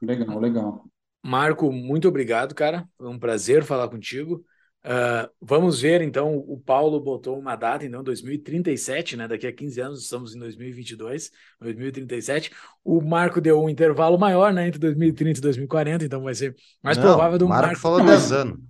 [0.00, 0.84] Legal, legal.
[1.20, 2.88] Marco, muito obrigado, cara.
[2.96, 4.44] Foi um prazer falar contigo.
[4.84, 9.26] Uh, vamos ver, então, o Paulo botou uma data, então, 2037, né?
[9.26, 12.52] Daqui a 15 anos, estamos em 2022, 2037.
[12.84, 14.68] O Marco deu um intervalo maior, né?
[14.68, 17.66] Entre 2030 e 2040, então vai ser mais Não, provável do Marco.
[17.66, 18.60] Marco falou 10 anos.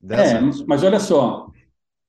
[0.00, 0.64] 10 é, anos.
[0.64, 1.50] mas olha só,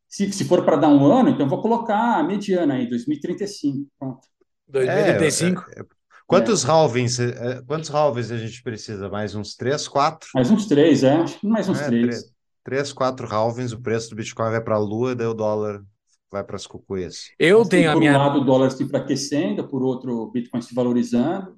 [0.07, 3.89] se, se for para dar um ano, então vou colocar a mediana aí, 2035.
[3.97, 4.34] Pronto.
[4.67, 5.65] 2035.
[5.69, 5.85] É, é, é,
[6.27, 6.67] quantos é.
[6.67, 9.09] halvings, é, quantos halvings a gente precisa?
[9.09, 10.29] Mais uns 3, 4?
[10.33, 11.13] Mais uns 3, é.
[11.13, 12.33] Acho que mais uns 3.
[12.63, 15.83] 3, 4 halvings, o preço do Bitcoin vai para a lua, daí o dólar
[16.31, 17.29] vai para as cucuias.
[17.37, 18.13] Eu Mas tenho a minha...
[18.13, 21.55] Por um lado, o dólar se enfraquecendo, por outro, o Bitcoin se valorizando.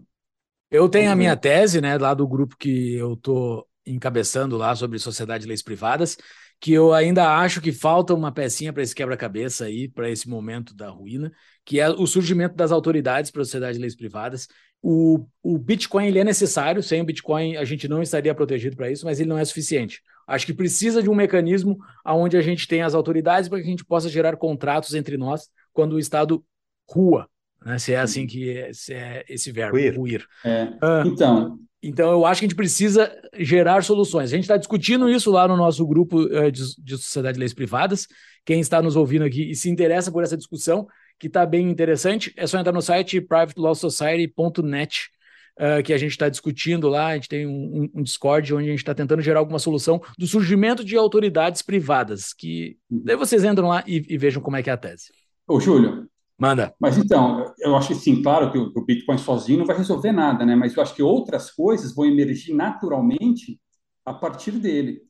[0.69, 4.99] Eu tenho a minha tese, né, lá do grupo que eu estou encabeçando lá sobre
[4.99, 6.17] sociedade e leis privadas,
[6.59, 10.75] que eu ainda acho que falta uma pecinha para esse quebra-cabeça aí, para esse momento
[10.75, 11.31] da ruína,
[11.63, 14.47] que é o surgimento das autoridades para a sociedade de leis privadas.
[14.81, 18.91] O, o Bitcoin ele é necessário, sem o Bitcoin a gente não estaria protegido para
[18.91, 20.01] isso, mas ele não é suficiente.
[20.27, 23.69] Acho que precisa de um mecanismo onde a gente tem as autoridades para que a
[23.69, 26.43] gente possa gerar contratos entre nós quando o Estado
[26.89, 27.29] rua,
[27.63, 27.77] né?
[27.77, 30.25] se é assim que é, se é esse verbo, ruir.
[30.43, 30.63] É.
[30.63, 33.09] Uh, então, Então, eu acho que a gente precisa
[33.39, 34.25] gerar soluções.
[34.25, 37.53] A gente está discutindo isso lá no nosso grupo uh, de, de Sociedade de Leis
[37.53, 38.09] Privadas.
[38.45, 40.85] Quem está nos ouvindo aqui e se interessa por essa discussão,
[41.17, 45.09] que está bem interessante, é só entrar no site privatelawsociety.net,
[45.57, 47.07] uh, que a gente está discutindo lá.
[47.07, 50.27] A gente tem um, um Discord onde a gente está tentando gerar alguma solução do
[50.27, 52.33] surgimento de autoridades privadas.
[52.33, 55.05] Que daí vocês entram lá e, e vejam como é que é a tese.
[55.47, 56.05] Ô, Júlio,
[56.39, 56.73] Manda.
[56.79, 60.45] Mas então, eu acho que sim, claro que o, Bitcoin sozinho não vai resolver nada,
[60.45, 60.55] né?
[60.55, 63.59] Mas eu acho que outras coisas vão emergir naturalmente
[64.05, 65.01] a partir dele,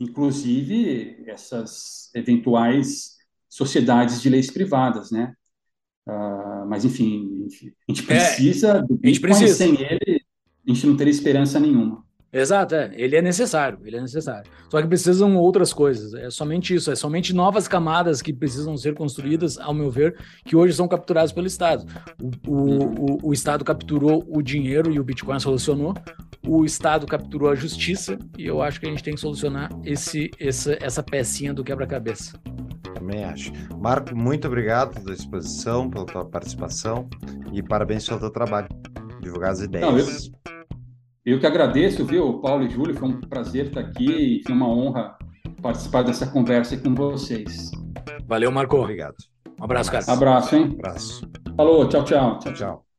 [0.00, 3.16] inclusive essas eventuais
[3.48, 5.34] sociedades de leis privadas, né?
[6.08, 7.46] Uh, mas enfim,
[7.86, 9.54] a gente precisa é, do Bitcoin, precisa.
[9.54, 10.24] sem ele
[10.66, 12.04] a gente não teria esperança nenhuma.
[12.32, 12.92] Exato, é.
[12.94, 14.48] ele é necessário, ele é necessário.
[14.68, 18.94] Só que precisam outras coisas, é somente isso, é somente novas camadas que precisam ser
[18.94, 21.84] construídas, ao meu ver, que hoje são capturadas pelo Estado.
[22.46, 25.94] O, o, o, o Estado capturou o dinheiro e o Bitcoin solucionou,
[26.46, 30.30] o Estado capturou a justiça e eu acho que a gente tem que solucionar esse,
[30.38, 32.38] essa, essa pecinha do quebra-cabeça.
[32.94, 33.52] Também acho.
[33.76, 37.08] Marco, muito obrigado pela exposição, pela tua participação
[37.52, 38.68] e parabéns pelo teu trabalho.
[39.20, 39.84] Divulgar as ideias.
[39.84, 40.49] Não, eu...
[41.30, 44.68] Eu que agradeço, viu, Paulo e Júlio, foi um prazer estar aqui e foi uma
[44.68, 45.16] honra
[45.62, 47.70] participar dessa conversa com vocês.
[48.26, 48.76] Valeu, Marco.
[48.76, 49.14] Obrigado.
[49.60, 50.04] Um abraço, cara.
[50.08, 50.76] Abraço, hein?
[50.80, 51.30] Abraço.
[51.56, 52.38] Falou, tchau, tchau.
[52.40, 52.89] Tchau, tchau.